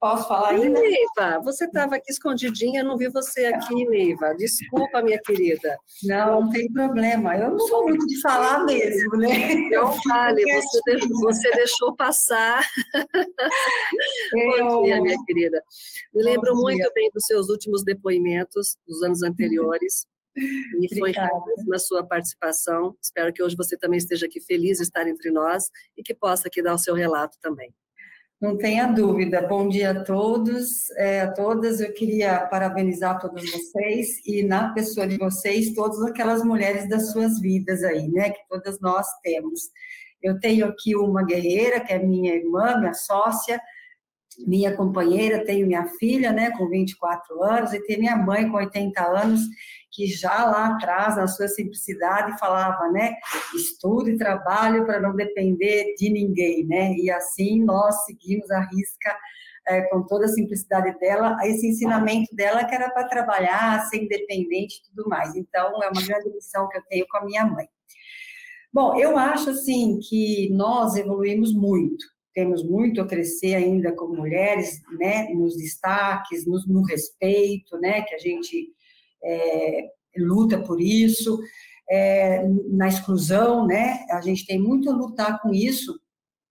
Posso 0.01 0.27
falar 0.27 0.49
ainda? 0.49 0.79
Neiva, 0.79 1.39
você 1.43 1.65
estava 1.65 1.97
aqui 1.97 2.11
escondidinha, 2.11 2.83
não 2.83 2.97
vi 2.97 3.07
você 3.07 3.45
aqui, 3.45 3.85
Neiva. 3.85 4.33
Desculpa, 4.33 4.99
minha 4.99 5.21
querida. 5.21 5.77
Não, 6.03 6.41
não 6.41 6.49
tem 6.49 6.73
problema. 6.73 7.37
Eu 7.37 7.51
não 7.51 7.59
sou 7.59 7.83
muito 7.83 8.07
de 8.07 8.19
falar 8.19 8.65
mesmo, 8.65 9.15
né? 9.15 9.69
Não 9.69 9.93
fale, 10.01 10.41
você, 10.41 10.81
deixou, 10.87 11.19
você 11.19 11.51
deixou 11.51 11.95
passar. 11.95 12.67
Eu... 14.57 14.69
Bom 14.69 14.83
dia, 14.85 14.99
minha 15.03 15.17
querida. 15.27 15.63
Me 16.11 16.23
lembro 16.23 16.55
muito 16.55 16.91
bem 16.95 17.11
dos 17.13 17.27
seus 17.27 17.49
últimos 17.49 17.83
depoimentos 17.83 18.77
dos 18.87 19.03
anos 19.03 19.21
anteriores. 19.21 20.07
E 20.35 20.97
foi 20.97 21.11
na 21.67 21.77
sua 21.77 22.03
participação. 22.03 22.97
Espero 22.99 23.31
que 23.31 23.43
hoje 23.43 23.55
você 23.55 23.77
também 23.77 23.99
esteja 23.99 24.25
aqui 24.25 24.41
feliz 24.41 24.77
de 24.77 24.83
estar 24.83 25.07
entre 25.07 25.29
nós 25.29 25.69
e 25.95 26.01
que 26.01 26.15
possa 26.15 26.47
aqui 26.47 26.59
dar 26.63 26.73
o 26.73 26.79
seu 26.79 26.95
relato 26.95 27.37
também. 27.39 27.71
Não 28.41 28.57
tenha 28.57 28.87
dúvida. 28.87 29.45
Bom 29.47 29.69
dia 29.69 29.91
a 29.91 30.03
todos, 30.03 30.89
é, 30.97 31.21
a 31.21 31.31
todas. 31.31 31.79
Eu 31.79 31.93
queria 31.93 32.39
parabenizar 32.47 33.19
todos 33.19 33.51
vocês 33.51 34.19
e, 34.25 34.41
na 34.41 34.73
pessoa 34.73 35.07
de 35.07 35.15
vocês, 35.15 35.75
todas 35.75 36.01
aquelas 36.01 36.43
mulheres 36.43 36.89
das 36.89 37.11
suas 37.11 37.39
vidas 37.39 37.83
aí, 37.83 38.09
né? 38.09 38.31
Que 38.31 38.41
todas 38.49 38.81
nós 38.81 39.05
temos. 39.21 39.69
Eu 40.23 40.39
tenho 40.39 40.65
aqui 40.65 40.95
uma 40.95 41.23
guerreira, 41.23 41.81
que 41.81 41.93
é 41.93 41.99
minha 41.99 42.33
irmã, 42.33 42.79
minha 42.79 42.95
sócia, 42.95 43.61
minha 44.39 44.75
companheira, 44.75 45.45
tenho 45.45 45.67
minha 45.67 45.85
filha, 45.99 46.31
né, 46.31 46.51
com 46.57 46.67
24 46.67 47.43
anos, 47.43 47.73
e 47.73 47.83
tenho 47.83 47.99
minha 47.99 48.15
mãe 48.15 48.49
com 48.49 48.57
80 48.57 49.03
anos, 49.03 49.41
que 49.91 50.07
já 50.07 50.45
lá 50.45 50.67
atrás, 50.67 51.17
na 51.17 51.27
sua 51.27 51.47
simplicidade, 51.47 52.39
falava, 52.39 52.89
né, 52.89 53.13
estudo 53.55 54.09
e 54.09 54.17
trabalho 54.17 54.85
para 54.85 54.99
não 54.99 55.15
depender 55.15 55.93
de 55.97 56.09
ninguém, 56.09 56.65
né, 56.65 56.93
e 56.93 57.11
assim 57.11 57.63
nós 57.63 58.05
seguimos 58.05 58.49
a 58.51 58.61
risca 58.61 59.15
é, 59.67 59.81
com 59.83 60.03
toda 60.03 60.25
a 60.25 60.29
simplicidade 60.29 60.97
dela, 60.99 61.37
esse 61.43 61.67
ensinamento 61.67 62.35
dela 62.35 62.63
que 62.65 62.73
era 62.73 62.89
para 62.89 63.07
trabalhar, 63.07 63.85
ser 63.87 64.03
independente 64.03 64.77
e 64.77 64.89
tudo 64.89 65.07
mais. 65.07 65.35
Então, 65.35 65.81
é 65.83 65.89
uma 65.89 66.01
grande 66.01 66.29
lição 66.29 66.67
que 66.67 66.77
eu 66.77 66.83
tenho 66.89 67.05
com 67.09 67.17
a 67.17 67.25
minha 67.25 67.45
mãe. 67.45 67.67
Bom, 68.73 68.97
eu 68.97 69.17
acho, 69.17 69.49
assim, 69.49 69.99
que 69.99 70.49
nós 70.51 70.95
evoluímos 70.95 71.53
muito, 71.53 72.05
temos 72.33 72.63
muito 72.63 73.01
a 73.01 73.07
crescer 73.07 73.55
ainda 73.55 73.93
como 73.93 74.15
mulheres, 74.15 74.81
né, 74.97 75.27
nos 75.33 75.57
destaques, 75.57 76.45
no, 76.45 76.57
no 76.67 76.81
respeito, 76.83 77.77
né, 77.79 78.01
que 78.01 78.15
a 78.15 78.17
gente 78.17 78.69
é, 79.23 79.89
luta 80.17 80.61
por 80.61 80.81
isso, 80.81 81.39
é, 81.89 82.43
na 82.69 82.87
exclusão, 82.87 83.65
né, 83.67 84.05
a 84.09 84.21
gente 84.21 84.45
tem 84.45 84.59
muito 84.59 84.89
a 84.89 84.93
lutar 84.93 85.41
com 85.41 85.53
isso, 85.53 85.99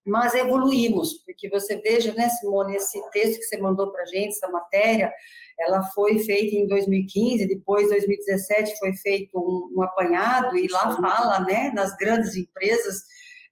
mas 0.07 0.35
evoluímos, 0.35 1.15
porque 1.25 1.49
você 1.49 1.77
veja, 1.81 2.13
né, 2.15 2.29
Simone, 2.29 2.77
esse 2.77 3.01
texto 3.11 3.39
que 3.39 3.45
você 3.45 3.59
mandou 3.59 3.91
para 3.91 4.03
a 4.03 4.07
gente, 4.07 4.29
essa 4.29 4.49
matéria, 4.49 5.13
ela 5.59 5.83
foi 5.95 6.19
feita 6.21 6.57
em 6.57 6.67
2015, 6.67 7.47
depois, 7.47 7.89
2017, 7.89 8.79
foi 8.79 8.95
feito 8.95 9.39
um, 9.39 9.79
um 9.79 9.83
apanhado, 9.83 10.57
e 10.57 10.69
lá 10.69 10.97
fala, 10.97 11.41
né, 11.41 11.71
nas 11.75 11.97
grandes 11.97 12.35
empresas, 12.37 13.03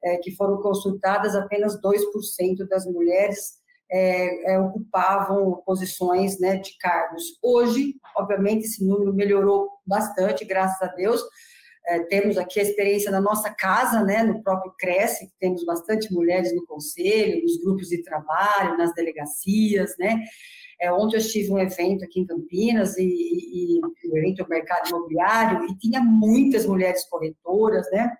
é, 0.02 0.16
que 0.18 0.34
foram 0.36 0.60
consultadas, 0.60 1.34
apenas 1.34 1.80
2% 1.80 2.66
das 2.68 2.86
mulheres 2.86 3.57
é, 3.90 4.52
é, 4.52 4.58
ocupavam 4.60 5.62
posições 5.64 6.38
né, 6.38 6.56
de 6.56 6.76
cargos. 6.78 7.38
Hoje, 7.42 7.94
obviamente, 8.16 8.66
esse 8.66 8.84
número 8.84 9.14
melhorou 9.14 9.70
bastante, 9.86 10.44
graças 10.44 10.80
a 10.82 10.92
Deus. 10.94 11.22
É, 11.86 12.00
temos 12.00 12.36
aqui 12.36 12.60
a 12.60 12.62
experiência 12.62 13.10
da 13.10 13.20
nossa 13.20 13.50
casa, 13.50 14.04
né, 14.04 14.22
no 14.22 14.42
próprio 14.42 14.74
Cresce, 14.78 15.32
temos 15.40 15.64
bastante 15.64 16.12
mulheres 16.12 16.54
no 16.54 16.66
conselho, 16.66 17.42
nos 17.42 17.58
grupos 17.62 17.88
de 17.88 18.02
trabalho, 18.02 18.76
nas 18.76 18.92
delegacias, 18.94 19.96
né. 19.98 20.22
É, 20.80 20.92
ontem 20.92 21.16
eu 21.16 21.20
estive 21.20 21.50
um 21.50 21.58
evento 21.58 22.04
aqui 22.04 22.20
em 22.20 22.26
Campinas, 22.26 22.96
e, 22.98 23.02
e, 23.02 23.80
e 23.80 24.18
evento 24.18 24.44
do 24.44 24.48
mercado 24.50 24.90
imobiliário, 24.90 25.64
e 25.64 25.78
tinha 25.78 26.00
muitas 26.00 26.66
mulheres 26.66 27.08
corretoras, 27.08 27.90
né, 27.90 28.14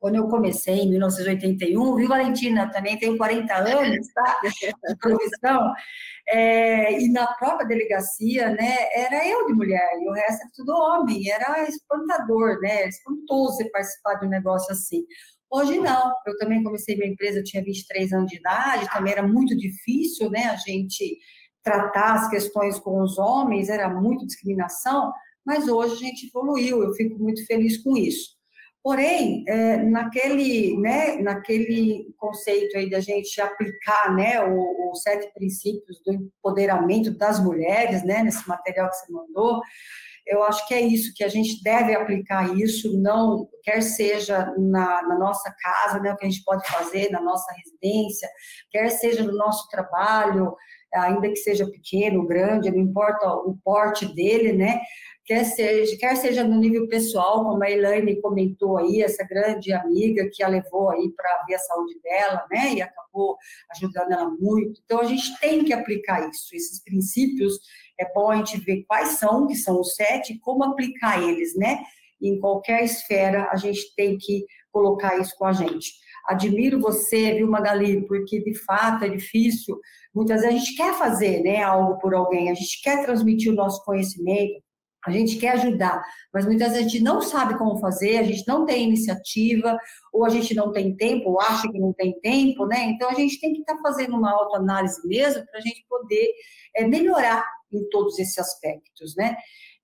quando 0.00 0.14
eu 0.16 0.28
comecei, 0.28 0.76
em 0.76 0.90
1981, 0.90 1.94
viu, 1.94 2.08
Valentina? 2.08 2.70
Também 2.72 2.98
tenho 2.98 3.18
40 3.18 3.54
anos, 3.54 4.08
tá? 4.14 4.40
De 4.88 4.96
profissão. 4.96 5.72
É, 6.26 6.98
e 6.98 7.12
na 7.12 7.26
própria 7.34 7.68
delegacia, 7.68 8.48
né, 8.50 8.88
era 8.94 9.28
eu 9.28 9.46
de 9.46 9.52
mulher, 9.52 9.90
e 10.00 10.08
o 10.08 10.12
resto 10.12 10.40
era 10.40 10.50
tudo 10.56 10.72
homem. 10.72 11.30
Era 11.30 11.68
espantador, 11.68 12.58
né? 12.60 12.88
Espantoso 12.88 13.58
você 13.58 13.70
participar 13.70 14.14
de 14.14 14.26
um 14.26 14.30
negócio 14.30 14.72
assim. 14.72 15.04
Hoje 15.50 15.78
não. 15.78 16.14
Eu 16.26 16.38
também 16.38 16.62
comecei 16.64 16.96
minha 16.96 17.10
empresa, 17.10 17.40
eu 17.40 17.44
tinha 17.44 17.62
23 17.62 18.12
anos 18.14 18.30
de 18.30 18.38
idade, 18.38 18.90
também 18.90 19.12
era 19.12 19.26
muito 19.26 19.54
difícil, 19.54 20.30
né, 20.30 20.44
a 20.44 20.56
gente 20.56 21.18
tratar 21.62 22.14
as 22.14 22.30
questões 22.30 22.78
com 22.78 23.02
os 23.02 23.18
homens, 23.18 23.68
era 23.68 23.88
muito 23.88 24.26
discriminação, 24.26 25.12
mas 25.44 25.68
hoje 25.68 25.92
a 25.92 25.98
gente 25.98 26.26
evoluiu, 26.28 26.82
eu 26.82 26.94
fico 26.94 27.18
muito 27.18 27.44
feliz 27.46 27.76
com 27.82 27.96
isso. 27.98 28.39
Porém, 28.82 29.44
é, 29.46 29.76
naquele, 29.76 30.76
né, 30.78 31.16
naquele 31.16 32.14
conceito 32.16 32.78
aí 32.78 32.88
da 32.88 32.98
gente 32.98 33.38
aplicar, 33.38 34.14
né, 34.14 34.42
os 34.42 35.02
sete 35.02 35.30
princípios 35.34 36.00
do 36.04 36.14
empoderamento 36.14 37.10
das 37.10 37.38
mulheres, 37.38 38.02
né, 38.02 38.22
nesse 38.22 38.48
material 38.48 38.88
que 38.88 38.96
você 38.96 39.12
mandou, 39.12 39.60
eu 40.26 40.42
acho 40.44 40.66
que 40.66 40.74
é 40.74 40.80
isso, 40.80 41.12
que 41.14 41.24
a 41.24 41.28
gente 41.28 41.62
deve 41.62 41.94
aplicar 41.94 42.56
isso, 42.56 42.96
não, 43.00 43.48
quer 43.62 43.82
seja 43.82 44.54
na, 44.56 45.02
na 45.02 45.18
nossa 45.18 45.54
casa, 45.60 45.98
né, 45.98 46.12
o 46.12 46.16
que 46.16 46.24
a 46.24 46.30
gente 46.30 46.44
pode 46.44 46.66
fazer 46.66 47.10
na 47.10 47.20
nossa 47.20 47.52
residência, 47.52 48.28
quer 48.70 48.88
seja 48.90 49.22
no 49.22 49.36
nosso 49.36 49.68
trabalho, 49.68 50.56
ainda 50.94 51.28
que 51.28 51.36
seja 51.36 51.70
pequeno, 51.70 52.26
grande, 52.26 52.70
não 52.70 52.78
importa 52.78 53.28
o 53.28 53.58
porte 53.62 54.06
dele, 54.14 54.52
né, 54.52 54.80
quer 55.30 55.44
seja, 55.44 55.96
quer 55.96 56.16
seja 56.16 56.42
no 56.42 56.58
nível 56.58 56.88
pessoal, 56.88 57.44
como 57.44 57.62
a 57.62 57.70
Elaine 57.70 58.20
comentou 58.20 58.78
aí, 58.78 59.00
essa 59.00 59.22
grande 59.22 59.72
amiga 59.72 60.28
que 60.28 60.42
a 60.42 60.48
levou 60.48 60.90
aí 60.90 61.08
para 61.16 61.44
ver 61.46 61.54
a 61.54 61.58
saúde 61.60 62.00
dela, 62.02 62.44
né, 62.50 62.74
e 62.74 62.82
acabou 62.82 63.36
ajudando 63.70 64.10
ela 64.10 64.28
muito. 64.28 64.80
Então, 64.84 64.98
a 64.98 65.04
gente 65.04 65.38
tem 65.38 65.64
que 65.64 65.72
aplicar 65.72 66.28
isso, 66.28 66.48
esses 66.52 66.82
princípios, 66.82 67.60
é 67.96 68.12
bom 68.12 68.28
a 68.28 68.38
gente 68.38 68.58
ver 68.58 68.82
quais 68.88 69.20
são, 69.20 69.46
que 69.46 69.54
são 69.54 69.80
os 69.80 69.94
sete, 69.94 70.32
e 70.32 70.38
como 70.40 70.64
aplicar 70.64 71.22
eles, 71.22 71.54
né, 71.54 71.78
em 72.20 72.40
qualquer 72.40 72.82
esfera, 72.82 73.50
a 73.52 73.56
gente 73.56 73.94
tem 73.94 74.18
que 74.18 74.44
colocar 74.72 75.16
isso 75.18 75.36
com 75.38 75.44
a 75.44 75.52
gente. 75.52 75.92
Admiro 76.26 76.80
você, 76.80 77.34
viu, 77.34 77.48
Magali, 77.48 78.04
porque 78.08 78.42
de 78.42 78.54
fato 78.64 79.04
é 79.04 79.08
difícil. 79.08 79.78
Muitas 80.12 80.40
vezes 80.40 80.56
a 80.56 80.58
gente 80.58 80.76
quer 80.76 80.92
fazer 80.98 81.40
né, 81.40 81.62
algo 81.62 82.00
por 82.00 82.14
alguém, 82.14 82.50
a 82.50 82.54
gente 82.54 82.82
quer 82.82 83.04
transmitir 83.04 83.52
o 83.52 83.54
nosso 83.54 83.84
conhecimento, 83.84 84.60
a 85.04 85.10
gente 85.10 85.36
quer 85.36 85.52
ajudar, 85.52 86.02
mas 86.32 86.44
muitas 86.44 86.72
vezes 86.72 86.86
a 86.86 86.88
gente 86.88 87.02
não 87.02 87.20
sabe 87.20 87.56
como 87.56 87.78
fazer, 87.78 88.18
a 88.18 88.22
gente 88.22 88.46
não 88.46 88.66
tem 88.66 88.84
iniciativa, 88.84 89.78
ou 90.12 90.24
a 90.24 90.28
gente 90.28 90.54
não 90.54 90.72
tem 90.72 90.94
tempo, 90.94 91.30
ou 91.30 91.40
acha 91.40 91.70
que 91.70 91.78
não 91.78 91.92
tem 91.92 92.18
tempo, 92.20 92.66
né? 92.66 92.84
Então 92.84 93.08
a 93.08 93.14
gente 93.14 93.40
tem 93.40 93.52
que 93.54 93.60
estar 93.60 93.76
tá 93.76 93.82
fazendo 93.82 94.16
uma 94.16 94.32
autoanálise 94.32 95.06
mesmo 95.06 95.44
para 95.46 95.58
a 95.58 95.62
gente 95.62 95.84
poder 95.88 96.28
é, 96.76 96.86
melhorar 96.86 97.44
em 97.72 97.88
todos 97.88 98.18
esses 98.18 98.38
aspectos, 98.38 99.14
né? 99.16 99.36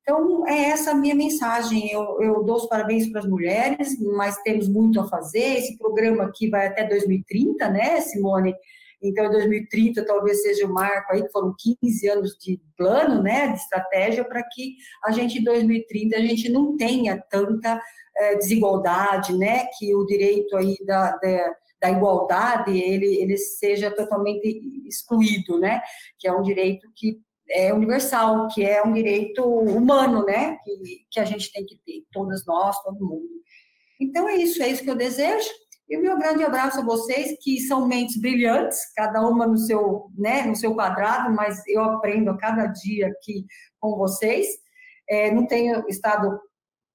Então, 0.08 0.46
é 0.46 0.66
essa 0.70 0.92
a 0.92 0.94
minha 0.94 1.16
mensagem. 1.16 1.90
Eu, 1.90 2.22
eu 2.22 2.44
dou 2.44 2.56
os 2.56 2.68
parabéns 2.68 3.10
para 3.10 3.22
as 3.22 3.26
mulheres, 3.26 3.98
mas 4.16 4.40
temos 4.42 4.68
muito 4.68 5.00
a 5.00 5.08
fazer. 5.08 5.58
Esse 5.58 5.76
programa 5.76 6.22
aqui 6.22 6.48
vai 6.48 6.68
até 6.68 6.84
2030, 6.84 7.68
né, 7.70 8.00
Simone? 8.00 8.54
Então, 9.02 9.26
em 9.26 9.30
2030 9.30 10.04
talvez 10.04 10.42
seja 10.42 10.66
o 10.66 10.72
marco 10.72 11.12
aí, 11.12 11.22
que 11.22 11.30
foram 11.30 11.54
15 11.58 12.08
anos 12.08 12.36
de 12.38 12.60
plano, 12.76 13.22
né, 13.22 13.48
de 13.48 13.58
estratégia, 13.58 14.24
para 14.24 14.42
que 14.42 14.76
a 15.04 15.12
gente, 15.12 15.38
em 15.38 15.44
2030, 15.44 16.16
a 16.16 16.20
gente 16.20 16.48
não 16.48 16.76
tenha 16.76 17.22
tanta 17.30 17.80
é, 18.16 18.36
desigualdade, 18.36 19.36
né, 19.36 19.66
que 19.78 19.94
o 19.94 20.04
direito 20.06 20.56
aí 20.56 20.76
da, 20.84 21.16
da, 21.16 21.54
da 21.80 21.90
igualdade, 21.90 22.78
ele, 22.78 23.16
ele 23.16 23.36
seja 23.36 23.90
totalmente 23.90 24.60
excluído, 24.86 25.58
né, 25.58 25.82
que 26.18 26.26
é 26.26 26.32
um 26.32 26.42
direito 26.42 26.88
que 26.96 27.20
é 27.48 27.72
universal, 27.72 28.48
que 28.48 28.64
é 28.64 28.82
um 28.82 28.92
direito 28.92 29.44
humano, 29.44 30.24
né, 30.24 30.56
que, 30.64 31.06
que 31.10 31.20
a 31.20 31.24
gente 31.24 31.52
tem 31.52 31.64
que 31.64 31.76
ter, 31.84 32.02
todas 32.10 32.44
nós, 32.46 32.82
todo 32.82 33.06
mundo. 33.06 33.36
Então, 34.00 34.28
é 34.28 34.36
isso, 34.36 34.62
é 34.62 34.68
isso 34.68 34.82
que 34.82 34.90
eu 34.90 34.96
desejo. 34.96 35.48
E 35.88 35.96
o 35.96 36.02
meu 36.02 36.18
grande 36.18 36.42
abraço 36.42 36.80
a 36.80 36.84
vocês, 36.84 37.36
que 37.40 37.60
são 37.60 37.86
mentes 37.86 38.20
brilhantes, 38.20 38.78
cada 38.94 39.20
uma 39.26 39.46
no 39.46 39.56
seu, 39.56 40.10
né, 40.16 40.42
no 40.42 40.56
seu 40.56 40.74
quadrado, 40.74 41.34
mas 41.34 41.62
eu 41.68 41.82
aprendo 41.82 42.30
a 42.30 42.36
cada 42.36 42.66
dia 42.66 43.06
aqui 43.08 43.46
com 43.78 43.96
vocês. 43.96 44.46
É, 45.08 45.30
não 45.30 45.46
tenho 45.46 45.84
estado 45.88 46.40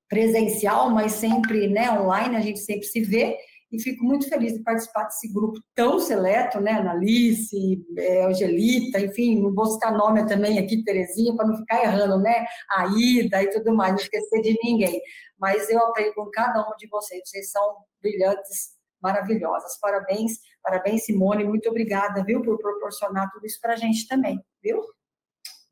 presencial, 0.09 0.89
mas 0.89 1.13
sempre 1.13 1.69
né, 1.69 1.89
online, 1.91 2.35
a 2.35 2.41
gente 2.41 2.59
sempre 2.59 2.85
se 2.85 3.01
vê 3.01 3.37
e 3.71 3.81
fico 3.81 4.03
muito 4.03 4.27
feliz 4.27 4.53
de 4.53 4.61
participar 4.61 5.05
desse 5.05 5.31
grupo 5.31 5.57
tão 5.73 5.97
seleto, 5.97 6.59
né, 6.59 6.73
Analice, 6.73 7.81
é, 7.97 8.25
Angelita, 8.25 8.99
enfim, 8.99 9.41
não 9.41 9.55
vou 9.55 9.65
citar 9.67 9.93
nome 9.93 10.27
também 10.27 10.59
aqui, 10.59 10.83
Terezinha, 10.83 11.33
para 11.33 11.47
não 11.47 11.55
ficar 11.55 11.81
errando, 11.81 12.19
né, 12.19 12.45
Aida 12.69 13.41
e 13.41 13.49
tudo 13.51 13.73
mais, 13.73 13.91
não 13.91 13.99
esquecer 13.99 14.41
de 14.41 14.57
ninguém, 14.61 14.99
mas 15.39 15.69
eu 15.69 15.79
aprendo 15.79 16.13
com 16.13 16.29
cada 16.29 16.59
um 16.59 16.75
de 16.77 16.87
vocês, 16.89 17.21
vocês 17.25 17.49
são 17.49 17.77
brilhantes, 18.01 18.80
maravilhosas, 19.01 19.79
parabéns, 19.79 20.39
parabéns 20.61 21.05
Simone, 21.05 21.43
muito 21.43 21.69
obrigada, 21.69 22.23
viu, 22.23 22.41
por 22.41 22.57
proporcionar 22.57 23.29
tudo 23.31 23.45
isso 23.45 23.59
para 23.61 23.73
a 23.73 23.77
gente 23.77 24.07
também, 24.07 24.39
viu? 24.63 24.81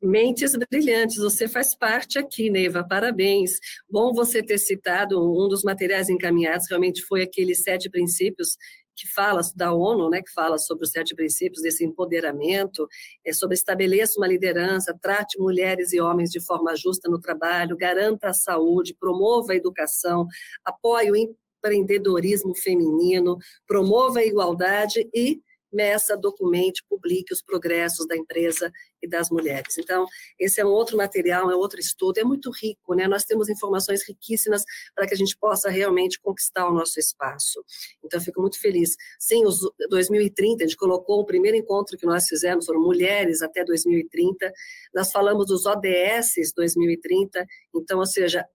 Mentes 0.02 0.56
brilhantes, 0.56 1.18
você 1.18 1.46
faz 1.46 1.76
parte 1.76 2.18
aqui, 2.18 2.48
Neiva, 2.48 2.82
parabéns. 2.82 3.52
Bom 3.88 4.14
você 4.14 4.42
ter 4.42 4.56
citado 4.56 5.20
um 5.20 5.46
dos 5.46 5.62
materiais 5.62 6.08
encaminhados, 6.08 6.66
realmente 6.70 7.02
foi 7.02 7.22
aqueles 7.22 7.62
sete 7.62 7.90
princípios 7.90 8.56
que 8.96 9.06
fala 9.06 9.40
da 9.54 9.72
ONU, 9.72 10.08
né, 10.10 10.22
que 10.22 10.32
fala 10.32 10.58
sobre 10.58 10.84
os 10.84 10.90
sete 10.90 11.14
princípios 11.14 11.62
desse 11.62 11.84
empoderamento, 11.84 12.86
é 13.24 13.32
sobre 13.32 13.54
estabeleça 13.54 14.18
uma 14.18 14.26
liderança, 14.26 14.96
trate 15.00 15.38
mulheres 15.38 15.92
e 15.92 16.00
homens 16.00 16.30
de 16.30 16.40
forma 16.40 16.76
justa 16.76 17.08
no 17.10 17.20
trabalho, 17.20 17.76
garanta 17.76 18.28
a 18.28 18.34
saúde, 18.34 18.96
promova 18.98 19.52
a 19.52 19.56
educação, 19.56 20.26
apoie 20.64 21.10
o 21.10 21.16
empreendedorismo 21.60 22.54
feminino, 22.54 23.38
promova 23.66 24.20
a 24.20 24.24
igualdade 24.24 25.08
e 25.12 25.40
meça, 25.72 26.16
documente, 26.16 26.84
publique 26.88 27.32
os 27.32 27.42
progressos 27.42 28.06
da 28.06 28.16
empresa 28.16 28.72
e 29.02 29.08
das 29.08 29.30
mulheres. 29.30 29.78
Então, 29.78 30.06
esse 30.38 30.60
é 30.60 30.64
um 30.64 30.70
outro 30.70 30.96
material, 30.96 31.50
é 31.50 31.54
outro 31.54 31.80
estudo, 31.80 32.18
é 32.18 32.24
muito 32.24 32.50
rico, 32.50 32.94
né? 32.94 33.06
Nós 33.08 33.24
temos 33.24 33.48
informações 33.48 34.06
riquíssimas 34.06 34.62
para 34.94 35.06
que 35.06 35.14
a 35.14 35.16
gente 35.16 35.36
possa 35.36 35.70
realmente 35.70 36.20
conquistar 36.20 36.68
o 36.68 36.72
nosso 36.72 36.98
espaço. 36.98 37.64
Então, 38.04 38.18
eu 38.20 38.24
fico 38.24 38.40
muito 38.40 38.60
feliz. 38.60 38.96
Sim, 39.18 39.46
os 39.46 39.60
2030, 39.88 40.64
a 40.64 40.66
gente 40.66 40.76
colocou 40.76 41.20
o 41.20 41.26
primeiro 41.26 41.56
encontro 41.56 41.96
que 41.96 42.06
nós 42.06 42.26
fizemos, 42.26 42.66
foram 42.66 42.80
mulheres 42.80 43.42
até 43.42 43.64
2030, 43.64 44.52
nós 44.94 45.10
falamos 45.10 45.46
dos 45.46 45.66
ODS 45.66 46.34
2030, 46.54 47.46
então, 47.74 47.98
ou 47.98 48.06
seja, 48.06 48.46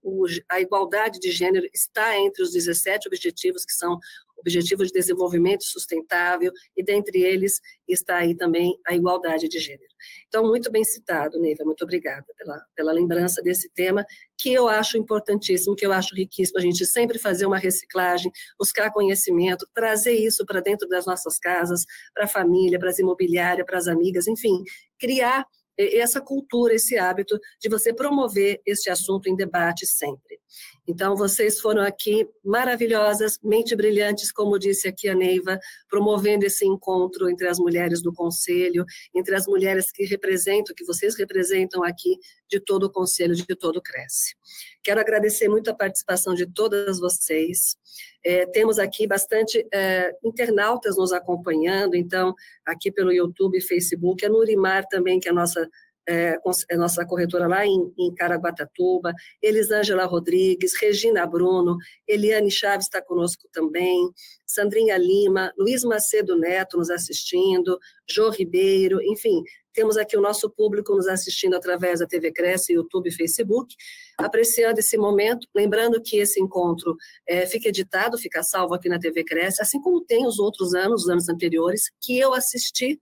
a 0.48 0.60
igualdade 0.60 1.18
de 1.18 1.30
gênero 1.30 1.66
está 1.72 2.16
entre 2.18 2.42
os 2.42 2.52
17 2.52 3.08
objetivos 3.08 3.64
que 3.64 3.72
são 3.72 3.98
Objetivo 4.38 4.84
de 4.84 4.92
Desenvolvimento 4.92 5.64
Sustentável, 5.64 6.52
e 6.76 6.82
dentre 6.82 7.22
eles 7.22 7.60
está 7.88 8.18
aí 8.18 8.36
também 8.36 8.78
a 8.86 8.94
igualdade 8.94 9.48
de 9.48 9.58
gênero. 9.58 9.82
Então, 10.28 10.46
muito 10.46 10.70
bem 10.70 10.84
citado, 10.84 11.38
Neiva, 11.40 11.64
muito 11.64 11.82
obrigada 11.82 12.24
pela, 12.36 12.60
pela 12.74 12.92
lembrança 12.92 13.42
desse 13.42 13.70
tema, 13.72 14.04
que 14.38 14.52
eu 14.52 14.68
acho 14.68 14.98
importantíssimo, 14.98 15.74
que 15.74 15.86
eu 15.86 15.92
acho 15.92 16.14
riquíssimo, 16.14 16.58
a 16.58 16.62
gente 16.62 16.84
sempre 16.84 17.18
fazer 17.18 17.46
uma 17.46 17.58
reciclagem, 17.58 18.30
buscar 18.58 18.92
conhecimento, 18.92 19.66
trazer 19.74 20.12
isso 20.12 20.44
para 20.44 20.60
dentro 20.60 20.88
das 20.88 21.06
nossas 21.06 21.38
casas, 21.38 21.84
para 22.14 22.24
a 22.24 22.28
família, 22.28 22.78
para 22.78 22.90
as 22.90 22.98
imobiliárias, 22.98 23.66
para 23.66 23.78
as 23.78 23.88
amigas, 23.88 24.26
enfim, 24.26 24.62
criar 24.98 25.46
essa 25.78 26.20
cultura, 26.20 26.74
esse 26.74 26.96
hábito 26.96 27.38
de 27.60 27.68
você 27.68 27.92
promover 27.92 28.60
este 28.64 28.88
assunto 28.88 29.28
em 29.28 29.36
debate 29.36 29.86
sempre. 29.86 30.40
Então, 30.88 31.16
vocês 31.16 31.60
foram 31.60 31.82
aqui 31.82 32.28
maravilhosas, 32.44 33.38
mente 33.42 33.74
brilhantes, 33.74 34.30
como 34.30 34.58
disse 34.58 34.86
aqui 34.86 35.08
a 35.08 35.14
Neiva, 35.14 35.58
promovendo 35.88 36.46
esse 36.46 36.64
encontro 36.64 37.28
entre 37.28 37.48
as 37.48 37.58
mulheres 37.58 38.00
do 38.00 38.12
Conselho, 38.12 38.84
entre 39.14 39.34
as 39.34 39.46
mulheres 39.46 39.90
que 39.90 40.04
representam, 40.04 40.74
que 40.74 40.84
vocês 40.84 41.16
representam 41.16 41.82
aqui, 41.82 42.16
de 42.48 42.60
todo 42.60 42.84
o 42.84 42.90
Conselho, 42.90 43.34
de 43.34 43.44
todo 43.56 43.78
o 43.78 43.82
Cresce. 43.82 44.34
Quero 44.82 45.00
agradecer 45.00 45.48
muito 45.48 45.68
a 45.68 45.74
participação 45.74 46.34
de 46.34 46.46
todas 46.46 47.00
vocês. 47.00 47.76
É, 48.24 48.46
temos 48.46 48.78
aqui 48.78 49.06
bastante 49.06 49.66
é, 49.72 50.12
internautas 50.24 50.96
nos 50.96 51.12
acompanhando, 51.12 51.96
então, 51.96 52.34
aqui 52.64 52.92
pelo 52.92 53.12
YouTube 53.12 53.58
e 53.58 53.60
Facebook, 53.60 54.24
a 54.24 54.28
Nurimar 54.28 54.86
também, 54.88 55.18
que 55.18 55.28
é 55.28 55.32
a 55.32 55.34
nossa 55.34 55.68
é, 56.08 56.38
nossa 56.76 57.04
corretora 57.04 57.46
lá 57.46 57.66
em, 57.66 57.92
em 57.98 58.14
Caraguatatuba, 58.14 59.12
Elisângela 59.42 60.04
Rodrigues, 60.04 60.74
Regina 60.80 61.26
Bruno, 61.26 61.76
Eliane 62.06 62.50
Chaves 62.50 62.86
está 62.86 63.02
conosco 63.02 63.48
também, 63.52 64.10
Sandrinha 64.46 64.96
Lima, 64.96 65.52
Luiz 65.58 65.82
Macedo 65.84 66.38
Neto 66.38 66.76
nos 66.78 66.90
assistindo, 66.90 67.78
Jô 68.08 68.30
Ribeiro, 68.30 69.02
enfim, 69.02 69.42
temos 69.76 69.98
aqui 69.98 70.16
o 70.16 70.22
nosso 70.22 70.48
público 70.48 70.94
nos 70.94 71.06
assistindo 71.06 71.54
através 71.54 72.00
da 72.00 72.06
TV 72.06 72.32
Cresce, 72.32 72.72
YouTube 72.72 73.08
e 73.08 73.12
Facebook, 73.12 73.74
apreciando 74.16 74.80
esse 74.80 74.96
momento, 74.96 75.46
lembrando 75.54 76.00
que 76.00 76.16
esse 76.16 76.40
encontro 76.40 76.96
é, 77.28 77.44
fica 77.46 77.68
editado, 77.68 78.16
fica 78.16 78.42
salvo 78.42 78.74
aqui 78.74 78.88
na 78.88 78.98
TV 78.98 79.22
Cresce, 79.22 79.60
assim 79.60 79.78
como 79.80 80.00
tem 80.02 80.26
os 80.26 80.38
outros 80.38 80.72
anos, 80.74 81.02
os 81.02 81.10
anos 81.10 81.28
anteriores, 81.28 81.90
que 82.00 82.18
eu 82.18 82.32
assisti 82.32 82.98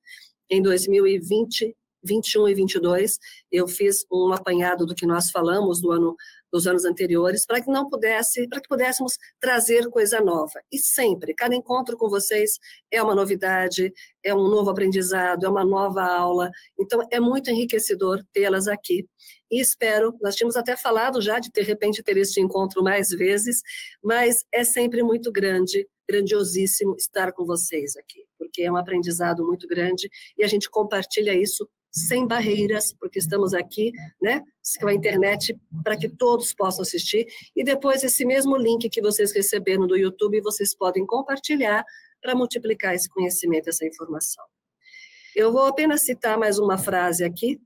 em 0.50 0.60
2020 0.60 1.76
21 2.04 2.48
e 2.48 2.54
22, 2.54 3.18
eu 3.50 3.66
fiz 3.66 4.04
um 4.12 4.32
apanhado 4.32 4.86
do 4.86 4.94
que 4.94 5.06
nós 5.06 5.30
falamos 5.30 5.80
do 5.80 5.90
ano 5.90 6.16
dos 6.54 6.68
anos 6.68 6.84
anteriores, 6.84 7.44
para 7.44 7.60
que 7.60 7.68
não 7.68 7.90
pudesse, 7.90 8.46
para 8.46 8.60
que 8.60 8.68
pudéssemos 8.68 9.18
trazer 9.40 9.90
coisa 9.90 10.20
nova. 10.20 10.62
E 10.70 10.78
sempre, 10.78 11.34
cada 11.34 11.52
encontro 11.52 11.96
com 11.96 12.08
vocês 12.08 12.60
é 12.92 13.02
uma 13.02 13.12
novidade, 13.12 13.92
é 14.22 14.32
um 14.32 14.46
novo 14.48 14.70
aprendizado, 14.70 15.44
é 15.44 15.48
uma 15.48 15.64
nova 15.64 16.04
aula. 16.04 16.52
Então 16.78 17.04
é 17.10 17.18
muito 17.18 17.50
enriquecedor 17.50 18.22
tê-las 18.32 18.68
aqui. 18.68 19.04
E 19.50 19.60
espero, 19.60 20.16
nós 20.22 20.36
tínhamos 20.36 20.56
até 20.56 20.76
falado 20.76 21.20
já 21.20 21.40
de 21.40 21.50
de 21.50 21.60
repente 21.60 22.04
ter 22.04 22.16
este 22.16 22.40
encontro 22.40 22.84
mais 22.84 23.08
vezes, 23.10 23.60
mas 24.00 24.44
é 24.52 24.62
sempre 24.62 25.02
muito 25.02 25.32
grande, 25.32 25.88
grandiosíssimo 26.08 26.94
estar 26.96 27.32
com 27.32 27.44
vocês 27.44 27.96
aqui, 27.96 28.24
porque 28.38 28.62
é 28.62 28.70
um 28.70 28.76
aprendizado 28.76 29.44
muito 29.44 29.66
grande 29.66 30.08
e 30.38 30.44
a 30.44 30.46
gente 30.46 30.70
compartilha 30.70 31.34
isso 31.34 31.68
sem 31.94 32.26
barreiras, 32.26 32.92
porque 32.92 33.20
estamos 33.20 33.54
aqui, 33.54 33.92
né, 34.20 34.42
com 34.80 34.88
a 34.88 34.94
internet 34.94 35.56
para 35.84 35.96
que 35.96 36.08
todos 36.08 36.52
possam 36.52 36.82
assistir. 36.82 37.26
E 37.54 37.62
depois 37.62 38.02
esse 38.02 38.24
mesmo 38.24 38.56
link 38.56 38.88
que 38.90 39.00
vocês 39.00 39.32
receberam 39.32 39.86
do 39.86 39.96
YouTube, 39.96 40.40
vocês 40.40 40.74
podem 40.74 41.06
compartilhar 41.06 41.84
para 42.20 42.34
multiplicar 42.34 42.94
esse 42.94 43.08
conhecimento, 43.08 43.68
essa 43.68 43.86
informação. 43.86 44.44
Eu 45.36 45.52
vou 45.52 45.66
apenas 45.66 46.02
citar 46.02 46.36
mais 46.36 46.58
uma 46.58 46.76
frase 46.76 47.22
aqui 47.22 47.60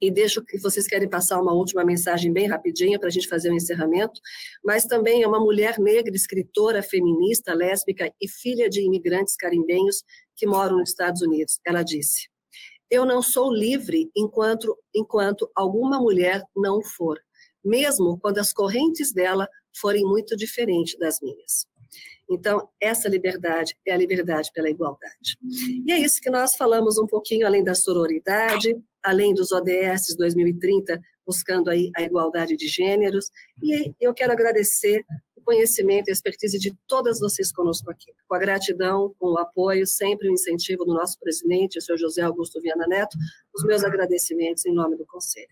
e 0.00 0.10
deixo 0.10 0.44
que 0.44 0.58
vocês 0.58 0.86
querem 0.86 1.08
passar 1.08 1.40
uma 1.40 1.52
última 1.52 1.84
mensagem 1.84 2.32
bem 2.32 2.46
rapidinha 2.46 2.98
para 2.98 3.08
a 3.08 3.10
gente 3.10 3.26
fazer 3.26 3.48
o 3.48 3.52
um 3.52 3.56
encerramento, 3.56 4.20
mas 4.64 4.84
também 4.84 5.24
é 5.24 5.26
uma 5.26 5.40
mulher 5.40 5.80
negra, 5.80 6.14
escritora, 6.14 6.80
feminista, 6.80 7.52
lésbica 7.52 8.12
e 8.20 8.28
filha 8.28 8.68
de 8.68 8.80
imigrantes 8.80 9.34
carimbenhos 9.34 10.04
que 10.36 10.46
moram 10.46 10.78
nos 10.78 10.90
Estados 10.90 11.22
Unidos. 11.22 11.58
Ela 11.66 11.82
disse: 11.82 12.28
eu 12.90 13.04
não 13.04 13.22
sou 13.22 13.52
livre 13.52 14.10
enquanto, 14.16 14.76
enquanto 14.94 15.50
alguma 15.54 15.98
mulher 15.98 16.42
não 16.56 16.82
for, 16.82 17.18
mesmo 17.64 18.18
quando 18.20 18.38
as 18.38 18.52
correntes 18.52 19.12
dela 19.12 19.48
forem 19.78 20.04
muito 20.04 20.36
diferentes 20.36 20.98
das 20.98 21.20
minhas. 21.20 21.66
Então, 22.30 22.68
essa 22.80 23.08
liberdade 23.08 23.74
é 23.86 23.92
a 23.92 23.96
liberdade 23.96 24.50
pela 24.52 24.68
igualdade. 24.68 25.38
E 25.86 25.90
é 25.90 25.98
isso 25.98 26.20
que 26.20 26.30
nós 26.30 26.54
falamos 26.56 26.98
um 26.98 27.06
pouquinho, 27.06 27.46
além 27.46 27.64
da 27.64 27.74
sororidade, 27.74 28.76
além 29.02 29.32
dos 29.32 29.50
ODS 29.50 30.14
2030, 30.16 31.00
buscando 31.26 31.70
aí 31.70 31.90
a 31.96 32.02
igualdade 32.02 32.56
de 32.56 32.68
gêneros. 32.68 33.30
E 33.62 33.94
eu 33.98 34.12
quero 34.12 34.32
agradecer 34.32 35.04
conhecimento 35.48 36.08
e 36.08 36.12
expertise 36.12 36.58
de 36.58 36.76
todas 36.86 37.20
vocês 37.20 37.50
conosco 37.50 37.90
aqui. 37.90 38.12
Com 38.28 38.34
a 38.34 38.38
gratidão, 38.38 39.14
com 39.18 39.32
o 39.32 39.38
apoio, 39.38 39.86
sempre 39.86 40.28
o 40.28 40.32
incentivo 40.32 40.84
do 40.84 40.92
nosso 40.92 41.18
presidente, 41.18 41.78
o 41.78 41.80
senhor 41.80 41.96
José 41.96 42.20
Augusto 42.20 42.60
Viana 42.60 42.86
Neto, 42.86 43.16
os 43.54 43.64
meus 43.64 43.82
agradecimentos 43.82 44.66
em 44.66 44.74
nome 44.74 44.94
do 44.98 45.06
Conselho. 45.06 45.48